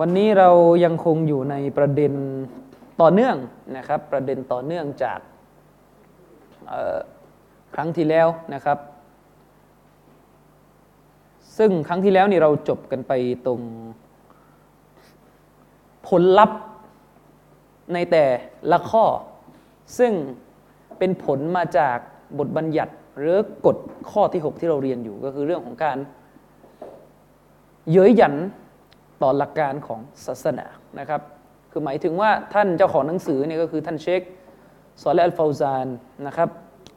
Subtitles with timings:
[0.00, 0.50] วันนี้เรา
[0.84, 2.12] ยังคงอยู่ในประเด็น
[3.00, 3.36] ต่อเนื่อง
[3.76, 5.18] นะครับ ประเด็นต่อเนื่องจาก
[7.74, 8.78] ครั้งที่แล้วนะครับ
[11.58, 13.12] ซึ่งครั้งที่แล้วนี่เราจบกันไป
[13.46, 13.60] ตรง
[16.08, 16.60] ผลลัพธ์
[17.94, 18.24] ในแต่
[18.72, 19.04] ละข้อ
[19.98, 20.12] ซึ่ง
[20.98, 21.98] เป็นผลมาจาก
[22.38, 23.36] บทบัญญัติหรือ
[23.66, 23.76] กฎ
[24.10, 25.98] ข้อที่ 6 ที่เราเรียนอยู่ก็คือเรื่องของการ
[27.92, 28.36] เย้ยหยัน
[29.22, 30.66] ต่อหลักการของศาสนา
[30.98, 31.20] นะครับ
[31.70, 34.22] คือหมายถึงว่าท่านเจ้าของหนังสือเนี่ยก็คือท่านเชค
[35.02, 35.88] ซอลอัลฟาวซาน
[36.26, 36.48] นะครับ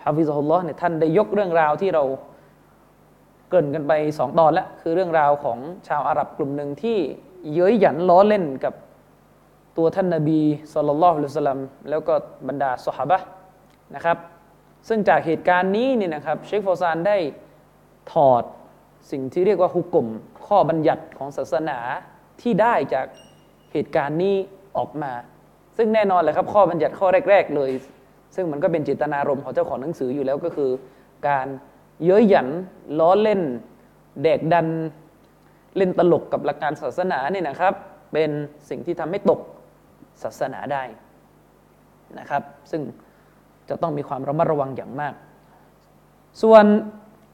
[0.06, 2.03] ฮาฟิซฮุลลอฮ์เนี่ยท่านได้ยกเรื่องราวที่เรา
[3.50, 6.98] เกริ่นกันไปสองตอนแล้วคือเรื่องราวของชาวอาหรับกลุ่มหนึ่งที่
[7.53, 8.73] เย้ยหยันล้อเล่นกับ
[9.78, 10.42] ตัวท่านนาบี
[10.73, 12.14] สุลต่านละฮ์สลัมแล้วก็
[12.48, 13.17] บรรดาสหบะ
[13.95, 14.17] นะครับ
[14.88, 17.17] ซึ่งจากเหตุการณ์นี้เนี่ยนะครับ เชคฟาวซานได้
[18.11, 18.44] ถอด
[19.11, 20.08] สิ่งที่เรียกว่าฮุกกลม
[20.47, 21.78] ข้อบัญญัติของศาสนา
[22.42, 23.05] ที่ได้จาก
[23.73, 24.36] เหตุการณ์นี้
[24.78, 25.11] ออกมา
[25.78, 27.72] ซึ่งแน่นอนเลยครับข้อบัญญัติข้อแรก ๆ เลย
[28.36, 30.72] ซึ่งมันก็เป็นจิตนารมณ์ของเจ้าของหนังสืออยู่แล้วก็คือ
[31.27, 31.47] การ
[32.03, 32.47] เย้ยหยัน
[33.00, 33.42] ล้อเล่น
[34.23, 34.67] แดกดัน
[35.77, 37.73] เล่นตลกกับหลักการศาสนาเนี่ยนะครับ
[38.14, 38.30] เป็น
[38.70, 39.39] สิ่งที่ทำให้ตก
[40.23, 40.83] ศาสนาได้
[42.20, 42.81] นะครับ ซึ่ง
[43.70, 45.14] จะต้องมีความระมัดระวังอย่างมาก
[46.42, 46.66] ส่วน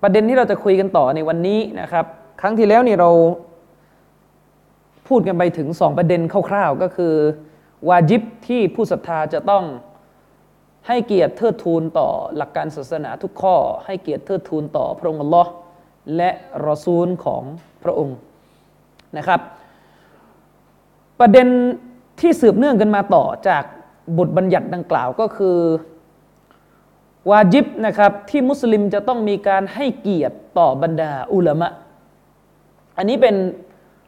[0.02, 2.06] ประเด็นที่เราจะคุยกันต่อในวันนี้นะครับ
[2.42, 3.10] ครั้งที่แล้วนี่เรา
[5.08, 7.14] พูดกันไปถึงสองประเด็นคร่าวๆ ก็คือ
[7.90, 9.64] วาจิบที่ผู้ศรัทธาจะต้อง
[10.88, 13.56] ให้เกียรติเทิดทูนต่อหลักการศาสนาทุกข้อ
[13.86, 15.52] ให้เกียรติเทิดทูนต่อพระองค์อัลลอฮ์
[16.18, 16.30] และ
[16.68, 17.44] รอซูลของ
[17.84, 18.18] พระองค์
[19.18, 19.42] นะครับ
[21.20, 21.48] ประเด็น
[22.20, 23.64] ที่สืบเนื่องกันมาต่อจาก
[24.18, 25.58] บทบัญญัติดังกล่าวก็คือ
[27.30, 31.70] วาจิบนะครับที่มุสลิมจะต้องมีการให้เกียรติต่อบรรดาอุลามะ
[32.98, 33.36] อันนี้เป็น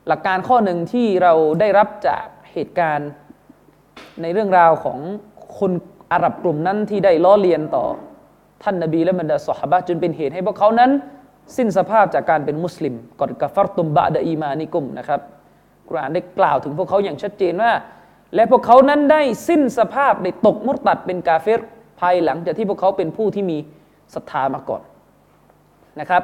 [0.08, 3.10] หลักการข้อหนึ่งที่เราได้รับจากเหตุการณ์
[4.22, 5.00] ในเรื่องราวของ
[5.60, 5.72] คน
[6.12, 7.86] อาหรับกลุ่มนั้นที่ได้ล้อเลียนต่อ
[8.64, 10.92] ท่านนบีและบรรดาสหบะจนเป็นเหตุให้พวกเขานั้น
[11.58, 15.22] สิ้นสภาพจากการเป็นมุสลิมกอดกัฟรตุมบะดะอีมานิกุมนะครับ
[15.88, 17.72] กุรอานได้กล่าวถึงพวกเขาอย่างชัดเจนว่า
[18.36, 21.62] และพวกเขานั้นได้สิ้นสภาพได้ตกมุตตัดเป็นกาเฟร
[22.00, 23.58] ภายหลังจากที่พวกเขาเป็นผู้ที่มี
[24.14, 24.82] ศรัทธามาก่อน
[26.00, 26.24] นะครับ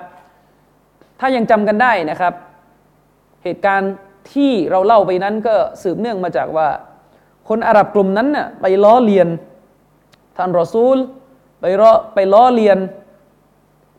[1.20, 2.34] ถ้ายังจำกันได้นะครับ
[3.44, 3.94] เหตุการณ์
[4.34, 6.68] ที่เราเล่าไปนั้นก็สืบเนื่องมาจากว่า
[7.50, 9.28] คนอาหรับกลุ่มนั้นน่ะไปล้อเลียน
[10.36, 10.98] ท่านรอซูล
[11.62, 12.78] ไปล้อไปล้อเลียน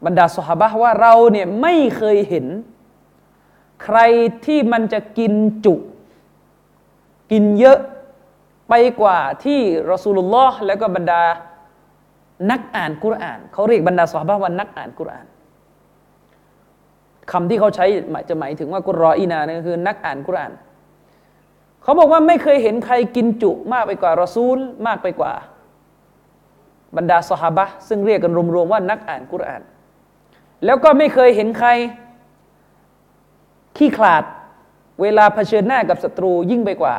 [0.04, 2.46] บรรดาสหบะว่าเราเนี่ยไม่เคยเห็น
[3.84, 3.98] ใคร
[4.46, 5.32] ที่มันจะกิน
[5.64, 5.74] จุ
[7.32, 7.78] กินเยอะ
[8.68, 11.22] ไปกว่าที่รอซูลุลลอฮ์แล้วก็บรรดา
[12.50, 15.26] นักอ่านกุรอานเขาเรียกบรรดาสหบว่านักอ่านกุรอาน
[17.32, 20.52] คำที่เขาใช้หมายจะหมายถึงว่ากุรออีนาเนี่ยคือ นักอ่านกุรอาน
[21.82, 25.32] เขาบอกว่าไม่เคยเห็นใครกินจุมากไปกว่ารอซูล มากไปกว่า
[26.96, 29.62] บรรดาสหบะซึ่งเรียกกันรวมๆว่านักอ่านกุรอาน
[30.64, 31.68] แล้วก็ไม่เคยเห็นใคร
[33.76, 34.24] ขี้ขลาด
[35.02, 36.94] เวลาเผชิญหน้ากับศัตรูยิ่งไปกว่า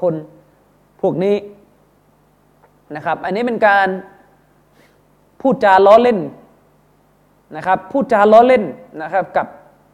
[0.00, 0.14] คน
[1.00, 1.36] พวกนี้
[2.96, 3.88] นะครับ อันนี้เป็นการ
[5.42, 6.18] พูดจาล้อเล่น
[7.56, 8.64] นะครับพูดจาล้อเล่น
[9.02, 9.46] นะครับกับ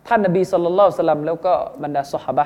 [0.08, 2.44] ท่านนบีสุลต่านสลัมแล้วก็บรรดาสหบะ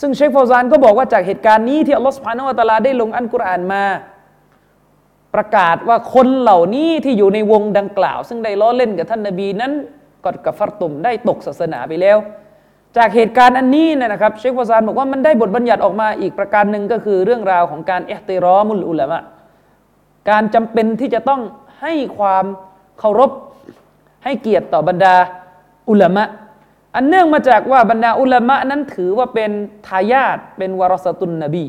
[0.00, 3.84] ซึ่งเชคฟาวซานก็บอกว่าจากเหตุการณ์นี้ที่อัลลอฮฺสุบฮานาวะตะลาได้ลงอันกุรอานมา
[5.34, 9.72] ประกาศว่าคนเหล่านี้ที่อยู่ในวงดังกล่าว ซึ่งได้ล้อเล่นกับท่านนบีนั้น
[10.24, 12.18] กอดกับฟัรตุมได้ตกศาสนาไปแล้ว
[12.96, 19.18] จากเหตุการณ์อันนี้นะครับเชคฟาวซานบอกว่ามันได้บทบัญญัติออกมาอีกประการหนึ่งก็คือเรื่องราวของการเอติรอมุลอุลามะ
[20.30, 21.40] การจำเป็นที่จะต้อง
[21.82, 22.44] ให้ความ
[22.98, 23.30] เคารพ
[24.24, 25.14] ให้เกียรติต่อบรรดา
[25.90, 26.24] อุลามะ
[26.96, 29.50] อันเนื่องมาจากว่าบรรดาอุลามะนั้นถือว่าเป็น
[29.88, 31.66] ทายาทเป็นวารสตุนนบี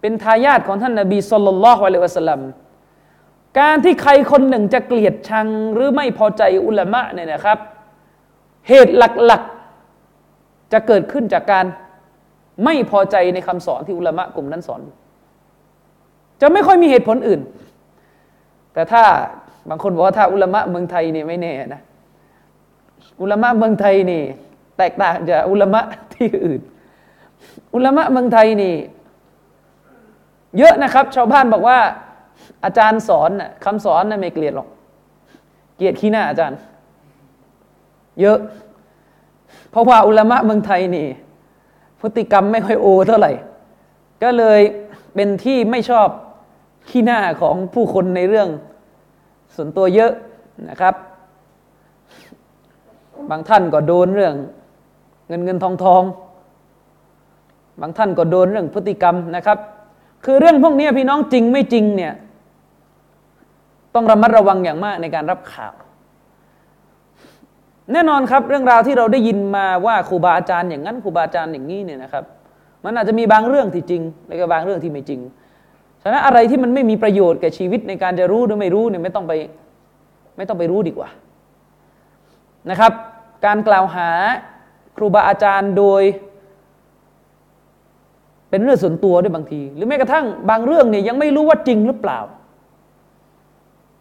[0.00, 2.40] เป็นทายาทของท่านนบีสุลต่านละฮ์อะลัยวะสัลลัม
[3.60, 7.58] การที่ใครคนหนึ่งจะเกลียดชังหรือไม่พอใจอุลามะเนี่ยนะครับ
[8.68, 11.66] เหตุหลักๆจะเกิดขึ้นจากการ
[12.64, 14.80] ไม่พอใจในคำสอนที่อุลามะกลุ่มนั้นสอน
[16.40, 17.40] จะไม่ค่อยมีเหตุผลอื่น
[18.74, 19.04] แต่ถ้า
[19.68, 21.80] บางคนบอกว่าถ้าอุลามะเมืองไทยนี่ไม่แน่นะ
[23.20, 24.22] อุลามะเมืองไทยนี่
[24.78, 25.82] แตกต่างจากอุลามะ
[26.14, 26.60] ที่อื่น
[27.74, 28.74] อุลามะเมืองไทยนี่
[30.58, 31.78] เยอะนะครับ ชาวบ้านบอกว่า
[32.64, 34.68] อาจารย์สอนน่ะคำสอนน่ะไม่เกลียดหรอก
[35.76, 36.58] เกลียดขี้หน้าอาจารย์
[38.20, 38.38] เยอะ
[39.70, 41.06] เพราะว่าอุลามะเมืองไทยนี่
[42.00, 43.32] พฤติกรรมไม่ค่อยโอเท่าไหร่
[44.22, 44.60] ก็เลย
[45.14, 46.08] เป็นที่ไม่ชอบ
[46.88, 48.48] ขี้หน้าของผู้คนในเรื่อง
[49.56, 50.12] ส่วนตัวเยอะ
[50.70, 50.94] นะครับ
[53.30, 54.34] บางท่านก็โดนเรื่อง
[55.28, 56.02] เงินเงินทองทอง
[57.80, 59.58] บางท่านก็โดนเรื่องพฤติกรรมนะครับ
[60.24, 62.12] คือเรื่องพวกนี้พี่น้องจริงไม่จริงเนี่ย
[63.94, 65.74] ต้องระมัดระวังอย่างมากในการรับข่าว
[67.92, 72.24] แน่นอนครับ เรื่องราวที่เราได้ยินมาว่าครูบาอาจารย์อย่างนั้นครูบาอาจารย์อย่างนี้เนี่ยนะครับ
[72.84, 75.20] มันอาจจะมีบางเรื่องที่จริง แล้วก็บางเรื่องที่ไม่จริง
[76.02, 79.32] ฉะนั้นอะไรที่มันไม่มีประโยชน์แก่ชีวิตในการจะรู้หรือไม่รู้เนี่ยไม่ต้องไป
[80.36, 81.08] ไม่ต้องไปรู้ดีกว่า
[82.70, 82.92] นะครับ
[83.46, 84.10] การกล่าวหา
[84.96, 86.02] ครูบาอาจารย์โดย
[88.50, 92.18] เป็นเรื่องส่วนตัวด้วยบางที หรือแม้กระทั่งบางเรื่องเนี่ยยังไม่รู้ว่าจริงหรือเปล่า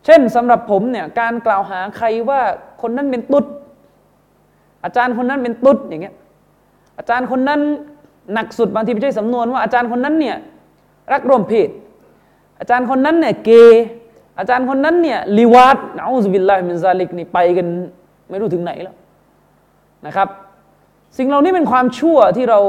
[0.06, 2.42] เช่นสำหรับผมเนี่ยการกล่าวหาใครว่า
[2.82, 3.46] คนนั้นเป็นตุ๊ด
[4.84, 6.16] อาจารย์คนนั้นเป็นตุ๊ดอย่างเงี้ย
[6.98, 7.60] อาจารย์คนนั้น
[8.34, 10.38] หนักสุดบางทีไม่ใช่สำนวนว่าอาจารย์คนนั้นเนี่ย
[11.12, 11.70] รักร่วมเพศ
[12.62, 13.86] อาจารย์คนนั้นเนี่ยเกย์
[14.40, 17.68] อาจารย์คนนั้นเนี่ยลิวาดนะอูซบิลลาฮิมินซาลิกนี่ไปกัน
[18.30, 18.96] ไม่รู้ถึงไหนแล้ว
[20.08, 20.28] นะครับ
[21.18, 22.60] สิ่งเหล่านี้เป็นความชั่วที่เรา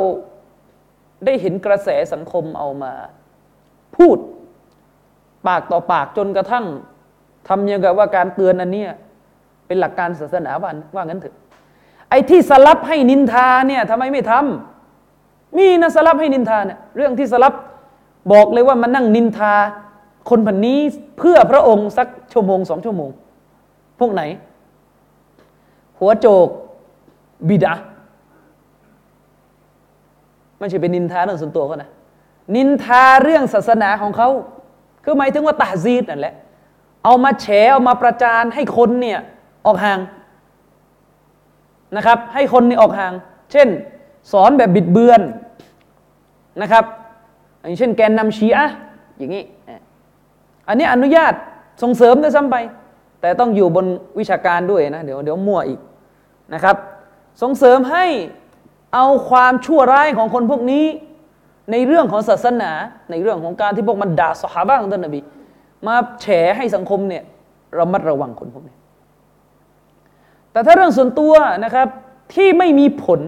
[1.25, 2.93] ได้เห็นกระแสสังคมเอามา
[3.97, 4.17] พูด
[5.47, 6.65] ปากต่อปากจนกระทั่ง
[7.49, 8.91] ทำยังกับว่าการเตือนอันเนี้ย
[9.67, 11.35] เป็นหลักการศาสนาบันว่างั้นเถอะ
[12.11, 17.53] ไอ้ที่สลับให้นินทาเนี่ยทำไมไม่ทำมีนะสลับให้นินทาเนี่ยเรื่องที่สลับ
[18.33, 19.55] บอกเลยว่ามันนั่งนินทา
[20.31, 20.79] คนพันนี้
[21.19, 23.11] เพื่อพระองค์สักชั่วโมงสองชั่วโมง
[24.01, 24.23] พวกไหน
[25.99, 26.49] หัวโจก
[27.49, 27.75] บิดา
[30.59, 31.91] ไม่ใช่เป็นนินทาเรื่องส่วนตัวเขานะ
[32.57, 34.29] นินทาเรื่องศาสนาของเขา
[35.05, 36.35] คือหมายถึงว่าตาซีดนั่นแหละ
[37.05, 39.19] เอามาแฉเอามาประจานให้คนเนี่ย
[39.67, 40.01] ออกห่าง
[41.97, 43.13] นะครับ ให้คนนี่ออกห่าง
[43.53, 43.69] เช่น
[44.33, 45.21] สอนแบบบิดเบือน
[46.63, 46.85] นะครับ
[47.62, 48.67] อย่างเช่นแกนนำชีอะ
[49.19, 49.44] อย่างนี้
[50.69, 51.32] อันนี้อนุญาต
[51.82, 52.56] ส่งเสริมด้วยซ้ำไป
[53.20, 53.87] แต่ต้องอยู่บน
[54.19, 55.81] วิชาการด้วยนะเดี๋ยวเดี๋ยวมั่วอีก
[56.55, 56.76] นะครับ
[57.43, 58.05] ส่งเสริมให้
[58.94, 60.85] เอาความชั่วร้ายของคนพวกนี้
[61.70, 62.70] ในเรื่องของศาสนา
[63.11, 65.20] ในเรื่องของการที่พวกมันด่าสหาบ้างท่านนบี
[65.87, 66.26] มาแฉ
[66.56, 67.23] ให้สังคมเนี่ย
[67.79, 68.76] รามัดระวังคนพวกนี้
[70.53, 71.35] แต่ถ้าเรื่องส่วนตัว
[71.65, 71.88] นะครับ
[72.35, 73.20] ที่ไม่มีผล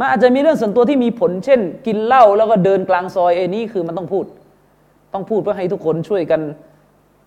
[0.00, 4.24] มันอาจจะมีเรื่องส่วนตัวที่มีผล เช่น กินเหล้าแล้วก็เดินกลางซอยเอนี่คือมันต้องพูด
[5.14, 6.40] ต้องพูดเพื่อให้ทุกคนช่วยกัน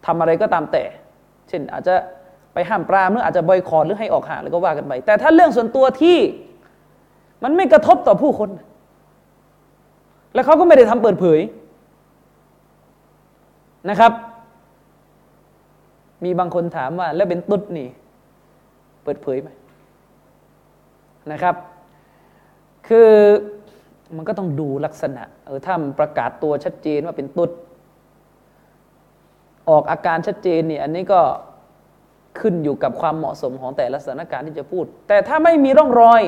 [0.06, 0.84] ทำอะไรก็ตามแต่
[1.50, 1.96] เช่นอาจจะ
[2.54, 6.18] ไปห้ามปรามหรืออาจจะบอยคอรหรือให้ออกห่างแล้วก็ว่ากันไป แต่ถ้าเรื่องส่วนตัวที่
[7.44, 8.50] มันไม่กระทบต่อผู้คน
[10.34, 11.40] แล้วเขาก็ไม่ได้ทำเปิดเผย
[13.90, 14.12] นะครับ
[16.24, 17.88] มีบางคนถามว่า แล้วเป็นตุ๊ดนี่
[19.04, 19.50] เปิดเผยไหม
[21.32, 21.56] นะครับ
[22.88, 23.10] คือ
[24.16, 27.52] มันก็ต้องดูลักษณะ เออถ้าประกาศตัวชัดเจนว่าเป็นตุ๊ด
[29.70, 31.22] ออกอาการชัดเจนเนี่ยอันนี้ก็
[32.40, 36.22] ขึ้นอยู่กับความเหมาะสมของแต่ละสถานการณ์ที่จะพูด แต่ถ้าไม่มีร่องรอย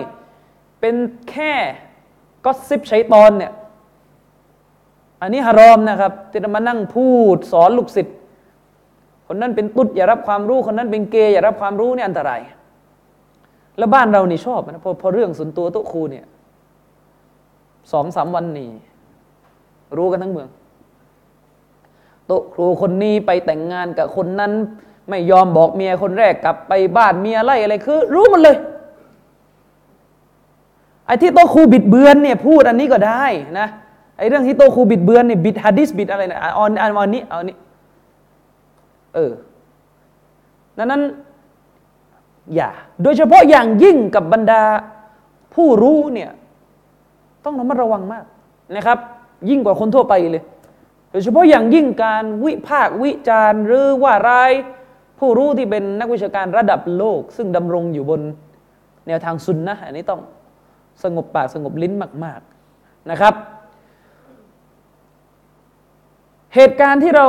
[0.81, 0.95] เป็น
[1.29, 1.53] แค่
[2.45, 3.51] ก็ซิบใช้ตอนเนี่ย
[5.21, 8.17] อันนี้ฮารอมนะครับที่จะมานั่งพูดสอนลูกศิษย์
[9.27, 12.41] คนนั้นเป็นตุ๊ดอย่ารับความรู้คนนั้นเป็นเกย์อย่ารับความรู้นี่อันตราย
[13.77, 16.25] แล้วบ้านเรานี่ชอบนะพอพอเรื่องส่วนตัวโต๊ะครูเนี่ย
[17.91, 18.69] สองสามวันนี่
[19.97, 20.49] รู้กันทั้งเมือง
[22.25, 24.51] โตครูคนนี้ไปแต่งงานกับคนนั้น
[25.09, 28.57] ไม่ยอมบอกเมียคนแรกกลับไปบ้านเมียไล่อะไรคือ รู้มันเลย
[31.05, 33.25] ไอ้ที่โตครูบิดเบือนเนี่ยพูดอันนี้ก็ได้
[33.59, 33.67] นะ
[34.17, 37.55] ไอ้เรื่องที่โตครูบิดเบือนเนี่ยบิดฮะดิษบิดอะไรนะอ่อนอ่านนี้เอานี้
[39.15, 39.31] เออ
[40.77, 41.01] ดังนั้น
[42.55, 42.69] อย่า
[43.03, 44.61] โดยเฉพาะอย่างยิ่งกับบรรดา
[45.53, 46.31] ผู้รู้เนี่ย
[47.45, 48.25] ต้องระมัดระวังมาก
[48.75, 48.97] นะครับ
[49.49, 50.43] ยิ่งกว่าคนทั่วไปเลย
[51.11, 54.51] โดยเฉพาะอย่างยิ่งการวิพากษ์วิจารณ์หรือว่าร้าย
[55.19, 58.21] ผู้รู้ที่เป็นนักวิชาการระดับโลก ซึ่งดำรงอยู่บน
[59.07, 60.21] แนวทางซุนนะอันนี้ต้อง
[61.03, 62.39] สงบปากสงบลิ้นมาก
[62.75, 63.33] ๆนะครับ
[66.55, 67.27] เหตุการณ์ที่เรา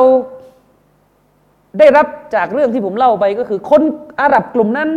[1.78, 3.82] ได้รับจากเรื่องที่ผมเล่าไปก็คือคน
[4.20, 4.90] อาหรับกลุ่มนั้น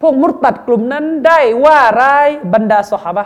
[0.00, 3.24] พวกมุตตัดกลุ่มนั้นได้ว่าร้ายบรรดาสหบะ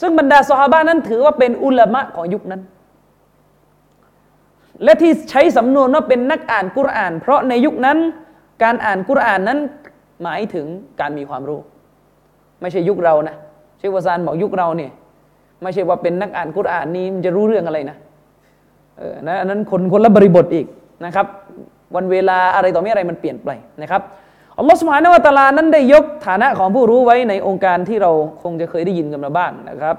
[0.00, 2.62] ซึ่งบรรดาสหบะนั้นถือว่าเป็นอุลามะของยุคนั้น
[4.84, 7.98] และที่ใช้สำนวนว่าเป็นนักอ่านกุรอาน เพราะในยุคนั้น
[8.62, 9.58] การอ่านกุรอานนั้น
[10.22, 10.66] หมายถึง
[11.00, 11.60] การมีความรู้
[12.60, 13.34] ไม่ใช่ยุคเรานะ
[13.78, 14.90] เชควาซานบอกยุคเราเนี่ย
[15.62, 17.96] ไม่ใช่ว่าเป็นนักอ่านกุรอานนี้มันจะรู้เรื่องอะไรนะ
[18.98, 20.66] เออนะนั้นคนคนละบริบทอีก
[21.04, 21.26] นะครับ
[21.96, 23.50] วันเวลาอะไรต่อไม่อะไรมันเปลี่ยนไป
[23.82, 24.02] นะครับ
[24.58, 28.10] อัลลอฮฺสุบฮานาวะตาลานั้นได้ยกฐานะของผู้รู้ไว้ในองค์การที่เรา
[28.42, 29.96] คงจะเคยได้ยินกันมาบ้างนะครับ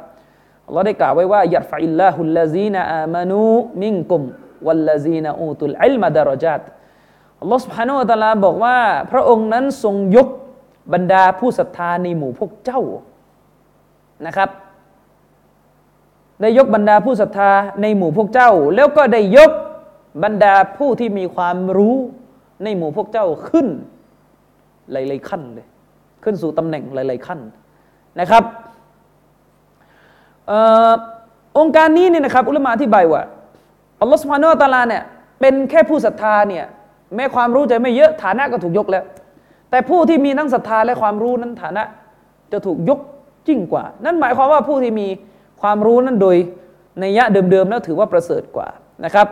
[0.67, 3.43] อัลลอฮ์ได้กล่าวไว้ว่ายัดฟะอิลลาฮุลลาซีนาอามานู
[3.81, 4.21] มิงกุม
[4.65, 6.61] วัลลาซีนาอูตุลอิลมาดารจัต
[7.41, 8.77] อัลลอฮ์สุบฮานาวะตาลาบอกว่า
[9.11, 10.27] พระองค์นั้นทรงยก
[10.93, 12.81] บรรดาผู้ศรัทธาในหมู่พวกเจ้า
[14.25, 14.49] นะครับ
[16.41, 19.51] ได้ยกบรรดาผู้ศรัทธาในหมู่พวกเจ้า แล้วก็ได้ยก
[20.23, 21.95] บรรดาผู้ที่มีความรู้
[22.63, 23.67] ในหมู่พวกเจ้าขึ้น
[24.91, 25.67] หลาย ๆ ขั้นเลย
[26.23, 27.39] ขึ้นสู่ตำแหน่งหลาย ๆ ขั้น
[28.19, 28.43] นะครับ
[31.57, 33.23] องค์การนี้เนี่ยนะครับ อุลมะอธิบายว่า
[34.01, 35.03] อัลลอฮฺสุบฮานาอัลลอฮฺเนี่ย
[35.39, 36.65] เป็นแค่ผู้ศรัทธาเนี่ย
[37.15, 39.03] แม้ความรู้จะไม่เยอะฐานะก็ถูกยกแล้ว
[39.69, 41.83] แต่ผู้ที่มีทั้งศรัทธาและความรู้นั้นฐานะ
[42.51, 42.99] จะถูกยก
[43.47, 45.07] ยิ่งกว่า นั่นหมายความว่าผู้ที่มี
[45.61, 46.35] ความรู้นั้นโดย
[46.99, 48.67] ในยะเดิมๆแล้วถือว่าประเสริฐกว่า
[49.05, 49.27] นะครับ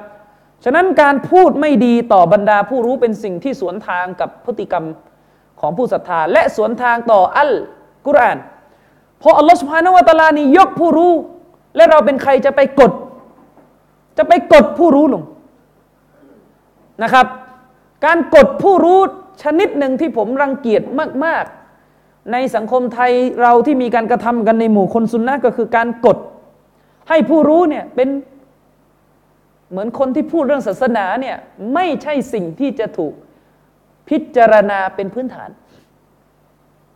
[0.63, 4.86] ฉะนั้นการพูดไม่ดีต่อบรรดาผู้รู้เป็นสิ่งที่สวนทางกับพฤติกรรม
[5.63, 7.51] ของผู้ศรัทธา และสวนทางต่ออัล
[8.08, 8.38] กุรอาน
[9.20, 11.13] เพราะอัลลอฮฺสุบฮานาวะตาลานี่ยกผู้รู้
[11.75, 12.91] และเราเป็นใครจะไปกด
[14.17, 15.24] จะไปกดผู้รู้ลง
[17.03, 17.25] นะครับ
[18.05, 19.00] การกดผู้รู้
[19.43, 20.82] ชนิดหนึ่งที่ผมรังเกียจ
[21.25, 21.43] มาก
[21.88, 26.17] ๆ ในสังคมไทยเราที่มีการกระทำกันในหมู่คนซุนนะก็คือการกด
[27.10, 28.10] ให้ผู้รู้เนี่ยเป็น
[29.70, 31.36] เหมือนคนที่พูดเรื่องศาสนาเนี่ย
[31.74, 33.13] ไม่ใช่สิ่งที่จะถูก
[34.10, 35.50] พิจารณาเป็นพื้นฐาน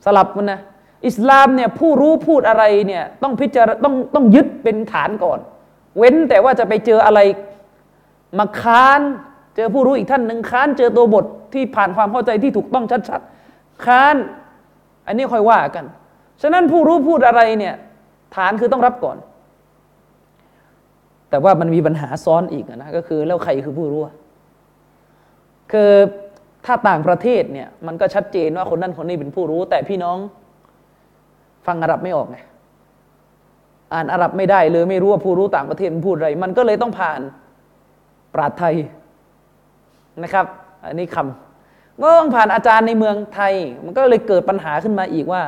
[0.06, 0.60] สลับมันนะ
[1.08, 5.40] อิสลามเนี่ยผู้รู้พูดอะไรเนี่ยต้องพิจารต้องต้องยึดเป็นฐานก่อน
[5.98, 7.20] เว้นแต่ว่าจะไปเจออะไร
[8.38, 9.02] มาค้าน
[9.56, 14.16] เจอผู้รู้อีกท่านหนึ่งค้านเจอตัวบทที่ผ่านความเข้าใจที่ถูกต้องชัดๆค้าน
[15.08, 15.86] อันนี้ค่อยว่ากัน
[16.42, 17.76] ฉะนั้นผู้รู้พูดอะไรเนี่ย
[18.36, 19.18] ฐานคือต้องรับก่อน
[21.30, 24.02] แต่ว่ามันมีปัญหาซ้อนอีกนะก็คือแล้วใครคือผู้รู้
[25.72, 25.92] คือ
[26.68, 30.18] ถ้าต่างประเทศเนี่ยมันก็ชัดเจนว่าคนนั้นคนนี้เป็นผู้รู้ แต่พี่น้อง
[31.68, 32.38] ฟังอาหรับไม่ออกไง
[33.94, 37.20] อ่านอาหรับไม่ได้เลยไม่รู้ว่าผู้รู้ต่างประเทศมันพูดอะไร มันก็เลยต้องผ่าน
[38.34, 38.76] ปราดไทย
[40.24, 40.46] นะครับ
[40.86, 43.54] อันนี้คำก็ต้องผ่านอาจารย์ในเมืองไทย
[43.86, 45.42] มันก็เลยเกิดปัญหาขึ้นมาอีกว่า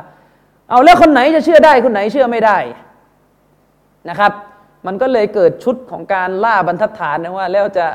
[0.69, 2.57] เอาแล้วคนไหนจะเชื่อได้คนไหนเชื่อไม่ได้
[4.09, 4.31] นะครับ
[4.87, 7.85] มันก็เลยเกิดชุดของการล่าบรรทัดฐานนะว่า แล้วจะ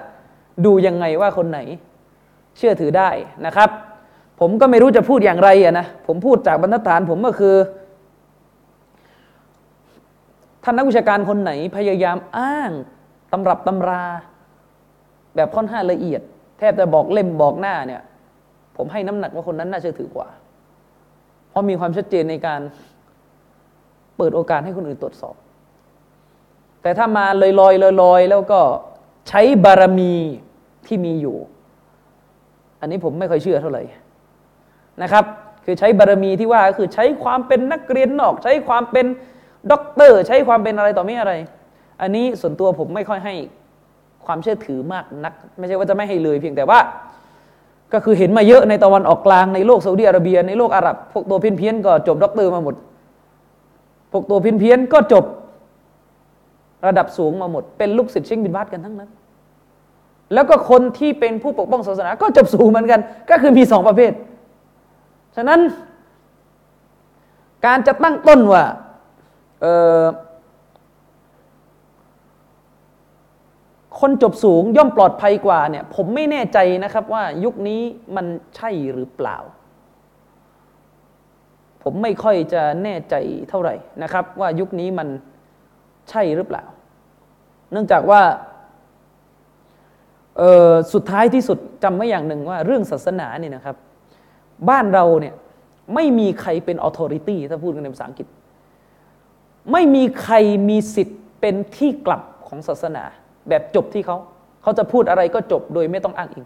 [0.64, 1.61] ดูยังไงว่าคนไหน
[2.57, 3.11] เชื่อถือได้
[3.47, 3.71] นะครับ
[4.41, 7.55] ผมก็ไม่รู้จะพูดอย่างไรอะนะผมพูดจากบรรทัดฐานผมก็คือ
[10.65, 12.71] ท่านนักวิชาการคนไหนพยายามอ้าง
[13.33, 14.05] ตำรับตำรา
[15.35, 16.21] แบบค่อนข้างละเอียด
[16.59, 18.03] แทบจะบอกเล่มบอกหน้าเนี่ย
[18.77, 20.29] ผมให้น้ำหนักว่าคนนั้นน่าเชื่อถือกว่า
[21.51, 22.61] เพราะมีความชัดเจนในการ
[24.17, 25.35] เปิดโอกาสให้คนอื่นตรวจสอบ
[26.83, 28.61] แต่ถ้ามาลอยลอยลอยลอยแล้วก็
[29.29, 30.13] ใช้บารมี
[30.87, 31.37] ที่มีอยู่
[32.85, 33.83] อันนี้ผมไม่ค่อยเชื่อเท่าไหร่
[35.03, 35.25] นะครับ
[35.64, 39.07] คือใช้บารมีที่ว่าคือใช้ความเป็นนักเรียนนอก ใช้ความเป็น
[39.71, 41.33] ด็อกเตอร์ ใช้ความเป็นอะไรต่อไม่อะไร
[42.03, 43.35] อันนี้ส่วนตัวผมไม่ค่อยให้
[44.26, 46.79] ความเชื่อถือมากนัก ไม่ใช่ว่าจะไม่ให้เลยเพียงแต่ว่า
[47.93, 52.75] ก็คือเห็นมาเยอะในตะวันออกกลางในโลกซาอุดิอาระเบีย ในโลกอาหรับ พวกตัวเพี้ยนๆก็จบด็อกเตอร์มาหมด
[54.12, 55.25] พวกตัวเพี้ยนๆก็จบ
[56.87, 59.11] ระดับสูงมาหมด เป็นลูกศิษย์เชงบินบาสกันทั้งนั้น
[60.33, 63.00] แล้วก็คนที่เป็นผู้ปกป้องศาสนา ก็จบสูงเหมือนกัน
[63.31, 64.12] ก็คือมีสองประเภท
[65.37, 65.61] ฉะนั้น
[67.66, 68.64] การจะตั้งต้นว่า
[74.00, 77.81] คนจบสูงย่อมปลอดภัยกว่าเนี่ย ผมไม่แน่ใจนะครับว่ายุคนี้
[78.16, 78.26] มัน
[78.57, 79.37] ใช่หรือเปล่า
[81.83, 83.14] ผมไม่ค่อยจะแน่ใจ
[83.49, 85.09] เท่าไหร่นะครับ ว่ายุคนี้มัน
[86.11, 86.64] ใช่หรือเปล่า
[87.73, 88.23] เนื่องจากว่า
[90.93, 93.76] สุดท้ายที่สุดจำไว้อย่างหนึ่งว่าเรื่องศาสนาเนี่ยนะครับ
[94.69, 95.35] บ้านเราเนี่ย
[95.95, 98.26] ไม่มีใครเป็นออโตริตี้ถ้าพูดกันในภาษาอังกฤษ
[99.73, 100.35] ไม่มีใคร
[100.69, 103.05] มีสิทธิ์เป็นที่กลับของศาสนา
[103.49, 104.17] แบบจบที่เขา
[104.62, 106.45] เขาจะพูดอะไรก็จบโดยไม่ต้องอ้างอิง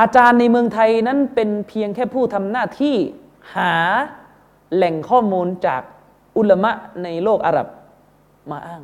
[0.00, 2.96] อาจารย์ในเมืองไทยนั้นเป็นเพียงแค่ผู้ทำหน้าที่
[3.56, 3.72] หา
[4.74, 5.82] แหล่งข้อมูลจาก
[6.36, 6.72] อุลมะ
[7.04, 7.66] ในโลกอาหรับ
[8.50, 8.82] มาอ้าง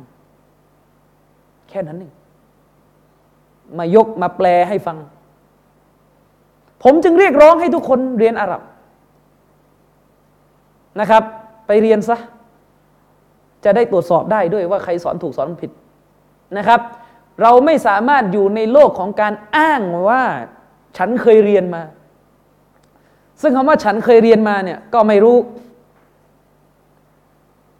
[1.69, 2.13] แค่นั้นเอง
[3.77, 4.97] มายกมาแปลให้ฟัง
[6.83, 8.61] ผมจึงเรียกร้องให้ทุกคนเรียนอาหรับ
[10.99, 11.23] นะครับ
[11.67, 12.17] ไปเรียนซะ
[13.65, 15.71] จะได้ตรวจสอบได้ด้วยว่าใครสอนถูกสอนผิด
[16.57, 16.79] นะครับ
[17.41, 20.23] เราไม่สามารถอยู่ในโลกของการอ้างว่า
[20.97, 21.81] ฉันเคยเรียนมา
[23.41, 25.37] ซึ่งคำว่าฉันเคยเรียนมาเนี่ยก็ไม่รู้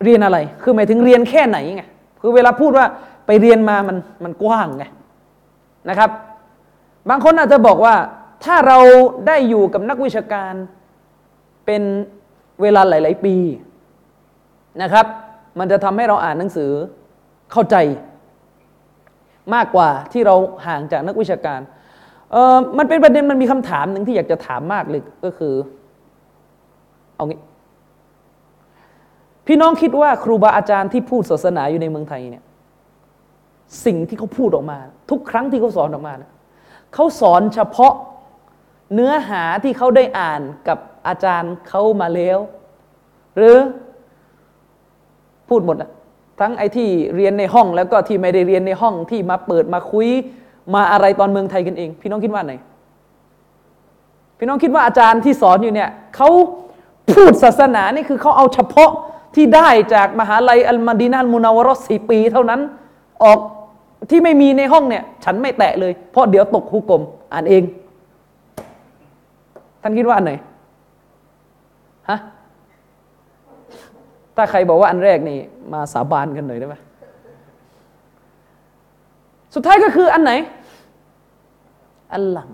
[0.03, 1.83] เรียนอะไร คือหมายถึงเรียนแค่ไหนไง
[2.21, 2.85] คือเวลาพูดว่า
[3.27, 4.85] ไปเรียนมามันมันกว้างไง
[5.89, 6.09] นะครับ
[7.09, 7.95] บางคนอาจจะบอกว่า
[8.45, 8.79] ถ้าเรา
[9.27, 10.53] ได้อยู่กับนักวิชาการ
[11.65, 11.81] เป็น
[12.61, 13.35] เวลาหลาย ๆ ปี
[14.81, 15.05] นะครับ
[15.59, 16.71] มันจะทำให้เราอ่านหนังสือ
[17.51, 17.75] เข้าใจ
[19.53, 20.35] มากกว่าที่เรา
[20.67, 21.59] ห่างจากนักวิชาการ
[22.31, 25.53] เออมันเป็นประเด็นมันมีคำถามหนึ่งที่อยากจะถามมากเลยก็คือ
[27.15, 27.39] เอางี้
[29.47, 32.43] พี่น้องคิดว่าครูบาอาจารย์ที่พูดศาสนาอยู่ในเมืองไทยเนี่ย
[33.85, 36.31] สิ่งที่เขาพูดออกมา ทุกครั้งที่เขาสอนออกมานะ
[36.93, 37.93] เขาสอนเฉพาะ
[38.93, 42.37] เนื้อหาที่เขาได้อ่านกับอาจารย์เขามาแล้ว
[43.37, 43.57] หรือ
[45.49, 45.89] พูดหมดอะ
[46.39, 50.09] ทั้งไอ้ที่เรียนในห้องแล้วก็ที่ไม่ได้เรียนในห้องที่มาเปิดมาคุย
[50.73, 52.53] มาอะไรตอนเมืองไทยกันเอง พี่น้องคิดว่าไหน
[54.37, 56.29] พี่น้องคิดว่าอาจารย์ที่สอนอยู่เนี่ยเขา
[57.11, 58.91] พูดศาสนานี่คือเขาเอาเฉพาะ
[59.35, 62.61] ที่ได้จากมหาลัยอัลมาดีนัลมุนาวรสสี่ปี เท่านั้น
[63.23, 63.39] ออก
[64.09, 67.01] ที่ไม่มีในห้องเนี่ย ฉันไม่แตะเลย เพราะเดี๋ยวตกหุกกลม
[67.33, 67.63] อ่านเอง
[69.81, 70.33] ท่านคิดว่าอันไหน
[72.09, 72.17] ฮะ
[74.35, 75.37] ถ้าใครบอกว่าอันแรกนี่
[75.73, 76.75] มาสาบานกันหน่อยได้ไหม
[79.55, 80.31] สุดท้ายก็คืออันไหน
[82.13, 82.49] อันหลัง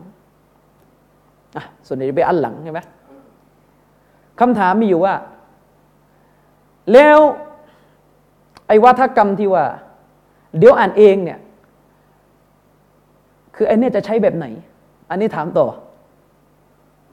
[1.55, 2.79] อะส่วนใหญ่จะไปอันหลังใช่ไหม
[4.39, 5.13] คำถามมีอยู่ว่า
[6.93, 7.19] แล้ว
[8.67, 9.65] ไอ้วัฒกรรมที่ว่า
[10.57, 11.39] เดี๋ยวอ่านเองเนี่ย
[13.55, 14.45] คือไอ้นี่จะใช้แบบไหน
[15.09, 15.67] อันนี้ถามต่อ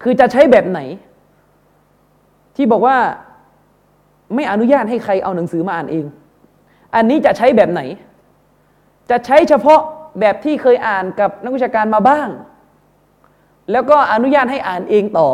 [0.02, 0.80] คือจะใช้แบบไหน
[2.56, 2.96] ที่บอกว่า
[4.34, 6.04] ไม่อนุญาตให้ใครเอาหนังสือมาอ่านเอง
[6.94, 7.80] อันนี้จะใช้แบบไหน
[9.10, 9.80] จะใช้เฉพาะ
[10.20, 12.28] แบบที่เคยอ่านกับนักวิชาการมาบ้าง
[13.72, 15.30] แล้วก็อนุญาตให้อ่านเองต่อ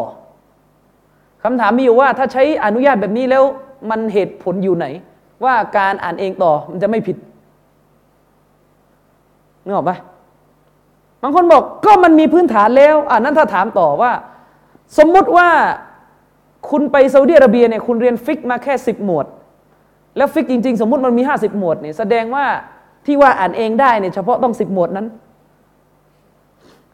[1.42, 3.44] คำถามมีอยู่ว่าถ้าใช้อนุญาตแบบนี้แล้ว
[3.90, 4.86] มันเหตุผลอยู่ไหน
[5.44, 7.16] ว่าการอ่านเองต่อมันจะไม่ผิด
[9.68, 9.98] นึกออกปะ
[11.22, 14.12] บางคนบอกก็มันมีพื้นฐานแล้วอ่านั้นถ้าถามต่อว่า
[14.98, 15.48] สมมุติว่า
[16.70, 19.26] คุณไปซาอุดิอาระเบียเนี่ยคุณเรียนฟิกมาแค่สิบหมวด
[20.16, 22.46] แล้วฟิกจริงๆ สมมุติมันมีห้าสิบหมวดเนี่ยแสดงว่า
[23.06, 25.06] ที่ว่าอ่านเองได้เนี่ยเฉพาะต้องสิบหมวดนั้น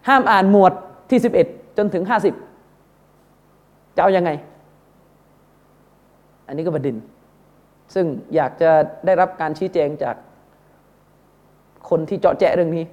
[0.09, 0.73] ห้ามอ่านหมวด
[1.11, 1.47] ที่สิบเอ็ด
[1.79, 2.35] จนถึงห้าสิบ
[3.97, 4.31] จะเอาอยัางไง
[6.47, 6.97] อันนี้ก็ประเด็น
[7.95, 8.71] ซึ่งอยากจะ
[9.07, 10.17] ได้รับการชี้แจงจาก
[11.89, 12.85] คนที่เจาะแจะเรื่องนี้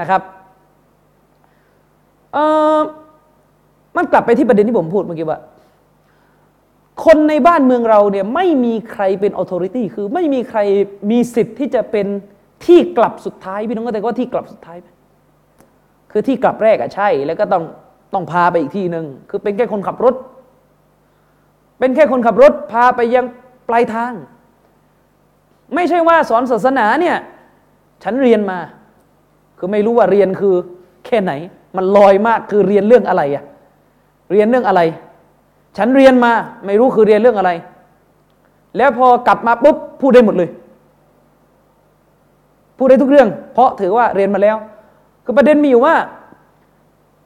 [0.00, 0.22] นะครับ
[2.32, 2.38] เอ
[2.76, 2.78] อ
[3.96, 5.40] มันกลับไปที่ประเด็นที่ผมพูดเมื่อกี้ว่า
[7.04, 10.60] คนในบ้านเมืองเราเนี่ยไม่มีใครเป็นออโตริตี้คือไม่มีใคร
[11.10, 12.06] มีสิทธิ์ที่จะเป็น
[12.66, 14.88] ที่กลับสุดท้ายพี่น้องก็แต่ว่าที่กลับสุดท้ายไหม
[16.12, 17.64] คือที่กลับแรกอะใช่ แล้วก็ต้อง
[18.14, 20.14] ต้องพาไปอีกที่หนึ่งคือเป็นแค่คนขับรถ
[21.78, 23.24] เป็นแค่คนขับรถพาไปยัง
[23.68, 24.12] ปลายทาง
[25.74, 27.16] ไม่ใช่ว่าสอนศาสนาเนี่ย
[28.02, 28.58] ฉันเรียนมา
[29.58, 30.54] คือไม่รู้ว่าเรียนคือ
[31.06, 31.32] แค่ไหน
[31.76, 33.44] มันลอยมากคือเรียนเรื่องอะไรอะ
[34.32, 34.80] เรียนเรื่องอะไร
[35.76, 36.32] ฉันเรียนมา
[36.66, 37.50] ไม่รู้คือเรียนเรื่องอะไร
[38.76, 40.50] แล้วพอกลับมาปุ๊บพูดได้หมดเลย
[42.78, 44.56] พูดได้ทุกเรื่อง เพราะถือว่าเรียนมาแล้ว
[45.24, 45.94] คือประเด็นมีอยู่ว่า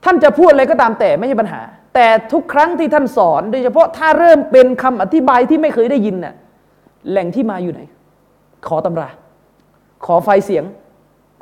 [0.05, 1.61] ท่านจะพูดอะไรก็ตามแต่ไม่ใช่ปัญหา
[1.95, 6.35] แต่ทุกครั้งที่ท่านสอน โดยเฉพาะถ้าเริ่มเป็นคำอธิบายที่ไม่เคยได้ยินน่ะ
[7.11, 7.81] แหล่งที่มาอยู่ไหน
[8.69, 9.09] ขอตำรา
[10.05, 10.65] ขอไฟเสียง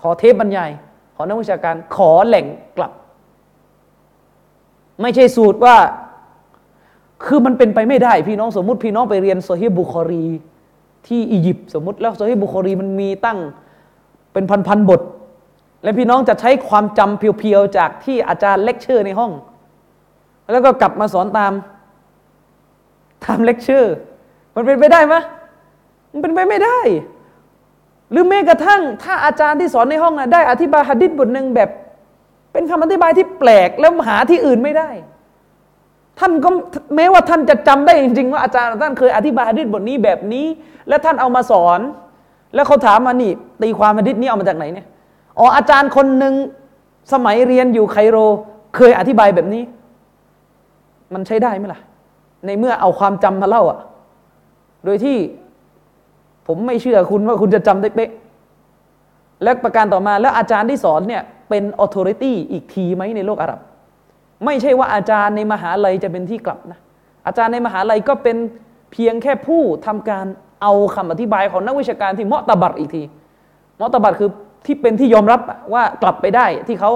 [0.00, 0.70] ขอเทปบรรยาย
[1.14, 2.92] ขอนักวิชาการ ขอแหล่งกลับ
[5.00, 5.76] ไม่ใช่สูตรว่า
[7.24, 10.24] คือมันเป็นไปไม่ได้ พี่น้องสมมติพี่น้องไปเรียนโซฮีบุคอรี
[11.06, 13.38] ที่อียิปต์สมมติแล้วโซฮีบุคอรีมันมีตั้ง
[14.32, 15.00] เป็นพันๆบท
[15.82, 19.32] และพี่น้องจะใช้ความจำ pure ๆจากที่อาจารย์เลคเชอร์ในห้อง
[20.52, 21.52] แล้วก็กลับมาสอนตาม
[23.24, 23.94] ตามเลคเชอร์
[24.54, 25.14] มันเป็นไปได้ไหม
[26.12, 26.80] มันเป็นไปไม่ได้
[28.10, 31.70] หรือแม้กระทั่ง ถ้าอาจารย์ที่สอนในห้องนะได้อธิบายหะดิษบทหนึ่งแบบ
[32.52, 34.88] เป็นคำอธิบายที่แปลกแล้วหาที่อื่นไม่ได้
[36.18, 36.48] ท่านก็
[36.96, 40.46] แม้ว่าท่านจะจำได้จริงๆ ว่าอาจารย์ท่านเคยอธิบายหะดิษบทนี้แบบนี้
[40.88, 41.80] แล้วท่านเอามาสอน
[42.54, 44.86] แล้วเขาถามมานี่ตีความหะดิษนี้เอามาจากไหนเนี่ย
[45.38, 46.34] อ๋ออาจารย์คนหนึ่ง
[47.12, 48.16] สมัยเรียนอยู่ไคโร
[48.76, 49.62] เคยอธิบายแบบนี้
[51.14, 51.80] มันใช้ได้ไหมล่ะ
[52.46, 53.78] ในเมื่อเอาความจำมาเล่าอะ
[54.84, 55.16] โดยที่
[56.50, 58.10] ผมไม่เชื่อคุณว่าคุณจะจำได้เป๊ะ
[59.42, 63.60] และประการต่อมาแล้วอาจารย์ที่สอนเนี่ยเป็นออโตเรตี้อีกทีไหมในโลกอาหรับ
[64.44, 66.78] ไม่ใช่ว่าอาจารย์ในมหาลัยจะเป็นที่กลับนะ
[67.26, 68.36] อาจารย์ในมหาลัยก็เป็น
[68.92, 70.26] เพียงแค่ผู้ทำการ
[70.62, 73.02] เอาคำอธิบายของนักวิชาการที่มอตบัตอีกที
[73.80, 74.30] มอตบัตคือ
[74.66, 75.40] ที่เป็นที่ยอมรับ
[75.74, 76.90] ว่ากลับไปได้ที่เขา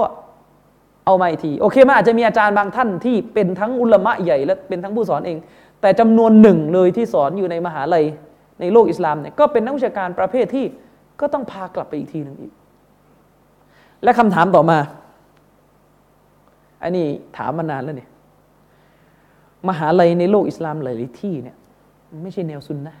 [1.05, 5.37] เอามาอีกที โอเคมันอาจจะมีอาจารย์บางท่านที่เป็นทั้งอุลามะใหญ่และเป็นทั้งผู้สอนเอง
[5.81, 8.05] แต่จำนวนหนึ่งเลยที่สอนอยู่ในมหาลัย
[8.59, 10.65] ในโลกอิสลามเนี่ยก็เป็นนักวิชาการประเภทที่
[11.19, 12.53] ก็ต้องพากลับไปอีกทีหนึ่งอีก
[14.03, 14.77] และคำถามต่อมา
[16.83, 17.05] อันนี้
[17.37, 18.09] ถามมานานแล้วเนี่ย
[19.69, 21.55] มหาลัยในโลกอิสลามหลายที่เนี่ย
[22.23, 22.95] ไม่ใช่แนวซุนนะ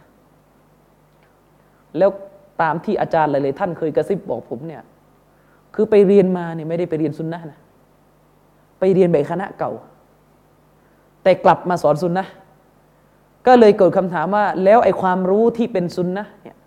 [1.97, 2.09] แล้ว
[2.61, 4.81] ตามที่อาจารย์หลายๆท่านเคยกระซิบบอกผมเนี่ย
[5.75, 7.59] คือไปเรียนมาเนี่ยไม่ได้ไปเรียนซุนนะนะ
[8.79, 9.71] ไปเรียนแบบคณะเก่า
[11.23, 12.25] แต่กลับมาสอนซุนนะ
[13.47, 16.57] ก็เลยเกิดคำถามว่า แล้วไอ้ความรู้ที่เป็นซุนนะเนี่ย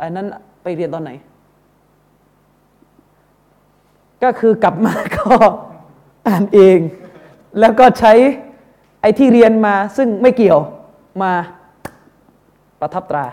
[0.00, 0.26] อันนั้น
[0.62, 1.10] ไปเรียนตอนไหน
[4.22, 5.26] ก็คือกลับมาก็
[6.28, 6.78] อ่านเอง
[7.60, 8.12] แล้วก็ใช้
[9.00, 10.60] ไอ้ที่เรียนมาซึ่งไม่เกี่ยว
[11.22, 11.32] มา
[12.80, 13.26] ประทับตรา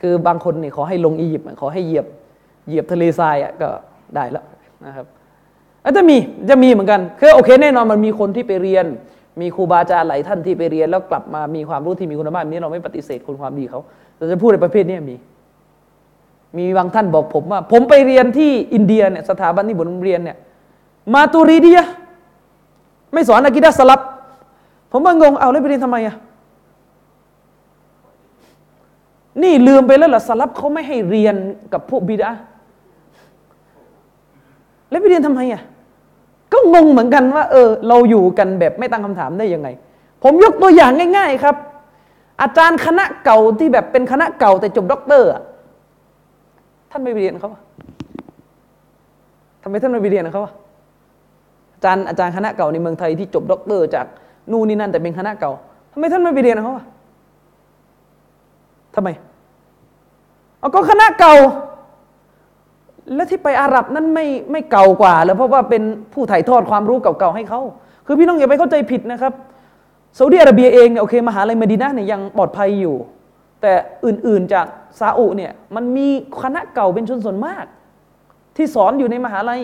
[0.00, 2.06] คือบางคนนี่ขอให้ลงอียิปต์ขอให้เหยียบ
[2.66, 3.68] เหยียบทะเลทรายอะก็
[4.14, 4.44] ได้แล้ว
[4.86, 5.06] นะครับ
[5.84, 6.16] อาจจะมี
[6.50, 8.86] จะมีเหมือนกันคือโอเคแน่นอนมันมีคนที่ไปเรียน
[9.40, 13.80] มีครูบาอาจารย์หลายท่านที่ไปเรียน แล้วกลับมามีความรู้ที่มีคุณภาพนี้เราไม่ปฏิเสธคุณความดีเขา
[14.16, 15.16] แต่จะพูดในประเภทนี้มี
[16.58, 20.36] มีบางท่านบอกผมว่า ผมไปเรียนที่อินเดียเนี่ยสถาบันที่ผมเรียนเนี่ย
[21.14, 21.80] มาตูรีดีย
[23.12, 24.00] ไม่สอนอากิดะสลับ
[24.92, 26.16] ผมก็งงเอาแล้วไปเรียนทำไมอะ
[29.42, 31.34] นี่ลืมไปแล้วล่ะสลับเขาไม่ให้เรียน
[31.72, 32.30] กับพวกบิดา
[34.90, 35.62] แล้วไปเรียนทำไมอะ
[36.52, 39.68] ก็งงเหมือนกันว่า เออ เราอยู่กันแบบไม่ตั้งคำถามได้ยังไง
[40.22, 41.56] ผมยกตัวอย่างง่าย ๆ ครับ
[42.42, 45.28] อาจารย์คณะเก่าที่แบบเป็นคณะเก่าแต่จบด็อกเตอร์
[46.90, 47.50] ท่านไม่ไปเรียนเขา
[49.62, 50.42] ทำไมท่านไม่ไปเรียนเขา
[51.74, 54.06] อาจารย์อาจารย์คณะเก่าในเมืองไทยที่จบด็อกเตอร์จาก
[54.50, 55.52] นู่นนี่นั่นแต่เป็นคณะเก่า
[55.92, 56.72] ทำไมท่านไม่ไปเรียนเขา
[58.94, 59.08] ทำไม
[60.58, 61.34] เอาก็คณะเก่า
[63.14, 67.60] แล้วที่ไปอาหรับนั้นไม่ไม่เก่ากว่าแล้วเพราะว่าเป็นผู้ถ่ายทอดความรู้เก่าๆให้เขา
[68.06, 69.32] คือพี่น้องอย่าไปเข้าใจผิดนะครับ
[70.18, 72.96] ซาอุดิอาระเบียเองเนี่ยโอเคมหาลัยมดีนะเนี่ยยังปลอดภัยอยู่
[73.62, 73.72] แต่
[74.06, 74.66] อื่นๆจาก
[75.00, 76.08] ซาอุเนี่ยมันมี
[76.42, 77.64] คณะเก่าเป็นชนส่วนมาก
[78.56, 79.62] ที่สอนอยู่ในมหาลัย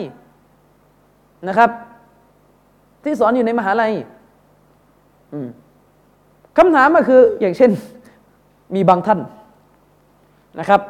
[1.49, 1.71] นะครับ
[3.05, 3.93] ที่สอนอยู่ในมหาลัย
[6.57, 7.71] คำถามก็คืออย่างเช่น
[8.75, 9.21] มีบางท่าน
[10.61, 10.81] นะครับ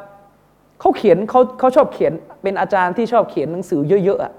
[0.84, 4.32] เขาเขียนเขาเขาชอบเขียนเป็นอาจารย์ที่ชอบเขียนหนังสือเยอะๆอะ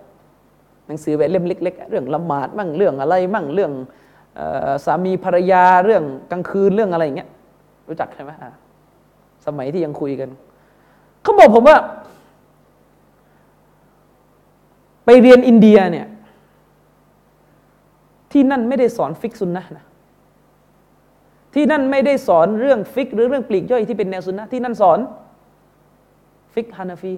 [0.87, 3.71] หนังสือแบบเล่มเล็ก ๆ เรื่องละหมาดมั่งเรื่องอะไรมั่งเรื่อง
[4.85, 7.29] สามีภรรยาเรื่องกลางคืนเรื่องอะไรอย่างเงี้ย
[7.87, 8.31] รู้จักใช่ไหม
[9.45, 10.29] สมัยที่ยังคุยกัน
[11.23, 11.77] เขาบอกผมว่า
[15.05, 16.07] ไปเรียนอินเดียเนี่ย
[18.31, 19.85] ที่นั่นไม่ได้สอนฟิกซุนนะนะ
[21.53, 24.99] ที่นั่นไม่ได้สอนเรื่องฟิกหรือเรื่องปลีกย่อยที่เป็นแนวซุนนะที่นั่นสอน
[26.55, 27.13] ฟิกฮานาฟี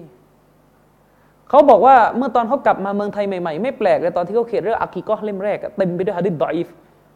[1.48, 6.68] เขาบอกว่าเมื่อตอนเขากลับมาเมืองไทยใหม่ๆ ไม่แปลกเลยตอนที่เขาเขียนเรื่องอากิกอเล่มแรกเต็มไปด้วยฮะดิษ ضعيف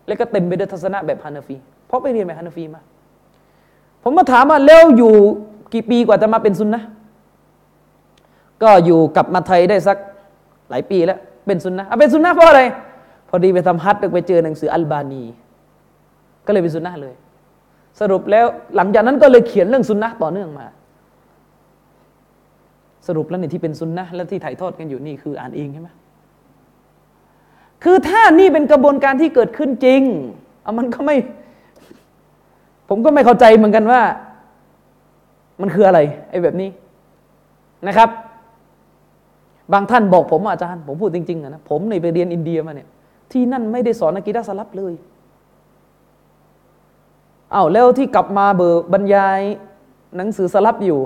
[0.06, 1.56] แล้วก็เต็มไปด้วยทัศนะแบบฮานาฟี
[1.87, 2.80] เพราะไปเรียนแบบฮานาฟีมา
[4.02, 5.14] ผมมาถามว่าแล้วอยู่
[5.74, 6.82] กี่ปีกว่าจะมาเป็นซุนนะ
[8.62, 9.96] ก็อยู่กลับมาไทยได้สัก
[10.70, 12.62] หลายปีแล้ว เป็นซุนนะเป็นซุนนะเพราะอะไร
[13.28, 15.22] พอดีไปทำฮัทไปเจอหนังสืออัลบานี
[16.46, 17.14] ก็เลยเป็นซุนนะเลย
[18.00, 20.66] สรุปแล้วหลังจากนั้นก็เลยเขียนเรื่องซุนนะต่อเนื่องมา
[23.07, 25.88] สรุปแล้วเนี่ยที่เป็นซุนนะและที่ถ่ายทอดกันอยู่นี่คืออ่านเองใช่ไหม
[27.85, 30.03] คือถ้านี่เป็นกระบวนการที่เกิดขึ้นจริง
[30.62, 31.17] เอามันก็ไม่
[32.88, 34.03] ผมก็ไม่เข้าใจเหมือนกันว่า
[35.61, 35.99] มันคืออะไร
[36.31, 36.71] ไอ้แบบนี้
[37.87, 38.09] นะครับ
[39.73, 42.88] บางท่านบอกผมอาจารย์ ผมพูดจริงๆนะผมในไปเรียนอินเดียมาเนี่ย
[43.33, 44.93] ที่นั่นไม่ได้สอนนักกีฬาสลับเลย
[47.53, 49.41] เอา้าแล้วที่กลับมาเบอร์บรรยาย
[50.17, 51.01] หนังสือสลับอยู่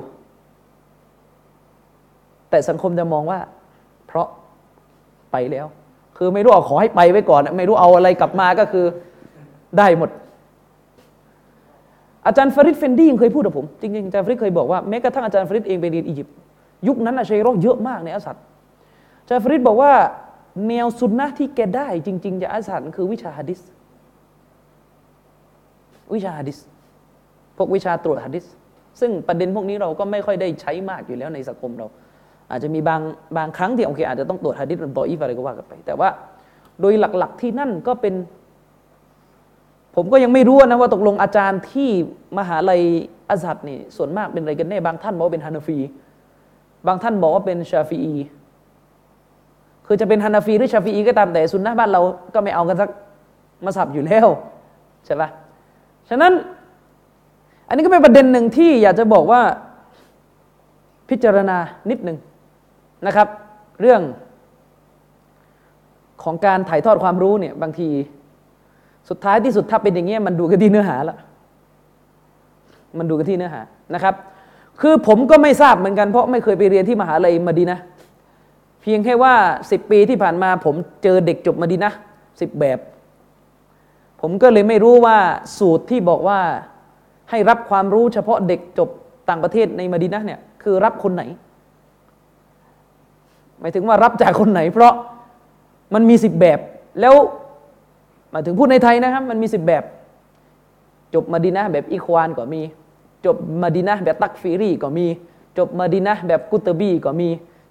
[2.50, 3.38] แต่สังคมจะมองว่า
[4.06, 4.26] เพราะ
[5.32, 5.66] ไปแล้ว
[6.16, 8.84] คือไม่รู้เอาขอให้ไปไว้ก่อน ไม่รู้เอาอะไรกลับมาก็คือ
[9.78, 10.10] ได้หมด
[12.26, 16.34] อาจารย์ฟริดเฟนดี้ยังเคยพูดกับผม จริงๆอาจารย์ฟริดเคยบอกว่าแม้กระทั่งอาจารย์ฟริดเองไปเรียนอียิปต์
[16.88, 18.36] ยุคนั้นอาชัยรอเยอะมากในอัสซัด
[19.22, 19.92] อาจารย์ฟริดบอกว่า
[20.68, 23.60] แนวสุนนะที่แกได้ จริงๆจากอัสซัดคือวิชาฮะดิษ
[26.14, 26.58] วิชาฮะดิษ
[27.56, 28.44] พวกวิชาตรวจฮะดิษ
[29.00, 31.86] ซึ่งประเด็นพวกนี้เราก็ไม่ค่อยได้ใช้มากอยู่แล้วในสังคมเรา
[32.50, 33.00] อาจจะมีบาง
[33.36, 36.08] บางครั้งที่โอเคอาจจะต้องตรวจฮะดิษมันบออีฟอะไรก็ว่ากันไป แต่ว่า
[36.80, 38.14] โดยหลักๆที่นั่นก็เป็น
[39.96, 41.90] ผมก็ยังไม่รู้นะว่าตกลงอาจารย์ที่
[42.38, 42.82] มหาลัย
[43.28, 45.78] อัซัดนี่ส่วนมากเป็นอะไรกันแน่บางท่านบอกว่าเป็นฮานาฟี
[46.86, 48.14] บางท่านบอกว่าเป็นชาฟีอี
[49.86, 52.00] คือจะเป็นฮานาฟีหรือชาฟีอีก็ตามแต่สุนนะบ้านเรา
[52.34, 52.90] ก็ไม่เอากันสัก
[53.64, 54.26] มาสับอยู่แล้ว
[55.06, 55.28] ใช่ปะ
[56.08, 56.32] ฉะนั้น
[57.68, 59.40] อันนี้ก็เป็นประเด็นหนึ่งที่อยากจะบอกว่า
[61.08, 61.56] พิจารณา
[61.90, 62.16] นิดหนึ่ง
[63.06, 63.28] นะครับ
[63.80, 64.00] เรื่อง
[66.22, 67.88] ของการถ่ายทอดความรู้เนี่ยบางที
[69.08, 71.16] สุดท้ายที่สุดถ้าเป็นอย่างเงี้ยมันดูกันที่เนื้อหาละ
[72.98, 73.60] มันดูกันที่เนื้อหา
[73.94, 74.14] นะครับ
[74.80, 77.78] คือผมก็ไม่ทราบเหมือนกันเพราะไม่เคยไปเรียนที่มหาลัยมาดีนะ
[78.82, 79.34] เพียงแค่ว่า
[79.70, 81.92] สิบปีที่ผ่านมาผมเจอเด็กจบมาดีนะ
[82.40, 82.78] สิบแบบ
[84.20, 85.16] ผมก็เลยไม่รู้ว่า
[85.58, 86.38] สูตรที่บอกว่า
[87.30, 88.88] ให้รับความรู้เฉพาะเด็กจบ
[89.28, 91.22] ต่างประเทศในมาดีนะเนี่ยคือรับคนไหน
[93.60, 94.92] หมายถึงว่ารับจากคนไหน เพราะ
[95.94, 96.58] มันมีสิบแบบ
[97.00, 97.14] แล้ว
[98.30, 99.84] หมายถึงพูดในไทยนะครับ มันมีสิบแบบ
[101.14, 102.62] จบมาดีนะแบบอีควานก็มี
[103.26, 105.06] จบมาดีนะแบบตักฟีรีก็มี
[105.58, 107.28] จบมาดีนะแบบกุตบีก็มี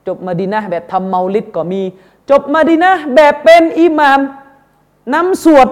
[0.08, 1.82] จบมาดีนะแบบทำเมาลิดก็มี
[2.30, 4.19] จบมาดีนะแบบเป็นอิหมาม
[5.13, 5.67] นำสวด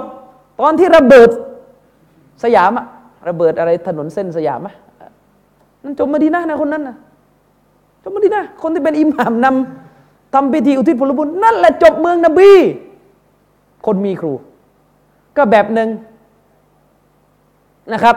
[0.59, 1.29] ตอนที่ระเบิด
[2.43, 2.85] สยามอะ
[3.27, 4.73] ระเบิดอะไรถนนเส้นสยามอะ
[5.83, 6.95] นั่นจบมาดีนะนะคนนั้นนะ
[8.03, 9.82] จบมาดีนะคนที่เป็นอิหมามนำ
[10.33, 12.51] ทำพิธีอุทิศผลบุญนั่นแหละจบเมืองนบี
[13.85, 14.33] คนมีครู
[15.37, 15.89] ก็แบบหนึ่ง
[17.93, 18.15] นะครับ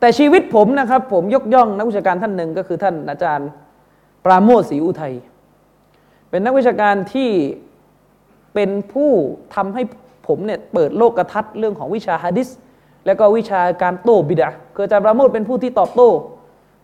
[0.00, 3.48] แต่ชีวิตผมนะครับ ผมยกย่องนักวิชาการท่านหนึ่งก็คือท่านอาจารย์
[4.24, 5.14] ปราโมทศรีอุทัย
[6.30, 7.30] เป็นนักวิชาการที่
[8.54, 9.10] เป็นผู้
[9.54, 9.82] ทำให้
[10.26, 12.48] ผมเนี่ยเปิดโลกกระทัดเรื่องของวิชาฮะดิษ
[13.06, 16.10] แล้วก็วิชาการโต้บิดาคืออาจารย์ปราโมทเป็นผู้ที่ตอบโต้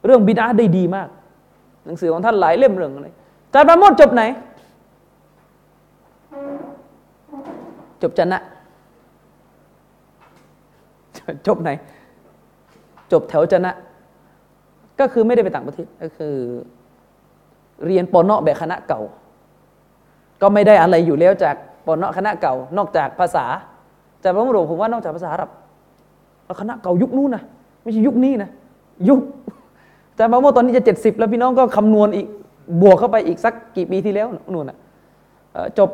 [0.07, 1.09] เรื่องบิดาได้ดีมาก
[1.87, 3.09] หนังสือของท่านหลายเล่มเรื่องอะไร
[3.47, 4.23] อาจารย์ปราโมทจบไหน
[8.03, 8.41] จบจันนะ
[11.47, 11.71] จบไหน
[13.13, 13.75] จบแถวจันนะ
[15.01, 16.35] ก็คือไม่ได้ไปต่างประเทศก็คือ
[17.85, 19.01] เรียนปนเนาะแบบคณะเก่า
[20.43, 21.55] ก็ไม่ได้อะไรอยู่แล้วจาก
[21.87, 23.45] ปนเนาะคณะเก่า นอกจากภาษา
[24.23, 25.51] จากพระมรดผมว่านอกจากภาษาอาหรับ
[26.61, 27.43] คณะเก่ายุคนู้นนะ
[27.83, 28.51] ไม่ใช่ยุคนี้นะ
[29.09, 29.21] ยุค
[30.17, 32.27] แต่พระโมตอนนี้จะเจ็ดสิบแล้วพี่น้องก็คำนวณอีก
[32.83, 34.79] บวกเข้าไปอีกสักกี่ปีที่แล้วนู่นนะ
[35.79, 35.91] จบ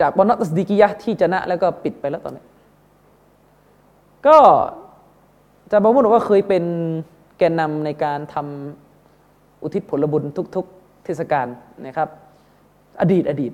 [0.00, 2.44] จากปนตัสดิกิยะที่จะนะแล้วก็ปิดไปแล้วตอนนี้
[4.26, 4.36] ก็
[5.70, 6.64] จะบอกว่าเคยเป็น
[7.38, 10.24] แกนนำในการทำอุทิศผลบุญ
[10.56, 11.46] ทุก ๆ เทศกาล
[11.86, 12.08] นะครับ
[13.00, 13.52] อดีตอดีต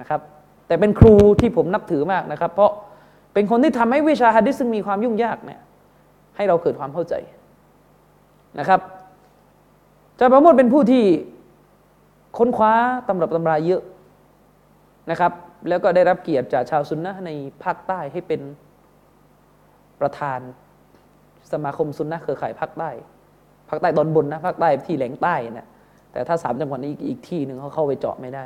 [0.00, 0.20] นะครับ
[0.66, 2.70] แต่เป็นครูที่ผมนับถือมากนะครับ เพราะ
[3.32, 5.60] เป็นคนที่ทำให้วิชาฮะดิษซึ่งมีความยุ่งยากเนี่ย
[6.36, 7.14] ให้เราเกิดความเข้าใจ
[8.58, 8.80] นะครับ
[10.12, 11.04] อาจารย์ประโมทเป็นผู้ที่
[12.38, 12.72] ค้นคว้า
[13.08, 13.82] ตำรับตำราเยอะ
[15.10, 15.32] นะครับ
[15.68, 17.30] แล้วก็ได้รับเกียรติจากชาวซุนนะใน
[17.64, 18.40] ภาคใต้ให้เป็น
[20.00, 20.40] ประธาน
[21.52, 22.90] สมาคมซุนนะเครือข่ายภาคใต้
[23.68, 25.66] ภาคใต้ตอนบนนะภาคใต้ที่แหลงใต้นะ
[26.12, 28.44] แต่ถ้าสามจังหวัดนี้อีกที่หนึ่งเขาเข้าไปเจาะไม่ได้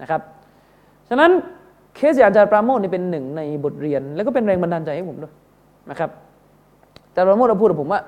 [0.00, 0.20] นะครับ
[1.08, 1.30] ฉะนั้น
[1.96, 5.34] เคสอางอาจารย์ปราโมทนี่เป็นหนึ่งในบทเรียน แล้วก็เป็นแรงบันดาลใจให้ผมด้วย
[5.90, 6.10] นะครับ
[7.08, 8.00] อาจารย์ปราโมทเราพูดกับผมว่า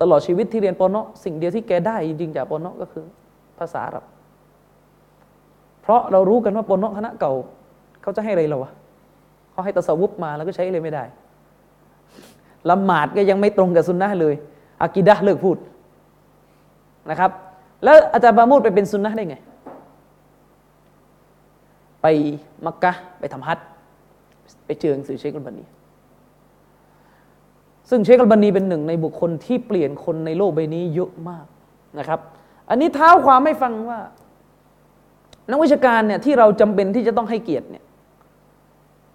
[0.00, 3.04] ตลอดชีวิตที่เรียนปอนเนาะสิ่งเดียวที่แกได้จริงๆจากปอนเนาะก็คือ
[3.58, 4.04] ภาษาอาหรับ
[5.88, 7.32] เพราะเรารู้กันว่าปนนคณะเก่า
[8.02, 8.72] เขาจะให้อะไรเราอะ
[9.52, 11.04] เขาให้ตะสวุบมาแล้วก็ใช้เลยไม่ได้
[12.70, 14.34] ละหมาดก็ยังไม่ตรงกับสุนนะเลย
[14.82, 15.56] อากิดะเลิกพูด
[17.10, 17.30] นะครับ
[17.84, 19.36] แล้วอาจารย์ปราโมทไปเป็นสุนนะได้ไง
[22.02, 22.06] ไป
[22.64, 23.58] มักกะไปทำฮัท
[24.66, 25.64] ไปเจอหนังสือเชคอัลบานี
[27.90, 31.46] ซึ่งเชคอัลบานีเป็นหนึ่งในบุคคลที่เปลี่ยนคนในโลกใบนี้เยอะมาก
[31.98, 32.20] นะครับ
[32.68, 34.00] อันนี้เท้าความไม่ฟังว่า
[35.50, 37.84] นักวิชาการเนี่ยที่เราจำเป็นที่จะต้องให้เกียรติเนี่ย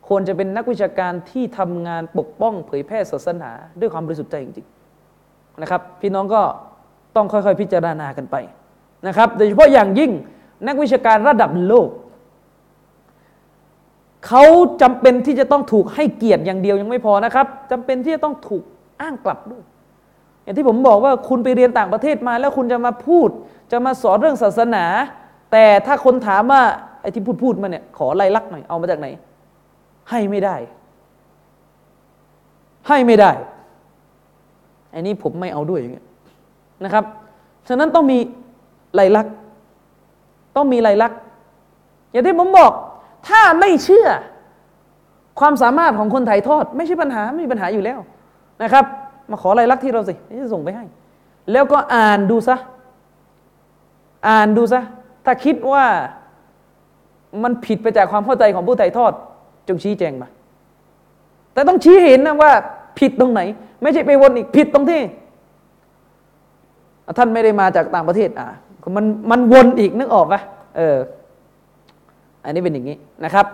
[0.07, 6.41] ควรจะเป็นนักวิชาการที่ทำงานปกป้องเผยแพร่ศาสนา ด้วยความบริสุทธิ์ใจจริงๆนะครับ พี่น้องก็
[7.15, 8.35] ต้องค่อยๆ พิจารณากันไป
[9.07, 10.11] นะครับ โดยเฉพาะอย่างยิ่ง
[10.67, 11.89] นักวิชาการระดับโลก
[14.27, 14.43] เขา
[14.81, 18.63] จำเป็นที่จะต้องถูกให้เกียรติอย่างเดียวยังไม่พอนะครับจำเป็นที่จะต้องถูก
[19.01, 19.63] อ้างกลับด้วย
[20.43, 23.29] อย่างที่ผมบอกว่าคุณไปเรียนต่างประเทศมา แล้วคุณจะมาพูด
[23.71, 24.85] จะมาสอนเรื่องศาสนา
[25.55, 26.61] แต่ถ้าคนถามว่า
[27.01, 29.07] ไอ้ที่พูดพูดมาเนี่ยขอไล่ลักหน่อยเอามาจากไหน
[30.09, 30.55] ให้ไม่ได้
[32.87, 33.31] ให้ไม่ได้
[34.93, 36.05] อันนี้ผมไม่เอาด้วยอย่างเงี้ย
[36.83, 37.03] นะครับ
[37.67, 38.17] ฉะนั้นต้องมี
[38.93, 39.27] ไล่ลัก
[40.55, 41.11] ต้องมีไล่ลัก
[42.11, 42.71] อย่างที่ผมบอก
[43.27, 44.07] ถ้าไม่เชื่อ
[45.39, 47.99] ความสามารถของคนถ่ายทอด ไม่ใช่ปัญหาไม่มีปัญหาอยู่แล้ว
[48.63, 48.85] นะครับ
[49.29, 50.85] มาขอรายลักษณ์ที่เราสิจะส่งไปให้
[51.51, 52.55] แล้วก็อ่านดูซะ
[54.27, 54.81] อ่านดูซะ
[55.25, 55.85] ถ้าคิดว่า
[57.43, 59.13] มันผิดไปจากความเข้าใจของผู้ถ่ายทอด
[59.67, 60.27] จงชี้แจงมา
[61.53, 62.51] แต่ต้องชี้เห็นนะว่า
[62.99, 63.41] ผิดตรงไหน
[63.81, 65.01] ไม่ใช่ไปวนอีกผิดตรงที่
[67.17, 68.47] ท่านไม่ได้มาจากต่างประเทศ อะ
[68.95, 70.41] มันมันวนอีกนึกออกปะ
[70.77, 70.97] เออ
[72.43, 73.45] อันนี้เป็นอย่างนี้นะครับ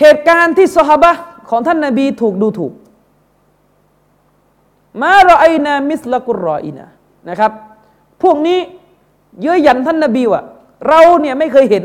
[0.00, 1.12] เหตุการณ์ที่สฮาบะ
[1.50, 2.72] ของท่านนาบีถูกดูถูก
[5.02, 6.86] มาราไอนามิสละกุรออินะ
[7.28, 7.52] นะครับ
[8.22, 8.58] พวกนี้
[9.42, 10.42] เย้ยยันท่านนาบีว่า
[10.88, 11.84] เราเนี่ยไม่เคยเห็น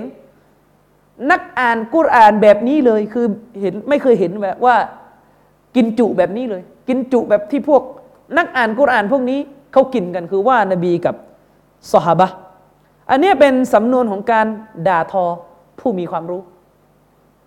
[1.31, 3.25] นักอ่านกุรอานแบบนี้เลย คือ
[3.61, 4.75] เห็นไม่เคยเห็นแบบว่า
[5.75, 7.81] กินจุแบบนี้เลย กินจุแบบที่พวก
[8.37, 9.39] นักอ่านกุรอานพวกนี้
[9.73, 11.15] เขากินกันคือว่านบีกับ
[11.91, 12.27] สหบะ
[13.09, 14.47] อันนี้เป็นสำนวนของการ
[14.87, 15.25] ด่าทอ
[15.79, 16.41] ผู้มีความรู้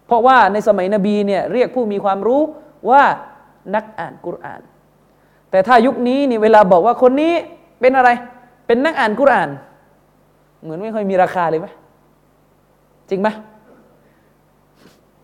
[0.07, 2.41] เพราะว่าในสมัยนบีเนี่ยเรียกผู้มีความรู้
[2.91, 3.03] ว่า
[3.75, 4.61] นักอ่านกุรอาน
[5.51, 7.33] แต่ถ้ายุคนี้นี่เวลาบอกว่าคนนี้
[7.81, 8.11] เป็นอะไร
[8.67, 9.49] เป็นนักอ่านกุรอาน
[10.65, 11.69] เหมือนไม่ค่อยมีราคาเลยไหม
[13.11, 13.29] จริงไหม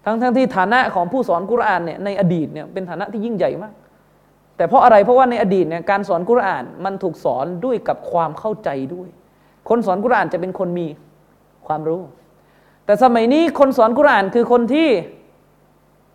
[0.04, 3.72] ทั้งทั้งที่ฐานะของผู้สอนกุรานเนี่ยในอดีตเนี่ยเป็นฐานะที่ยิ่งใหญ่มาก
[4.56, 9.08] แต่เพราะอะไรเพราะว่าในอดีตเนี่ยการสอนกุรานมันถูกสอนด้วยกับความเข้าใจด้วย
[9.68, 10.86] คนสอนกุรานจะเป็นคนมี
[11.66, 12.02] ความรู้
[12.84, 14.88] แต่สมัยนี้คนสอนกุรานคือคนที่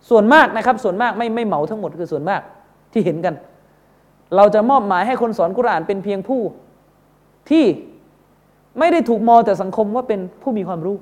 [0.10, 2.42] ส่วนมากนะครับ ส่วนมากไม่ไม่เหมาทั้งหมดคือส่วนมาก
[2.94, 3.36] ที่เห็นกัน
[4.36, 6.42] เราจะมอบหมายให้คนสอนกุรานเป็นเพียงผู้
[7.50, 7.66] ที่
[8.80, 10.96] ไม่ได้ถูกมองแต่สังคมว่าเป็นผู้มีความรู้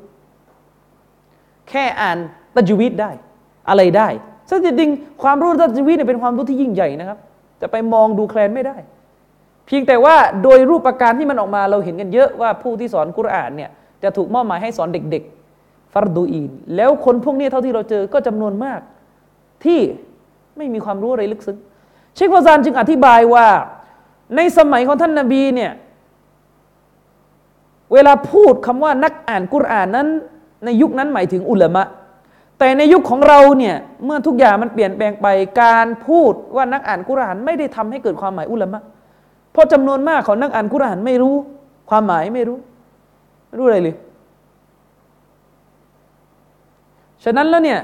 [1.69, 2.17] แค่อ่าน
[2.55, 3.11] ตัจวิตได้
[3.69, 4.07] อะไรได้
[4.49, 7.17] ซึ่งจริงๆความรู้ตัจวิตเนี่ยเป็นความรู้ที่ยิ่งใหญ่นะครับ
[7.61, 8.75] จะไปมองดูแคลนไม่ได้
[9.67, 13.69] เพียงแต่ว่าโดยรูปประการที่มันออกมาเราเห็นกันเยอะว่าผู้ที่สอนกุรอานเนี่ย
[14.03, 15.23] จะถูกมอบหมายให้สอนเด็ก
[15.57, 18.79] ๆฟารดูอีน แล้วคนพวกนี้เท่าที่เราเจอก็จำนวนมาก
[19.63, 19.79] ที่
[20.57, 21.57] ไม่มีความรู้อะไรลึกซึ้ง
[22.15, 23.45] เชคฟาซานจึงอธิบายว่า
[24.35, 25.71] ในสมัยของท่านนาบีเนี่ย
[27.93, 30.07] เวลาพูดคำว่านักอ่านกุรอานนั้น
[30.65, 31.83] ในยุคนั้นหมายถึงอุลามะ
[32.59, 33.75] แต่ในยุคของเราเนี่ย
[34.05, 35.27] เมื่อทุกอย่างมันเปลี่ยนแปลงไป
[35.61, 38.81] การพูดว่านักอ่านกุรอานไม่ได้ทำให้เกิดความหมายอุลามะ
[39.51, 41.35] เพราะจำนวนมากของนักอ่านกุรอานไม่รู้
[41.89, 42.57] ความหมายไม่รู้
[43.47, 43.95] ไม่รู้อะไรเลย
[47.23, 47.79] ฉะนั้นแล้วเนี่ย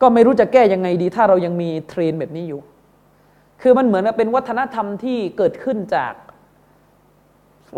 [0.00, 2.60] ก็ไม่รู้จะแก้ยังไงดี ถ้าเรายังมีเทรนแบบนี้อยู่
[3.62, 6.12] คือมันเหมือนกับเป็นวัฒนธรรมที่เกิดขึ้นจาก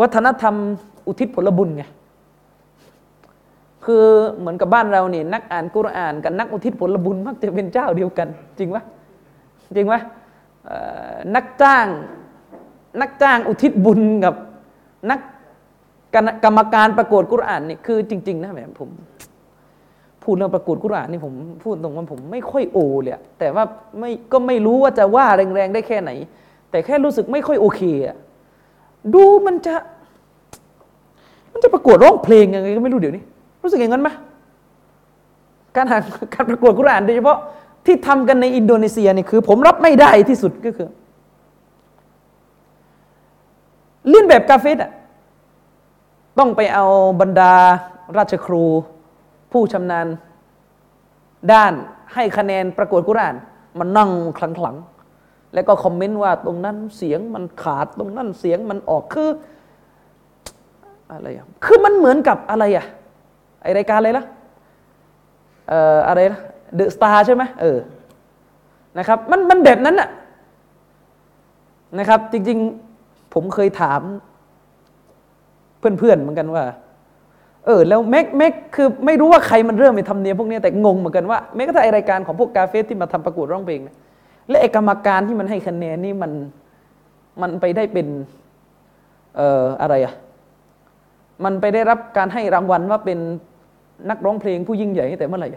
[0.00, 0.54] วัฒนธรรม
[1.06, 1.84] อุทิศผลบุญไง
[3.84, 4.04] คือ
[4.38, 8.82] เหมือนกับบ้านเราเนี่ยนักอ่านกุรอานกับนักอุทิศผลบุญมักจะเป็นเจ้าเดียวกัน จริงปะ
[9.76, 10.00] จริงปะ
[11.34, 11.86] นักจ้าง
[13.00, 14.34] นักจ้างอุทิศบุญกับ
[15.10, 15.20] นัก
[16.44, 18.90] กรรมการประกวดกุรอานนี่คือจริง ๆ นะแมผม
[20.22, 23.64] พูดเรื่องประกวดกุรอานนี่ผมพูดตรงว่าผมไม่ค่อยโอเลยแต่ว่า
[23.98, 26.10] ไม่ก็ไม่รู้ว่าจะว่าแรงๆได้แค่ไหน
[26.70, 28.16] แต่แค่รู้สึกไม่ค่อยโอเคอะ
[29.14, 29.74] ดูมันจะ
[31.52, 33.22] มันจะประกวดร้องเพลงยังไงก็ไม่รู้เดี๋ยวนี้
[33.62, 34.08] รู้สึกอย่างนั้นไหม
[35.76, 35.98] การหา
[36.34, 37.38] การประกวดกุรอานโดยเฉพาะ
[37.86, 40.88] ที่ทำกันในอินโดนีเซียนี่คือ ผมรับไม่ได้ที่สุดก็คือ
[44.08, 44.90] เลื่อนแบบกาเฟตอะ
[46.38, 46.86] ต้องไปเอา
[47.20, 47.52] บรรดา
[48.16, 48.64] ราชครู
[49.52, 50.06] ผู้ชำนาญ
[51.52, 51.72] ด้าน
[52.14, 53.34] ให้คะแนนประกวดกุราน
[53.78, 54.76] มันนั่งคลังคลัง
[55.54, 59.28] แล้วก็คอมเมนต์ว่าตรงนั้นเสียงมันขาดตรงนั้นเสียงมันออกคือ
[61.12, 62.86] อะไรอะคือมันเหมือนกับอะไรอะ
[63.62, 64.24] ไอรายการอะไรล่ะ
[65.68, 66.40] เอ่ออะไรนะ
[66.74, 67.78] เดอะสตาร์ใช่ไหมเออ
[68.98, 70.08] นะครับ มันมันแบบนั้นน่ะ
[71.98, 72.58] นะครับ จริง
[72.96, 74.00] ๆ ผมเคยถาม
[75.78, 76.64] เพื่อนๆเหมือนกันว่า
[77.66, 83.96] เออ แล้วแม็กแม็กคือไม่รู้ว่าใครมันเริ่มไปทำเนียมพวกนี้แต่งงเหมือนกันว่าแม้กระทั่งรายการของพวกกาเฟสที่มาทำประกวดร้องเพลงเนี่ย
[84.50, 86.32] และเอกรรมการที่มันให้คะแนนนี่มัน
[87.42, 88.06] มันไปได้เป็น
[89.36, 90.14] เอ่ออะไรอะ
[91.44, 93.18] มันไปได้รับการให้รางวัลว่าเป็น
[94.10, 95.50] นักร้องเพลงผู้ยิ่งใหญ่แต่เมื่อไหร่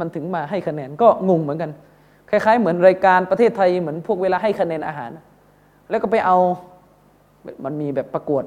[0.00, 1.70] มันถึงมาให้คะแนนก็งงเหมือนกัน
[2.30, 5.10] คล้ายๆ เหมือนรายการประเทศไทยเหมือนพวกเวลาให้คะแนนอาหาร
[5.90, 6.36] แล้วก็ไปเอา
[7.64, 8.44] มันมีแบบประกวด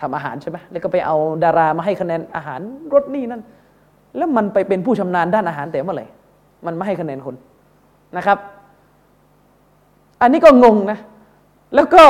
[0.00, 2.60] ทำอาหารใช่ไหมแล้วก็ไปเอาดารามาให้คะแนนอาหาร
[2.92, 3.42] รสนี่นั่น
[4.16, 6.06] แล้วมันไปเป็นผู้ชำนาญด้านอาหารแต่เมื่อไหร่
[6.66, 7.34] มันไม่ให้คะแนนคน
[8.16, 8.38] นะครับ
[10.20, 10.98] อันนี้ก็งงนะ
[11.74, 12.02] แล้วก็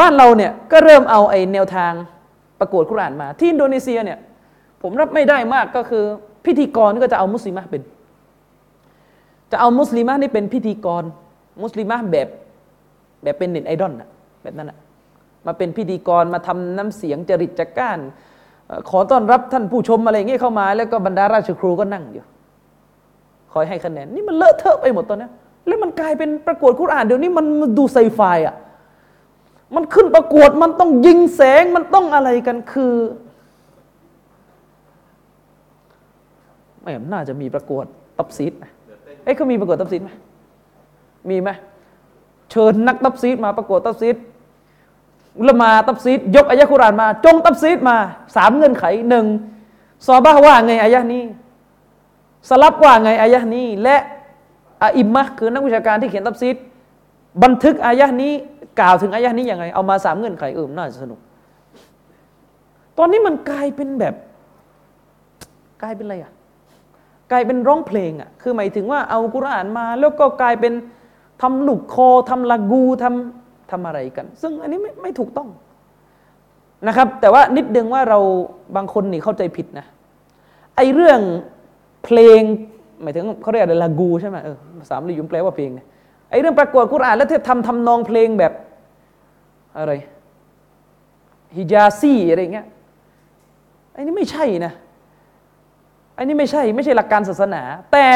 [0.00, 1.92] บ้านเราเนี่ยก็เริ่มเอาไอ้แนวทาง
[2.60, 4.18] ประกวดคุรานมา ที่อินโดนีเซียเนี่ย
[4.82, 6.04] ผมรับไม่ได้มากก็คือ
[6.44, 7.82] พิธีกรก็จะเอามุสลิมะเป็น
[9.50, 11.04] จะเอามุสลิมะนี่เป็นพิธีกร
[11.62, 12.28] มุสลิมะแบบ
[13.22, 14.08] แบบเป็นเน็ตไอดอลนะ
[14.42, 14.78] แบบนั้นนะ
[15.46, 17.98] มาเป็นพิธีกรมาทำน้ำเสียงจริตจักกาน
[18.90, 22.24] ขอต้อนรับท่านผู้ชมอะไรเงี้ยเข้ามา แล้วก็บรรดาราชครูก็นั่งอยู่
[23.52, 25.28] คอยให้คะแนน นี่มันเลอะเทอะไปหมดตอนนี้
[25.70, 27.46] แล้วมันกลายเป็นประกวดคุรานเดี๋ยวนี้มัน
[27.78, 28.56] ดูไซไฟอะ
[29.74, 32.94] มันขึ้นประกวดมันต้องยิงแสงมันต้องอะไรกันคือ
[36.82, 37.84] ไม่น่าจะมีประกวด
[38.18, 38.70] ตับซีดนะ
[39.24, 40.10] เอ้เขามีประกวดตับซีดไหม
[41.30, 41.50] มีไหม
[42.50, 44.16] เชิญนักตับซีดมาประกวดตับซีด
[45.38, 47.96] อุลมาตับซีดยกอายะคุรานมา จงตับซีดมา
[48.36, 49.26] สามเงื่อนไขหนึ่ง
[50.06, 51.24] ซอบ้าว่าไงอายะนี้
[52.48, 53.96] สลับว่าไงอายะนี้ และ
[54.82, 56.56] อาอิมมะคือนักวิชาการที่เขียนตับซีด
[57.42, 58.32] บันทึกอายะนี้
[58.80, 61.18] กล่าวถึงอายะนี้ยังไง เอามาสามเงื่อนไขเออน่าจะสนุก
[62.98, 64.14] ตอนนี้มันกลายเป็นแบบ
[65.82, 66.32] กลายเป็นอะไรอะ
[67.30, 70.72] กลายเป็นร้องเพลงอะคือหมายถึงว่าเอากุรอานมา แล้วก็กลายเป็น
[71.42, 75.48] ทำหลุกคอทำละกูทำทำอะไรกัน ซึ่งอันนี้ไม่ไม่ถูกต้อง
[76.86, 78.18] นะครับ แต่ว่านิดนึงว่าเรา
[78.76, 79.86] บางคนนี่เข้าใจผิดนะ
[80.76, 81.20] ไอเรื่อง
[82.04, 82.40] เพลง
[83.02, 85.70] หมายถึงเขาเรียกอะไรละกูใช่ไหมเออภาษาลียุมแปลว่าเพลง
[86.30, 88.52] ไอเรื่องประกวดกุรอานแล้วเธอทำทำนองเพลงแบบ
[89.78, 89.92] อะไร
[91.56, 92.66] ฮิจาซีอะไรเงี้ย
[93.92, 94.72] ไอ้นี่ไม่ใช่นะ
[96.14, 98.06] ไอ้นี่ไม่ใช่ไม่ใช่หลักการศาสนา แต่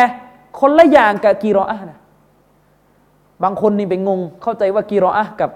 [0.61, 1.99] คนละอย่างกับกีรออะนะ
[3.43, 5.51] บางคนนี่ไปงง เข้าใจว่ากีรออะกับ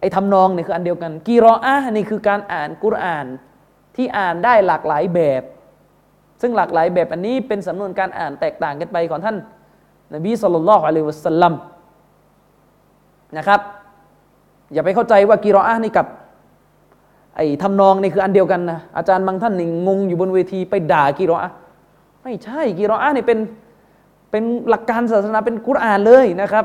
[0.00, 3.26] ไอ้ทำนองเนี่ยคืออันเดียวกันกีรออะนี่คือการอ่านกุรอาน
[3.96, 5.42] ที่อ่านได้หลากหลายแบบ
[6.40, 9.36] ซึ่งหลากหลายแบบอันนี้เป็นสำนวนการอ่านแตกต่างกันไปของท่าน
[10.14, 11.54] นบีสุลต่านละฮ์อะลัยวะสัลลัม
[13.38, 13.60] นะครับ
[14.72, 16.06] อย่าไปเข้าใจว่ากีรออะนี่กับ
[17.36, 21.50] ไอ้ทำนองนี่คืออันเดียวกันนะอาจารย์บางท่านนี่งงอยู่บนเวทีไปด่ากีรออะ
[22.22, 23.38] ไม่ใช่กีรออะนี่เป็น
[24.30, 26.64] เป็นหลักการศาสนาเป็นกุรอานเลยนะครับ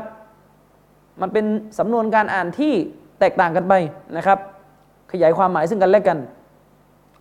[1.20, 1.44] มันเป็น
[1.78, 2.72] สำนวนการอ่านที่
[3.20, 3.72] แตกต่างกันไป
[4.16, 4.38] นะครับ
[5.12, 6.18] ขยายความหมายซึ่งกันและกัน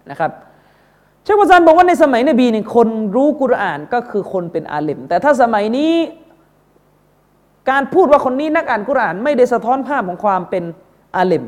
[0.10, 0.32] นะครับ
[1.26, 5.94] เชควัซันบอกว่าในสมัยนบีเนี่ยคนรู้กุรอานก็คือคนเป็นอาเลมแต่ถ้าสมัยนี้
[7.70, 10.64] การพูดว่าคนนี้นักอ่านกุรอาน ไม่ได้สะท้อนภาพของความเป็น
[11.16, 11.44] อาเลม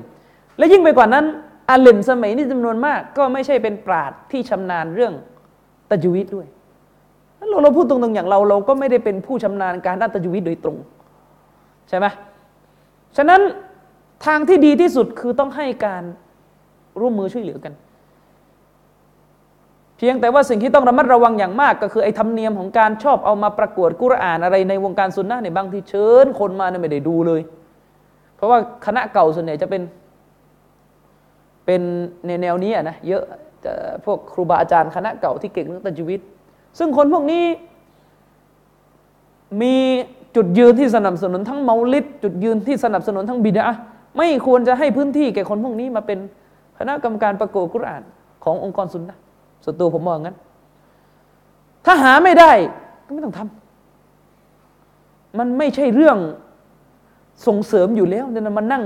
[0.58, 1.26] และยิ่งไปกว่านั้น
[1.70, 5.14] อาเลมสมัยนี้จำนวนมาก ก็ไม่ใช่เป็นปราดที่ชำนาญเรื่อง
[5.90, 6.48] ตะจุวิตด้วย
[7.50, 10.78] เราเราพูดตรงๆอย่างเราเราก็ไม่ได้เป็นผู้ชำนาญการด้านตะจุวิตโดยตรง
[11.90, 12.06] ใช่ไหม
[13.18, 13.42] ฉะนั้น
[14.26, 16.04] ทางที่ดีที่สุดคือต้องให้การ
[17.00, 17.74] ร่วมมือช่วยเหลือกัน
[19.98, 27.42] เพียงแต่ว่าสิ่งที่ต้องระมัดระวังอย่างมาก ก็คือไอ้ธรรมเนียมของการชอบเอามาประกวดกุรอานอะไรในวงการซุนนะในบางทีเชิญคนมาเนี่ยไม่ได้ดูเลย
[28.36, 29.82] เพราะว่าคณะเก่าส่วนใหญ่จะเป็น
[31.66, 31.82] เป็น
[32.28, 33.24] ในแนวนี้นะเยอะ
[34.06, 36.22] พวกครูบาอาจารย์คณะเก่าที่เก่งเรื่องตัจวิต
[36.80, 37.44] ซึ่งคนพวกนี้
[39.62, 39.76] มี
[40.36, 43.66] จุดยืนที่สนับสนุนทั้งเมาลิดจุดยืนที่สนับสนุนทั้งบิดา
[44.18, 46.20] ไม่ควรจะให้พื้นที่แก่คนพวกนี้มาเป็น
[46.80, 48.04] คณะกรรมการประกวดกุรอาน
[48.44, 49.18] ขององค์กรสุนนะ
[49.70, 50.38] ส่วนตัวผมมองงั้น
[51.86, 52.52] ถ้าหาไม่ได้
[53.06, 56.18] ก็ไม่ต้องทำมันไม่ใช่เรื่อง
[57.48, 58.84] ส่งเสริมอยู่แล้วเนี่ยมันนั่ง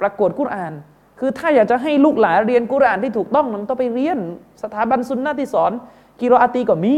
[0.00, 0.72] ประกวดกุรอาน
[1.18, 4.18] คือถ้าอยากจะให้ลูกหลานเรียนกุรอานที่ถูกต้องมันต้องไปเรียน
[4.62, 5.72] สถาบันสุนนะที่สอน
[6.20, 6.94] กิโรอาตีก็มี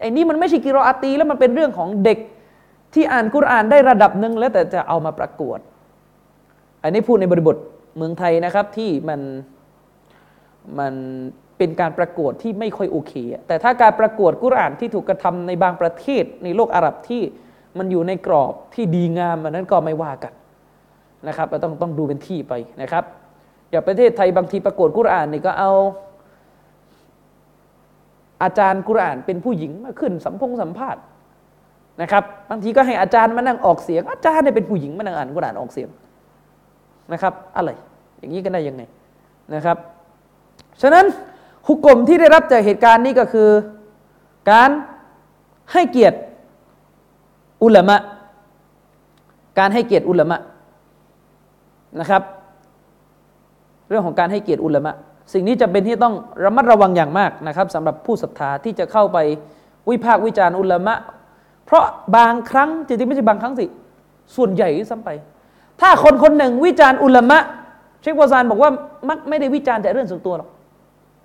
[0.00, 2.18] ไอ้นี่มันไม่ใช่กิโรอาตีแล้วมันเป็นเรื่องของเด็ก
[2.94, 5.58] ที่อ่านกุรอานได้ระดับหนึ่งแล้วแต่จะเอามาประกวด
[6.82, 7.56] อันนี้พูดในบริบท
[7.96, 9.20] เมืองไทยนะครับที่มัน
[10.78, 10.94] มัน
[11.58, 13.12] เป็นการประกวดที่ไม่ค่อยโอเค
[13.46, 17.22] แต่ถ้าการประกวดกุรานที่ถูกกระทำในบางประเทศในโลกอาหรับที่
[17.78, 20.32] มันอยู่ในกรอบที่ดีงามอันนั้นก็ไม่ว่ากัน
[21.28, 22.52] นะครับเราต้องต้องดูเป็นที่ไป
[22.82, 23.04] นะครับ
[23.70, 25.72] อย่างประเทศไทยบางทีประกวดกุรานนี่ก็เอา
[28.42, 31.02] อาจารย์กุรานเป็นผู้หญิงมาขึ้นสัมพงสัมภาษณ์
[32.02, 35.88] นะครับบางทีก็ให้อาจารย์มานั่งออกเสียง อาจารย์เนี่ยเป็นผู้หญิงมานั่งอ่านกุรานออกเสียง
[37.12, 37.70] นะครับ อะไร
[38.18, 38.82] อย่างนี้กันได้ยังไง
[39.54, 39.76] นะครับ
[40.82, 41.04] ฉะนั้น
[41.68, 43.48] หุกกลมที่ได้รับจากเหตุการณ์นี้ก็คือ
[44.50, 44.70] การ
[45.72, 46.18] ให้เกียรติ
[47.62, 47.96] อุลามะ
[49.58, 50.38] การให้เกียรติอุลามะ
[52.00, 52.22] นะครับ
[53.88, 54.92] เรื่องของการให้เกียรติอุลามะ
[55.32, 56.14] สิ่งนี้จะเป็นที่ต้อง
[56.44, 59.18] ระมัดระวังอย่างมากนะครับสำหรับผู้ศรัทธาที่จะเข้าไป
[59.90, 60.94] วิพากษ์วิจารณ์อุลามะ
[61.66, 61.84] เพราะ
[62.16, 63.66] บางครั้งจริงๆไม่ใช่บางครั้งสิ
[64.36, 65.10] ส่วนใหญ่ซ้ำไป
[65.80, 67.38] ถ้าคนคนหนึ่งวิจารณ์อุลามะ
[68.02, 68.70] เชควาซานบอกว่า
[69.08, 70.48] มักไม่ได้วิจารณ์แต่เรื่องส่วนตัวหรอก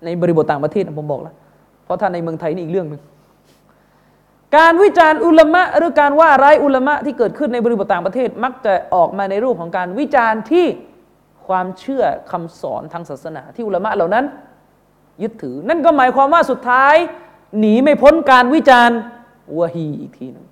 [0.04, 1.34] ในบริบทต่างประเทศผมบอกแล้ว
[1.84, 3.02] เพราะถ้าในเมืองไทยนี่อีกเรื่องหนึ่ง
[4.56, 10.66] การวิจารณ์อุลามะหรือการว่าร้ายอุลามะที่เกิดขึ้นในบริบทต่างประเทศ มักจะออกมาในรูปของการวิจารณ์ที่
[11.46, 14.24] ความเชื่อคำสอนทางศาสนา ที่อุลามะเหล่านั้น
[15.22, 16.94] ยึดถือ นั่นก็หมายความว่าสุดท้าย
[17.58, 18.98] หนีไม่พ้นการวิจารณ์
[19.58, 20.46] วะฮีอีกทีหนึ่ง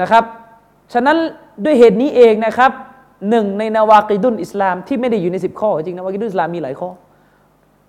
[0.00, 0.24] นะครับ
[0.92, 1.16] ฉะนั้น
[1.64, 2.70] ด้วยเหตุนี้เองนะครับ
[3.30, 6.90] หนึ่งในนาวากิดุนอิสลามที่ไม่ได้อยู่ในสิบข้อ จริงนาวากิดุนอิสลามมีหลายข้อ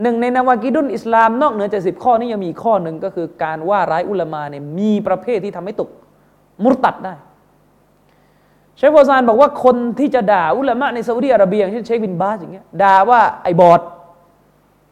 [0.04, 5.90] หนึ่งในنواقض الإسلامนอกเหนือจากสิบข้อนี้ยังมีข้อหนึ่งก็คือการว่าร้ายอุลามะเนี่ยมีประเภทที่ทำให้ตก
[6.64, 7.14] มุรตัดได้
[8.78, 13.82] เชคเฟาซานบอกว่าคนที่จะด่าอุลามะในซาอุดีอาระเบียอย่างเช่นเชคบินบาสอย่างเงี้ยด่าว่าไอ้บอด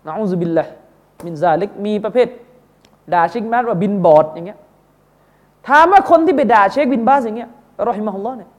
[0.06, 2.28] نعوذ بالله من ذلكมีประเภท
[3.14, 4.60] ด่าเชคบินบาสว่าบินบอดอย่างเงี้ย
[5.68, 7.50] ถามว่าคนที่ไปด่าเชคบินบาสอย่างเงี้ย
[7.88, 8.50] رحمه اللهเนี่ย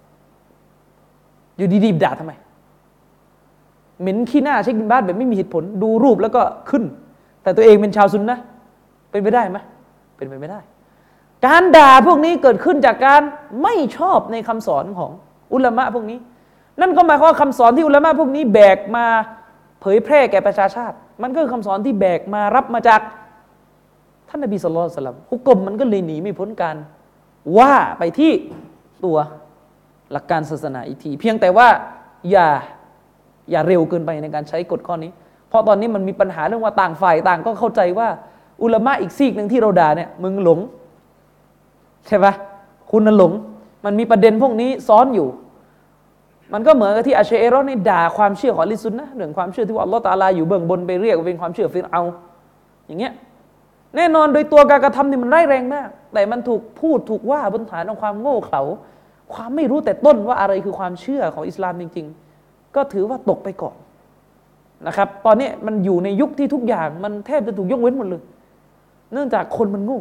[1.57, 2.33] อยู่ดีๆด่าทำไม
[4.01, 6.85] เหม็นขี้หน้าเชคบินบาสแบบไม่มีเหตุผล ดูรูปแล้วก็ขึ้น
[7.43, 8.39] แต่ตัวเองเป็นชาวซุนนะ
[9.11, 9.59] เป็นไปได้ไหม
[10.17, 10.61] เป็นไปไม่ได้
[11.47, 13.23] การด่าพวกนี้เกิดขึ้นจากการ
[13.63, 15.11] ไม่ชอบในคำสอนของ
[15.53, 16.19] อุลามะพวกนี้
[16.81, 19.07] นั่นก็หมายความว่าคำสอนที่อุลามะพวกนี้แบกมา
[19.81, 23.01] เผยแพร่แก่ประชาชาติ มันก็คือคำสอนที่แบกมารับมาจาก
[24.29, 26.77] ท่านนบีสุลต่านฮุกกลมมันก็เลยหนีไม่พ้นการ
[27.59, 28.33] ว่าไปที่
[29.05, 29.17] ตัว
[30.13, 31.69] หลักการศาสนาอีกที เพียงแต่ว่า
[32.31, 32.49] อย่า
[33.51, 35.11] อย่าเร็วเกินไปในการใช้กฎข้อนี้
[35.49, 38.09] เพราะตอนนี้มันมีปัญหาเรื่องว่าต่างฝ่ายต่างก็เข้าใจว่า
[38.63, 40.59] อุลามะอีกซีกหนึ่งที่เราด่าเนี่ยมึงหลง
[42.07, 42.33] ใช่ปะ
[42.91, 43.33] คุณนั่นหลง
[43.85, 45.29] มันมีประเด็นพวกนี้ซ้อนอยู่
[46.53, 52.03] มันก็เหมือนกับที่อาเชเอรอนี่ด่าความเชื่อของลิซุนนะเรื่องความเชื่อที่ว่าอัลลอฮฺตาลาอยู่เบื้องบนไปเรียกว่าเป็นความเชื่อฟิรเอา
[52.87, 53.13] อย่างเงี้ย
[53.97, 58.63] แน่นอนโดยตัวการกระทำนี่มันร้ายแรงมาก แต่มันถูกพูดถูกว่าบนฐานของความโง่เขลา
[59.35, 62.22] ความไม่รู้แต่ต้นว่าอะไรคือความเชื่อของอิสลามจริง ๆ
[62.77, 63.77] ก็ถือว่าตกไปก่อน
[64.87, 68.23] นะครับ ตอนนี้มันอยู่ในยุคที่ทุกอย่างมันแทบจะถูกยกเว้นหมดเลย
[69.13, 70.01] เนื่องจากคนมันโง่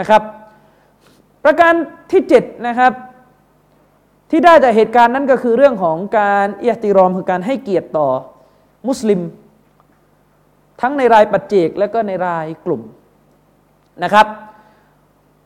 [0.00, 0.22] นะครับ
[1.44, 1.72] ประการ
[2.10, 2.92] ที่เจ็ดนะครับ
[4.30, 8.08] ที่ได้จากเหตุการณ์นั้นก็คือเรื่องของการเอียติรอมคือการให้เกียรติต่อ
[8.88, 9.20] มุสลิม
[10.80, 12.82] ทั้งในรายปัจเจกและก็ในรายกลุ่ม
[14.04, 14.26] นะครับ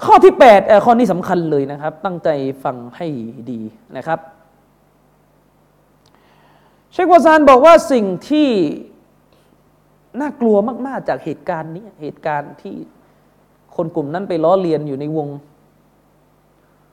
[0.05, 2.29] ข้อที่8ข้อนี้สำคัญเลยนะครับ ตั้งใจ
[2.65, 3.07] ฟังให้
[3.51, 3.61] ดี
[3.97, 4.19] นะครับ
[6.93, 8.49] เชควาซานบอกว่าสิ่งที่
[10.21, 12.75] น่ากลัวมาก ๆ จากเหตุการณ์นี้ เหตุการณ์ที่
[13.77, 15.29] คนกลุ่มนั้นไปล้อเลียนอยู่ในวง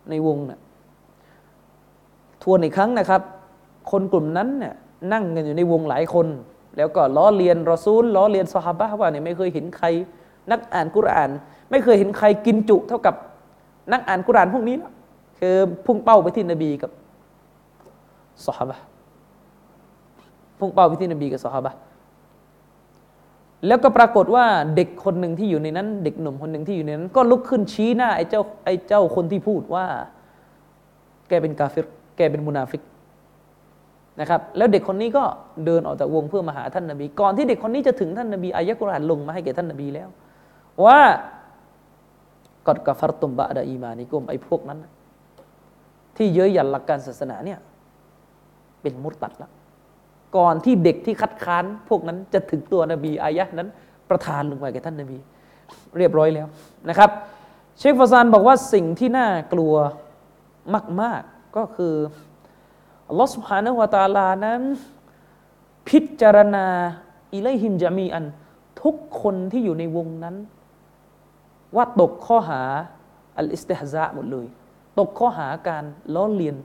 [0.10, 0.60] ในวงนะ่ย
[2.44, 3.22] ทวนอีกครั้งนะครับ
[3.92, 4.76] คนกลุ่มนั้นเนี่ย
[5.14, 6.28] นั่งกันอยู่ในวงหลายคน
[6.78, 9.88] แล้วก็ล้อเลียนรอซูลล้อเลียนสฮาบะว่าเนี่ยไม่เคยเห็นใคร
[10.52, 11.30] นักอ่านกุราน
[11.72, 13.16] ไม่เคยเห็นใครกินจุ เท่ากับ
[13.92, 14.94] นักอ่านกุรานพวกนี้นะ
[15.40, 16.92] คือพุ่งเป้าไปที่นบีกับ
[18.46, 18.78] สฮาบะ
[20.60, 21.74] พุ่งเป้าไปที่นบีกับสฮาบะ
[23.68, 24.46] แล้วก็ปรากฏว่า
[24.76, 29.86] เด็กคนหนึ่งที่อยู่ในนั้น เด็กหนุ่มคนหนึ่งที่อยู่ในนั้น ก็ลุกขึ้นชี้หน้าไอ้เจ้าไอ้เจ้าคนที่พูดว่า
[31.28, 31.88] แกเป็นกาเฟร
[32.18, 32.82] แกเป็นมุนาฟิก
[34.20, 35.24] นะครับแล้วเด็กคนนี้ก็
[35.66, 40.10] เดินออกจากวงเพื่อมาหาท่านนบี ก่อนที่เด็กคนนี้จะถึงท่านนบีอายะกุรอานลงมาให้แก่ท่านนบีแล้ว
[40.86, 41.00] ว่า
[42.68, 44.80] กอดกาฟรตุมบะดาอีมานิกุมไอ้พวกนั้น
[46.18, 47.60] ที่เย้ยหยันหลักการศาสนาเนี่ย
[48.82, 49.52] เป็นมุตตัดแล้ว
[50.38, 53.70] ก่อนที่เด็กที่คัดค้านพวกนั้นจะถึงตัวนบีอายะนั้น
[54.10, 55.18] ประทานลงไปแก่ท่านนบี
[55.98, 56.48] เรียบร้อยแล้ว
[56.90, 57.10] นะครับ
[57.78, 59.74] เชคฟาซานบอกว่าสิ่งที่น่ากลัว
[61.02, 61.96] มาก ๆ ก็คือ
[63.10, 64.62] อัลลอฮฺสุฮานะวาตาลานั้น
[65.90, 66.68] พิจารณา
[67.34, 68.26] อิเลหิมจามีอัน
[68.84, 70.36] ทุกคนที่อยู่ในวงนั้น
[71.76, 72.62] ว่าตกข้อหา
[73.38, 74.48] อัลอิสติฮซะหมดเลย
[75.00, 75.84] ตกข้อหาการ
[76.16, 76.56] ล้อเลียน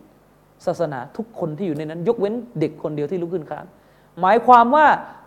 [0.66, 3.66] ศาสนาทุกคนที่อยู่ในนั้น ยกเว้นเด็กคนเดียวที่ลุกขึ้นค้าน
[4.20, 4.86] หมายความว่า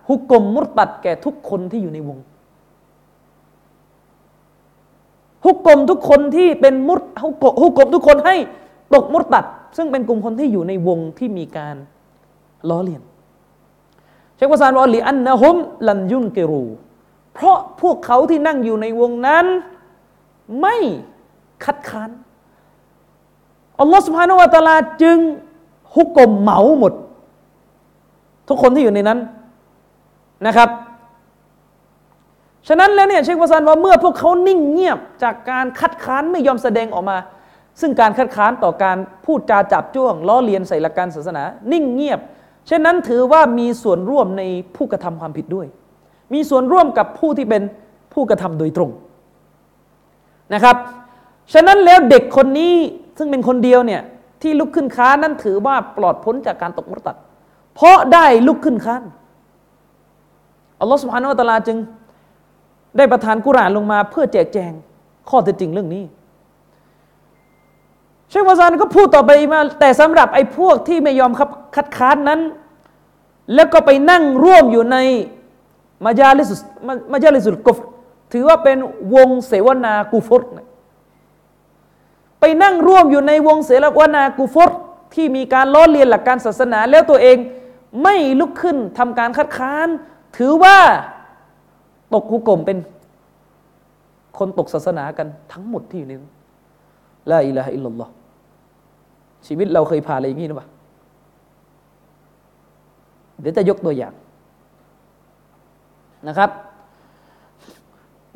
[0.09, 2.17] ฮุกกลมมุตตัดแก่ทุกคนที่อยู่ในวง
[5.45, 8.35] ฮุกกลมทุกคนที่เป็นมุตฮุกกฮุกกลมทุกคนให้
[8.93, 9.45] ตกมุตตัด
[9.77, 11.75] ซึ่งเป็นกลุ่มคนที่อยู่ในวงที่มีการ
[12.69, 13.03] ล้อเลียน
[14.35, 15.55] เชควัสานบอกลีอันนะฮุม
[15.87, 16.63] ลันยุนเกรู
[17.33, 19.45] เพราะพวกเขาที่นั่งอยู่ในวงนั้น
[20.61, 20.75] ไม่
[21.63, 22.09] คัดค้าน
[23.79, 25.17] อัลลอฮฺสุบฮานาวะตาลาจึง
[25.95, 26.93] ฮุกกลมเหมาหมด
[28.47, 29.19] ทุกคนที่อยู่ในนั้น
[30.47, 30.69] นะครับ
[32.67, 37.17] ฉะนั้นแล้วเนี่ยเชควาซันว่าเมื่อพวกเขานิ่งเงียบจากการคัดค้านไม่ยอมแสดงออกมา
[37.81, 42.19] ซึ่งการคัดค้านต่อการพูดจาจับจ้วงล้อเลียนใส่หลักการศาสนา นิ่งเงียบ
[42.67, 44.43] เช่นนั้นถือว่ามีส่วนร่วมใน
[44.75, 45.67] ผู้กระทำความผิดด้วย
[46.33, 47.63] มีส่วนร่วมกับผู้ที่เป็น
[48.13, 48.89] ผู้กระทำโดยตรง
[50.53, 50.75] นะครับ
[51.53, 52.75] ฉะนั้นแล้วเด็กคนนี้
[53.17, 54.01] ซึ่งเป็นคนเดียวเนี่ย
[54.41, 57.15] ที่ลุกขึ้นค้านนั้นถือว่าปลอดพ้นจากการตกมุตัด
[57.75, 59.03] เพราะได้ลุกขึ้นค้าน
[60.79, 61.77] อัลลอฮฺสุบฮานาอัลตลาจึง
[62.97, 64.71] ได้ประทานกุรานลงมา เพื่อแจกแจง
[65.29, 66.03] ข้อเท็จจริงเรื่องนี้
[68.29, 71.31] เชควาซานก็พูดต่อไปมาแต่สำหรับไอ้พวกที่ไม่ยอม
[71.75, 72.39] คัดค้านนั้น
[73.55, 74.97] แล้วก็ไปนั่งร่วมอยู่ใน
[76.05, 76.55] มาจาลิสุ
[77.13, 77.77] มาจาลิสุลกฟ
[78.31, 78.77] ถือว่าเป็น
[79.15, 80.43] วงเสวนากูฟต
[82.39, 84.71] ไปนั่งร่วมอยู่ในวงเสรวนากูฟต
[85.13, 87.37] ที่มีการล้อเลียนหลักการศาสนา แล้วตัวเอง
[88.03, 89.87] ไม่ลุกขึ้นทำการคัดค้าน
[90.37, 90.77] ถือว่า
[92.13, 92.77] ตกหุกกลมเป็น
[94.37, 96.33] คนตกศาสนากันทั้งหมดที่อยู่ในนั้น
[97.31, 98.09] ลาอิลาฮอิลลัลลอฮ
[99.47, 100.67] ชีวิตเราเคยผ่านอะไรอย่างนี้หรือเปล่า
[103.39, 104.13] เดี๋ยวจะยกตัวอย่าง
[106.27, 106.49] นะครับ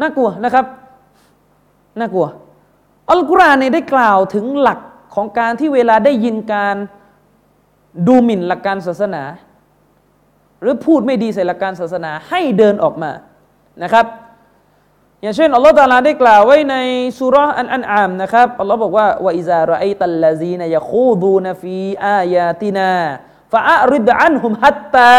[0.01, 0.65] น่ากลัวนะครับ
[1.99, 2.25] น่ากลัว
[3.09, 4.79] อัลกุรอานเนี่ยได้กล่าวถึงหลัก
[5.15, 6.75] ของการที่เวลาได้ยินการ
[8.07, 9.23] ดูหมิ่นหลักการศาสนา
[10.61, 13.11] หรือพูดไม่ดีใส่หลักการศาสนาให้เดินออกมา
[13.83, 14.05] นะครับ
[15.21, 16.75] อย่างเช่นอัลลอฮฺตาลาได้กล่าวไว้ใน
[17.19, 21.75] สุรอันอันอามนะครับอัลลอฮ์บอกว่าวอิซาระไอตัลลาซีนยะคูดูนฟี
[22.05, 22.93] อายาตินา
[23.53, 25.15] ฟาอัริดอันฮุมฮัตตา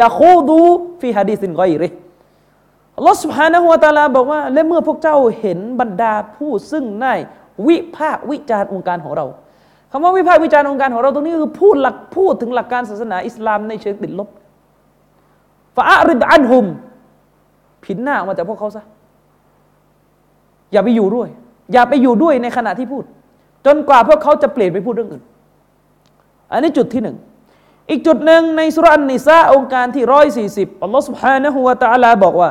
[0.00, 0.58] ยาคูดู
[1.00, 1.88] ฟีฮะดีสินกอยริ
[3.06, 7.14] ลอสุฮานะฮุวตาลาบอกว่า และเมื่อพวกเจ้าเห็นบรรดาผู้ซึ่งได้
[7.66, 9.26] วิพากวิจารองค์การของเรา
[9.90, 14.28] คำว่าวิพากวิจารองค์การของเราตรงนี้คือพูดหลักพูดถึงหลักการศาสนาอิสลามในเชิงติดลบ
[15.76, 16.66] ฟาอาริดอันฮุม
[17.84, 18.84] ผินหน้าออกมาจากพวกเขาซะ
[20.72, 21.28] อย่าไปอยู่ด้วย
[21.72, 23.04] อย่าไปอยู่ด้วยในขณะที่พูด
[23.66, 25.24] จนกว่าพวกเขาจะเปลี่ยนไปพูดเรื่องอื่น
[26.52, 27.16] อันนี้จุดที่หนึ่ง
[27.90, 32.50] อีกจุดหนึ่งในสุรานิซาองค์การที่ร้อยสี่สิบอัลลอฮฺสุบฮานะฮุวาตาลาบอกว่า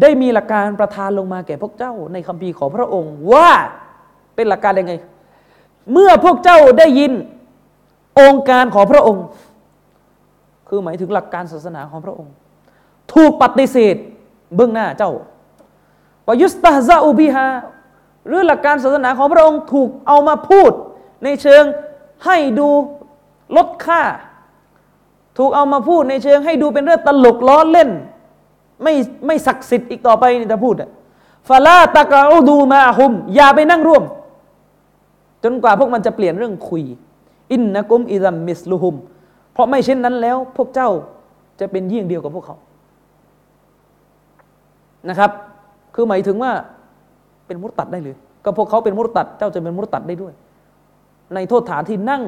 [0.00, 3.50] ได้มีหลักการประทานลงมาแก่พวกเจ้าในคัมภีของพระองค์ ว่า
[4.34, 4.92] เป็นหลักการยังไง
[5.92, 7.12] เมื่อพวกเจ้าได้ยิน
[8.20, 9.24] องค์การของพระองค์
[10.68, 12.32] คือหมายถึงหลักการศาสนาของพระองค์
[13.12, 13.96] ถูกปฏิเสธ
[14.54, 15.12] เบื้องหน้าเจ้า
[16.28, 17.48] วายุสตาซาอูบิฮา
[18.26, 20.70] หรือหลักการศาสนาของพระองค์ถูกเอามาพูด
[21.24, 21.64] ในเชิง
[22.24, 22.68] ให้ดู
[23.56, 24.02] ลดค่า
[25.38, 27.90] ถูกเอามาพูดในเชิงให้ดูเป็นเรื่องตลกล้อเล่น
[28.82, 28.94] ไม่
[29.26, 30.90] ไม่ศักดิ์สิทธิ์อีกต่อไปนี่จะพูดอะ
[31.48, 34.04] ฟาลาตะกาอูดูมาฮุม อย่าไปนั่งร่วม
[35.44, 36.82] จนกว่าพวกมันจะเปลี่ยนเรื่องคุย
[37.52, 38.96] อินนะกุมอิซัมมิสลุฮุม
[39.52, 40.90] เพราะไม่เช่นนั้นแล้ว พวกเจ้า
[41.60, 42.56] จะเป็นเยี่ยงเดียวกับพวกเขา
[45.08, 45.30] นะครับ
[45.94, 46.52] คือหมายถึงว่า
[47.46, 50.34] เป็นมุตตัดได้เลย ก็พวกเขาเป็นมุตตัด เจ้าจะเป็นมุตตัดได้ด้วย
[51.34, 52.22] ในโทษฐานที่นั่ง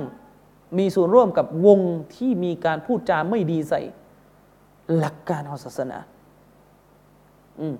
[0.78, 1.80] มีส่วนร่วมกับวง
[2.14, 3.80] ที่มีการพูดจาไม่ดีใส่
[4.96, 5.98] หลักการของศาสนา
[7.58, 7.76] อืม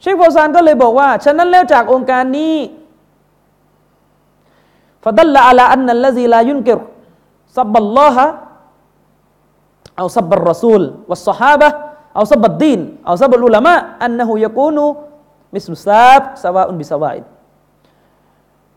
[0.00, 2.56] เชคโฟซานก็เลยบอกว่า ฉะนั้นแล้วจากองค์การนี้
[5.04, 13.33] فدل على أن الذي لا ينكر سب الله أو سب الرسول والصحابة أو سب الدين أو
[13.33, 17.24] سب العلماء أنه يكون مثل الساب سواء بسواء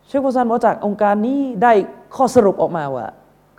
[0.08, 1.74] เชคโฟซานบอกจากองค์การนี้ได้
[2.16, 3.08] ข้อสรุปออกมาว่า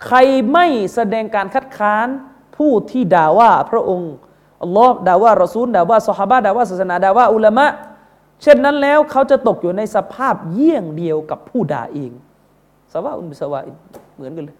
[0.05, 0.17] ใคร
[0.51, 2.07] ไม่แสดงการคัดค้าน
[2.55, 4.13] ผู้ที่ด่าว่าพระองค์
[4.63, 7.65] อัลลอฮ์ด่าว่ารอซูลด่าว่าสฮาบะด่าว่าศาสนาด่าว่าอุลามะ
[8.41, 12.11] เช่นนั้นแล้วเขาจะตกอยู่ในสภาพเยี่ยงเดียวกับผู้ด่าเอง
[12.93, 13.75] สวาอุนบิสวาอิน
[14.15, 14.57] เหมือนกันเลย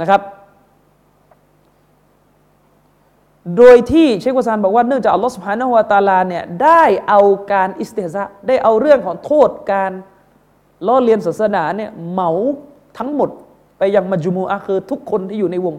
[0.00, 0.20] นะครับ
[3.56, 7.20] โดยที่เชควาซานบอกว่าเนื่องจากอัลลอฮฺสุบฮานะฮุวาตาลาเนี่ยได้เอา
[7.52, 9.92] การอิสติฮซะได้เอาเรื่องของโทษการ
[10.86, 12.30] ล้อเลียนศาสนาเนี่ยเหมา
[12.98, 13.30] ทั้งหมด
[13.78, 15.74] ไปยังมัจจุมูอะคือทุกคนที่อยู่ในวง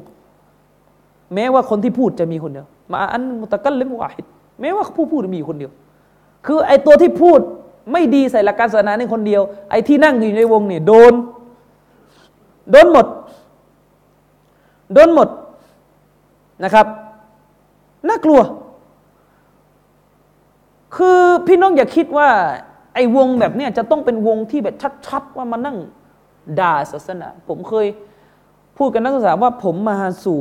[1.33, 4.25] แม้ว่าคนที่พูดจะมีคนเดียว มาอันมุตะกัลลิมวาฮิด
[4.61, 5.71] แม้ว่าผู้พูดมีคนเดียว
[6.45, 7.39] คือไอตัวที่พูด
[7.91, 11.13] ไม่ดีใส่หลักการศาสนาในคนเดียว ไอที่นั่งอยู่ในวงเนี่ยโดน
[12.71, 13.07] โดนหมด
[14.93, 15.29] โดนหมด
[16.63, 16.87] นะครับ
[18.07, 18.39] น่ากลัว
[20.95, 22.29] คือพี่น้องอย่าคิดว่า
[22.93, 24.75] ไอ้วงแบบเนี้ยจะต้องเป็นวงที่แบบ
[25.07, 25.77] ชัดๆว่ามานั่ง
[26.59, 27.87] ด่าศาสนา ผมเคย
[28.77, 30.39] พูดกับนักศึกษาว่าผมมาสู่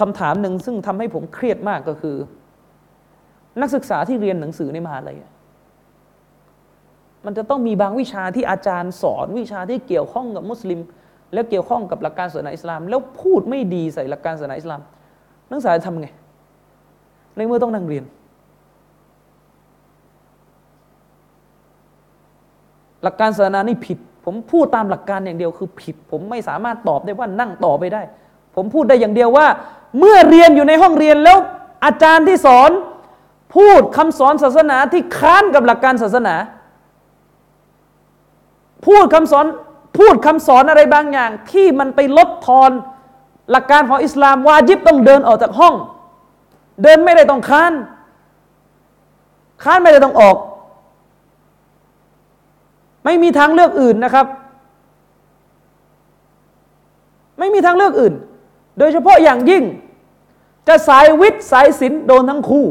[0.00, 2.16] คำถามหนึ่งซึ่งทำให้ผมเครียดมากก็คือ
[3.60, 5.16] นักศึกษาที่เรียนหนังสือในมหาลัย
[7.26, 10.80] มันจะต้องมีบางวิชาที่อาจารย์สอนวิชาที่เกี่ยวข้องกับมุสลิม
[11.32, 14.80] และเกี่ยวข้องกับหลักการศาสนาอิสลาม แล้วพูดไม่ดีใส่หลักการศาสนาอิสลาม
[15.50, 16.08] นักศึกษาทำไง
[17.36, 18.04] ในเมื่อต้องนั่งเรียน
[23.02, 28.02] หลักการศาสนานี่ผิด ผมพูดตามหลักการอย่างเดียวคือผิด ผมไม่สามารถตอบได้ว่านั่งต่อไปได้
[28.56, 29.46] ผมพูดได้อย่างเดียวว่า
[29.98, 31.38] เมื่อเรียนอยู่ในห้องเรียนแล้ว
[31.84, 32.70] อาจารย์ที่สอน
[33.56, 36.34] พูดคำสอนศาสนาที่ค้านกับหลักการศาสนา
[38.86, 39.46] พูดคำสอน
[39.98, 42.70] พูดคำสอนอะไรบางอย่าง ที่มันไปลดทอน
[43.50, 45.74] หลักการของอิสลามวาจิบต้องเดินออกจากห้อง
[46.82, 47.72] เดินไม่ได้ต้องค้าน
[49.62, 50.36] ค้านไม่ได้ต้องออก
[53.04, 54.26] ไม่มีทางเลือกอื่นนะครับ
[57.38, 58.14] ไม่มีทางเลือกอื่น
[58.78, 59.64] โดยเฉพาะอย่างยิ่ง
[60.68, 62.66] จะสายวิทย์สายศิลป์โดนทั้งคู่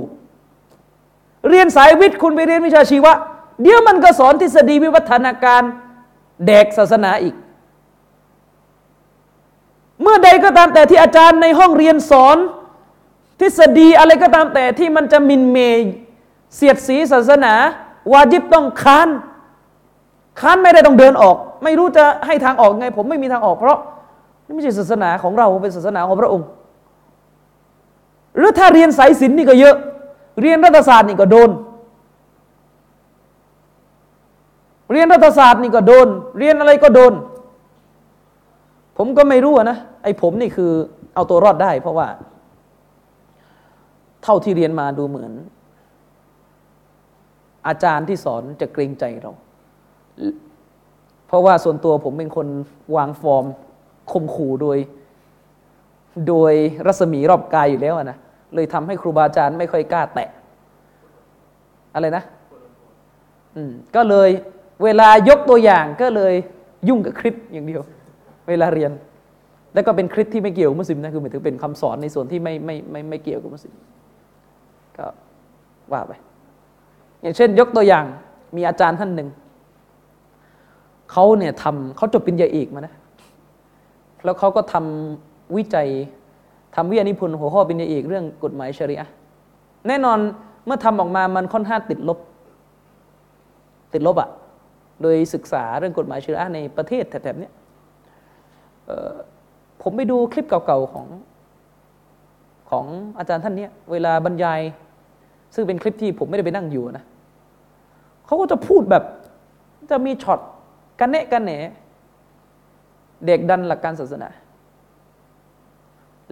[1.49, 3.13] เรียนสายวิทย์คุณไปเรียนวิชาชีวะ
[3.61, 5.63] เดี๋ยวมันก็สอนทฤษฎีวิวัฒนาการ
[6.45, 7.35] แดกศาสนาอีก
[10.01, 12.37] เมื่อใดก็ตามแต่ที่อาจารย์ในห้องเรียนสอน
[13.39, 15.79] ทฤษฎีอะไรก็ตามแต่ที่มันจะมินเมย
[16.55, 17.53] เสียดสีศาสนา
[18.11, 19.09] วาจิบต้องค้าน
[20.41, 23.77] ค้านไม่ได้ต้องเดินออก ไม่รู้จะให้ทางออกไง ผมไม่มีทางออก เพราะ
[24.45, 26.47] นี่ไม่ใช่ศาสนาของเราเป็นศาสนาของพระองค์
[28.37, 29.75] หรือถ้าเรียนสายศิลป์นี่ก็เยอะ
[30.41, 31.49] เรียนรัฐศาสตร์นี่ก็โดน
[34.91, 37.13] เรียนรัฐศาสตร์นี่ก็โดน เรียนอะไรก็โดน
[38.97, 40.71] ผมก็ไม่รู้นะไอ้ผมนี่คือ
[41.15, 42.07] เอาตัวรอดได้ เพราะว่า
[44.23, 45.31] เท่าที่เรียนมาดูเหมือน
[47.67, 49.31] อาจารย์ที่สอนจะเกรงใจเรา
[51.27, 52.47] เพราะว่าส่วนตัวผมเป็นคน
[52.95, 53.45] วางฟอร์ม
[54.11, 54.77] คมขู่โดย
[56.27, 56.53] โดย
[56.87, 58.17] รัศมีรอบกายอยู่แล้วนะ
[58.55, 60.29] เลยทำให้ครูบาอาจารย์ไม่ค่อยกล้าแตะ
[61.93, 62.23] อะไรนะ
[63.55, 64.29] อืมก็เลย
[64.83, 66.33] เวลายกตัวอย่างก็เลย
[66.89, 67.81] ยุ่งกับคริสอย่างเดียว
[68.49, 68.91] เวลาเรียน
[69.73, 73.75] แล้วก็เป็นคริสที่ไม่เกี่ยวกับมุสลิมนะคือหมายถึงเป็นคำสอนในส่วนที่ไม่ไม่ไม่ไม่เกี่ยวกับมุสลิม
[74.97, 75.05] ก็
[75.91, 76.13] ว่าไป
[77.21, 78.05] อย่างเช่น ยกตัวอย่าง
[78.55, 79.29] มีอาจารย์ท่านหนึ่ง
[81.11, 82.93] เขาเนี่ยทำเขาจบปริญญาเอกมานะ
[84.23, 85.87] แล้วเขาก็ทำวิจัย
[86.75, 89.09] ทำวิทยานิพนธ์หัวข้อปริญญาเอกเรื่องกฎหมายชริอะ
[89.87, 90.17] แน่นอน
[90.65, 92.19] เมื่อทำออกมามันค่อนข้างติดลบ
[93.93, 94.29] ติดลบอะ
[95.01, 97.49] โดยศึกษาเรื่องกฎหมายชริอะในประเทศแถบๆนี้
[99.81, 101.07] ผมไปดูคลิปเก่าๆของ
[102.69, 102.85] ของ
[103.17, 104.61] อาจารย์ท่านเนี้เวลาบรรยาย
[105.55, 107.05] ซึ่งเป็นคลิปที่ผมไม่ได้ไปนั่งอยู่นะ
[108.25, 109.03] เขาก็จะพูดแบบ
[109.89, 110.39] จะมีช็อต
[110.99, 111.51] กันเนะกันแหน
[113.25, 114.29] เด็กดันหลักการศาสนา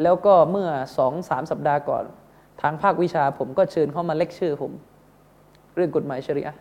[0.03, 2.03] แล้วก็เมื่อสองสามสัปดาห์ก่อน
[2.61, 4.72] ทางภาควิชาผมก็เชิญเข้ามาเลคเชอร์ผม
[5.76, 6.55] เรื่องกฎหมายชริอะ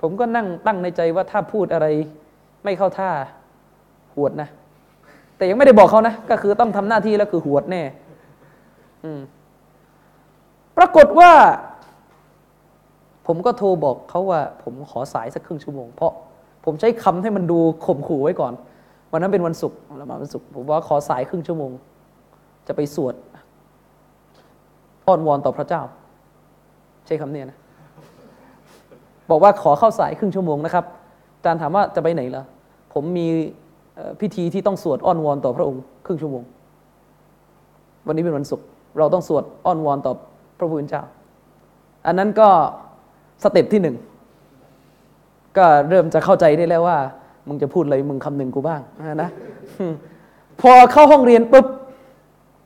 [0.00, 1.86] ผมก็นั่งตั้งในใจว่าถ้าพูดอะไร
[2.64, 3.10] ไม่เข้าท่า
[4.16, 4.48] หวดนะ
[5.36, 7.82] แต่ยังไม่ได้บอกเขานะ ก็คือต้องทำหน้าที่แล้วคือหวดแน่
[10.76, 11.32] ปรากฏว่า
[13.26, 16.12] ผมก็โทรบอกเขาว่า ผมขอสายสักครึ่งชั่วโมงเพราะ
[16.64, 18.52] ผมใช้คำให้มันดูข่มขู่ไว้ก่อน
[19.12, 21.70] วันนั้นเป็นวันศุกร์เรามาวันศุกร์ผมว่าขอสายครึ่งชั่วโมง
[22.66, 23.14] จะไปสวด
[25.06, 25.82] อ้อนวอนต่อพระเจ้า
[27.06, 27.58] ใช้คำนี้นะ
[29.30, 30.84] บอกว่าขอเข้าสายครึ่งชั่วโมงนะครับ
[31.36, 32.42] อาจารย์ถามว่าจะไปไหนล่ะ
[32.94, 33.26] ผมมี
[34.20, 36.42] พิธีที่ต้องสวดอ้อนวอนต่อพระองค์ครึ่งชั่วโมง
[38.06, 38.66] วันนี้เป็นวันศุกร์
[38.98, 40.12] เราต้องสวดอ้อนวอนต่อ
[40.58, 41.02] พระผู้เป็นเจ้า
[42.06, 42.48] อันนั้นก็
[43.42, 43.96] สเต็ปที่หนึ่ง
[45.56, 46.98] ก็เริ่มจะเข้าใจได้แล้วว่า
[47.48, 48.80] มึงจะพูดอะไรมึงคำหนึ่งกูบ้าง
[49.22, 49.30] นะ
[50.60, 51.66] พอเข้าห้องเรียนปุ๊บ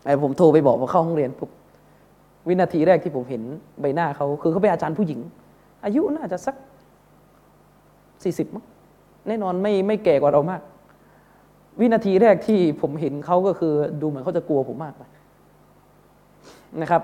[0.04, 1.50] ไอ้ผมโทรไปบอกพอเข้าห้องเรียนปุ๊บ
[2.48, 3.42] วินาทีแรกที่ผมเห็น
[3.80, 5.20] ใบหน้าเขาคือเขาเป็นอาจารย์ผู้หญิง
[5.84, 6.54] อายุน่าจะสัก
[8.24, 8.64] สี่สิบมั้ง
[9.28, 10.60] แน่นอนไม่ไม่แก่กว่าเรามาก
[11.80, 15.02] วินาทีแรกที่ผมเห็นเขาก็คือ ดูเหมือนเขาจะกลัวผมมากไป
[16.80, 17.02] นะครับ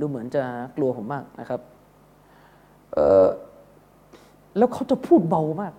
[0.00, 0.42] ดูเหมือนจะ
[0.76, 1.60] กลัวผมมากนะครับ
[2.92, 3.26] เออ
[4.58, 5.72] แล้วเขาจะพูดเบามาก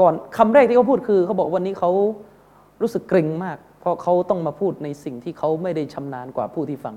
[0.00, 1.90] ก่อนคำแรกที่เขาพูดคือเขาบอกวันนี้เขา
[2.82, 6.96] รู้สึกเกรงมาก เพราะเขาต้องมาพูดในสิ่งที่เขาไม่ได้ชำนาญกว่าผู้ที่ฟัง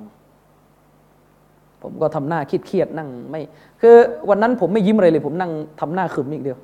[1.82, 3.42] ผมก็ทำหน้าคิดเครียดนั่งไม่
[3.82, 3.96] คือ
[4.30, 6.60] วันนั้นผมไม่ยิ้มอะไรเลย ผมนั่งทำหน้าขึมอีกเดียว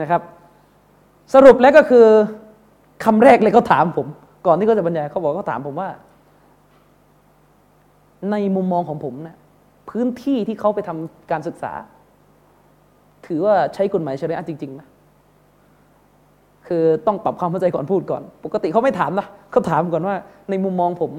[0.00, 0.22] นะครับ
[1.34, 2.04] สรุปแล้วก็คือ
[3.04, 4.06] คำแรกเลยเขาถามผม
[4.46, 5.88] ก่อนที่เขาจะบรรยายเขาบอกเขาถามผมว่า
[8.30, 9.36] ในมุมมองของผมนะ
[9.90, 11.72] พื้นที่ที่เขาไปทำการศึกษา
[13.26, 14.88] ถือว่าใช้กฎหมายชริอะห์จริงๆนะ
[16.66, 20.16] คือต้องปรับความเข้าใจก่อนพูดก่อน ปกติเขาไม่ถามนะเขาถามก่อนว่า
[20.50, 21.12] ในมุมมองผม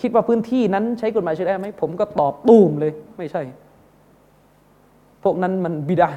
[0.00, 3.42] คิดว่าพื้นที่นั้นใช้กฎหมายชริอะห์ไหมผมก็ตอบตูมเลย ไม่ใช่
[5.22, 6.10] พวกนั้นมันบิดา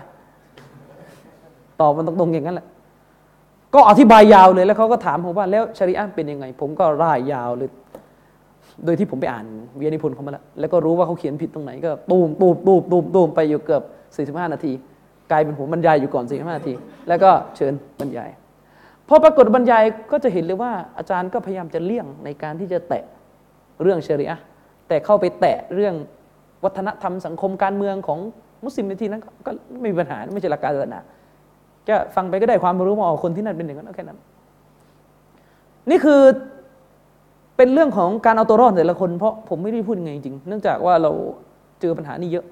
[1.82, 2.68] ตอบมันตรงๆอย่างนั้นแหละ
[3.76, 7.70] ก็อธิบายยาวเลยแล้วเขาก็ถามผมว่าแล้วชริอะห์เป็นยังไง ผมก็ร่ายยาวเลย
[8.86, 9.46] โดยที่ผมไปอ่าน
[9.80, 13.84] วิทยานิพนธ์เขามาแล้วแล้วก็รู้ว่าเขาเขียนผิดตรงไหนก็ตูมตูมตูมตูมตูมไปอยู่เกือบ
[14.16, 14.74] 45 นาที
[15.32, 16.74] กลายเป็นผมบรรยายอยู่ก่อน 45 นาที
[17.08, 18.30] แล้วก็เชิญบรรยาย
[19.08, 23.04] พอปรากฏบรรยายก็จะเห็นเลยว่าอาจารย์ก็พยายามจะเลี่ยงในการที่จะแตะ
[23.82, 24.40] เรื่องเชริอะ
[24.88, 25.94] แต่เข้าไปแตะเรื่อง
[26.64, 28.20] วัฒนธรรมสังคมการเมืองของ
[28.64, 29.52] มุสลิมในที่นั้นก็
[29.82, 31.00] ไม่มีปัญหาไม่ใช่หลักการศาสนา
[31.90, 34.20] จะฟังไปก็ได้ความรู้มาออกคนที่นั่นเป็นอย่างนั้นแค่นั้น
[35.90, 36.22] นี่คือ
[37.58, 41.12] เป็นเรื่องของการเอาตัวรอดแต่ละคน เพราะผมไม่ได้พูดไงจริงเนื่องจากว่าเรา
[41.82, 42.46] เจอปัญหานี้เยอะ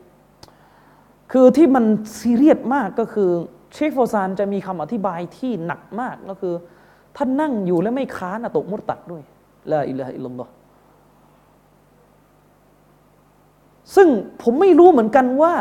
[1.32, 1.86] คือที่มัน
[2.19, 3.30] ซีเรียสมากก็คือ
[3.73, 6.53] เชคโฟซานจะมีคำอธิบายที่หนักมากก็คือ
[7.17, 9.23] ท่านนั่งอยู่แล้วไม่ค้านตกมุตตัดด้วย
[9.71, 10.47] ละอิลาอิลลอฮ
[13.95, 14.07] ซึ่ง
[14.41, 15.53] ผมไม่รู้เหมือนกันว่า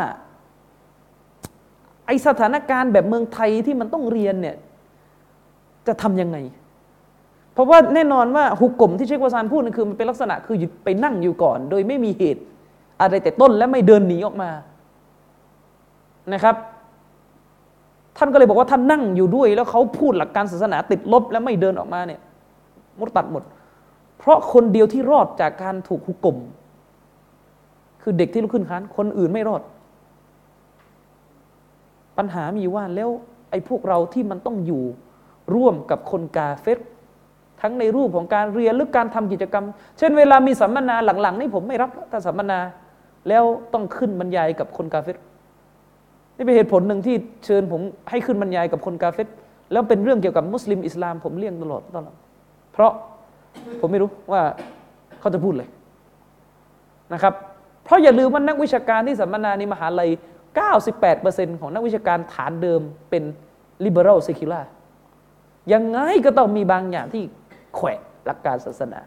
[2.05, 4.55] ไอสถานการณ์แบบเมืองไทยที่มันต้องเรียนเนี่ย
[5.87, 6.37] จะทำยังไง
[7.53, 12.41] เพราะว่าแน่นอนว่าหุกกลมที่เชคโฟซานพูดนั่นคือมันเป็นลักษณะคือไปนั่งอยู่ก่อน โดยไม่มีเหตุ
[13.01, 14.49] อะไรแต่ต้นและไม่เดินหนีออกมา
[16.33, 16.55] นะครับ
[18.17, 22.21] ท่านก็เลยบอกว่าท่านนั่งอยู่ด้วย แล้วเขาพูดหลักการศาสนาติดลบ แล้วไม่เดินออกมาเนี่ย
[22.99, 23.43] มุดตัดหมด
[24.17, 26.37] เพราะคนเดียวที่รอดจากการถูกหุกกลม
[28.01, 29.61] คือเด็กที่ลุกขึ้นค้านคนอื่นไม่รอด
[32.17, 33.09] ปัญหามีว่าแล้ว
[33.49, 34.83] ไอ้พวกเราที่มันต้องอยู่
[35.55, 36.79] ร่วมกับคนกาเฟต
[37.61, 39.65] ทั้งในรูปของการเรียนหรือการทำกิจกรรม
[39.97, 42.59] เช่นเวลามีสัมมนาหลังๆนี่ผมไม่รับถ้าสัมมนา
[43.29, 45.17] แล้วต้องขึ้นบรรยายกับคนกาเฟต
[46.35, 47.15] นี่เป็นเหตุผลหนึ่งที่
[47.45, 49.27] เชิญผมให้ขึ้นบรรยายกับคนกาเฟต
[49.71, 52.15] แล้วเป็นเรื่องเกี่ยวกับมุสลิมอิสลามผมเลี่ยงตลอดตลอด
[52.73, 52.91] เพราะ
[53.79, 54.41] ผมไม่รู้ว่า
[55.19, 55.69] เขาจะพูดเลย
[57.13, 57.33] นะครับ
[57.83, 60.09] เพราะอย่าลืมว่านักวิชาการที่สัมมนาในมหาลัย
[60.85, 63.23] 98%ของนักวิชาการฐานเดิมเป็น
[63.85, 64.63] liberal secular
[65.73, 67.23] ยังไงก็ต้องมีบางอย่างที่
[67.75, 68.99] แขวะหลักการศาสนา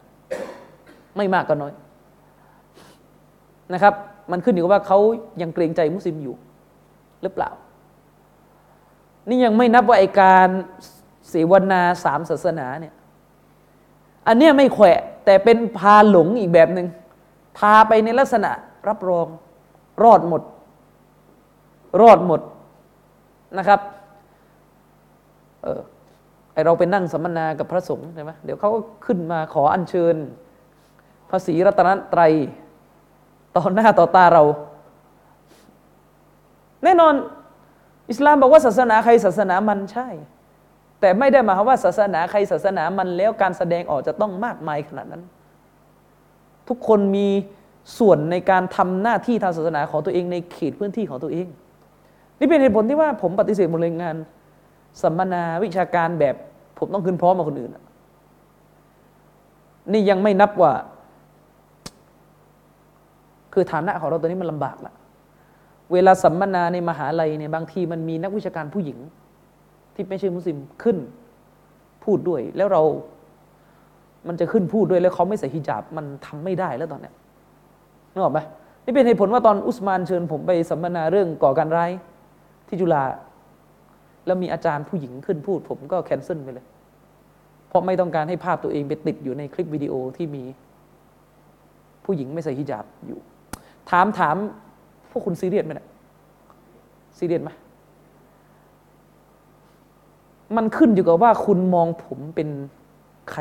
[1.16, 1.72] ไม่มากก็น้อย
[3.74, 3.95] นะครับ
[4.33, 4.99] มันขึ้นอยู่กับว่าเขา
[5.43, 6.35] ยังเกรงใจมุสลิมอยู่
[7.22, 7.50] หรือเปล่า
[9.28, 10.48] นี่ยังไม่นับว่าไอการ
[11.28, 12.94] เสวนาสามศาสนาเนี่ย
[14.26, 16.88] อันเนี้ยไม่แขวะ แต่เป็นพาหลงอีกแบบหนึง่ง
[17.58, 18.50] พาไปในลักษณะ
[18.88, 19.26] รับรอง
[20.02, 20.42] รอดหมด
[22.00, 22.40] รอดหมด
[23.58, 23.80] นะครับ
[25.62, 25.80] เออ
[26.52, 30.16] ไอเราไปนั่งสัมมนากับพระสงฆ์ใช่ไหมเดี๋ยวเขาก็ขึ้นมาขออัญเชิญ
[31.30, 32.32] ภาษีรัตนตรัย
[33.56, 34.42] ต่อหน้าต่อตาเรา
[36.85, 37.14] แน่นอน
[38.11, 40.09] อิสลามบอกว่าศาสนาใครศาสนามันใช่
[41.01, 45.22] แต่ไม่ได้หมายความว่าศาสนาใครศาสนามันแล้วการแสดงออกจะต้องมากมายขนาดนั้น
[46.68, 47.29] ทุกคนมี
[47.99, 51.47] ส่วนในการทำหน้าที่ทางศาสนาของตัวเองในเขตพื้นที่ของตัวเอง
[52.39, 54.16] นี่เป็นเหตุผลที่ว่าผมปฏิเสธหมดเลยงาน
[55.03, 56.35] สัมมนาวิชาการแบบ
[56.79, 57.72] ผมต้องขึ้นพร้อมมาคนอื่น
[59.93, 60.72] นี่ยังไม่นับว่า
[63.53, 64.95] คือฐานะของเราตัวนี้มันลำบากละ
[65.93, 68.99] เวลาสัมมนาในมหาลัยเนี่ยบางทีมันมีนักวิชาการผู้หญิง
[69.95, 70.97] ที่ไม่ใช่มุสลิมขึ้น
[72.05, 72.82] พูดด้วย แล้วเรา
[74.28, 77.14] มันจะขึ้นพูดด้วยแล้วเขาไม่ใส่ฮิญาบมันทำไม่ได้แล้วตอนเนี้ย
[78.12, 78.39] นึกออกไหม
[78.84, 81.91] นี่เป็นเหตุผลว่าตอนอุสมานเชิญ ผมไปสัมมนาเรื่องก่อการร้าย
[82.68, 83.03] ที่จุฬา
[84.26, 86.66] แล้วมีอาจารย์ผู้หญิงขึ้นพูด ผมก็แคนเซิลไปเลย
[87.68, 90.45] เพราะไม่ต้องการให้ภาพตัวเองไปติดอยู่ในคลิปวิดีโอที่มี
[92.05, 93.18] ผู้หญิงไม่ใส่ฮิญาบอยู่
[93.91, 94.36] ถามถาม
[95.11, 95.86] พวกคุณซีเรียสไหมเนะ
[97.18, 97.50] ซีเรียสไหม
[100.56, 102.48] มันขึ้นอยู่กับว่าคุณมองผมเป็น
[103.30, 103.40] ใคร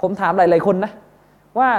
[0.00, 0.92] ผมถามหลาย ๆ คนนะ
[1.58, 1.70] ว่า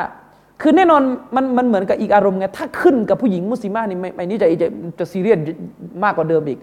[0.61, 1.01] คือแน่นอน
[1.35, 4.67] มันมันเหมือนกับอีกอารมณ์ไงถ้าขึ้นกับผู้หญิงมุสลิมานี่ไม่ไม่นี่จะจะ
[4.99, 5.39] จะซีเรียส
[6.03, 6.59] มากกว่าเดิมอีก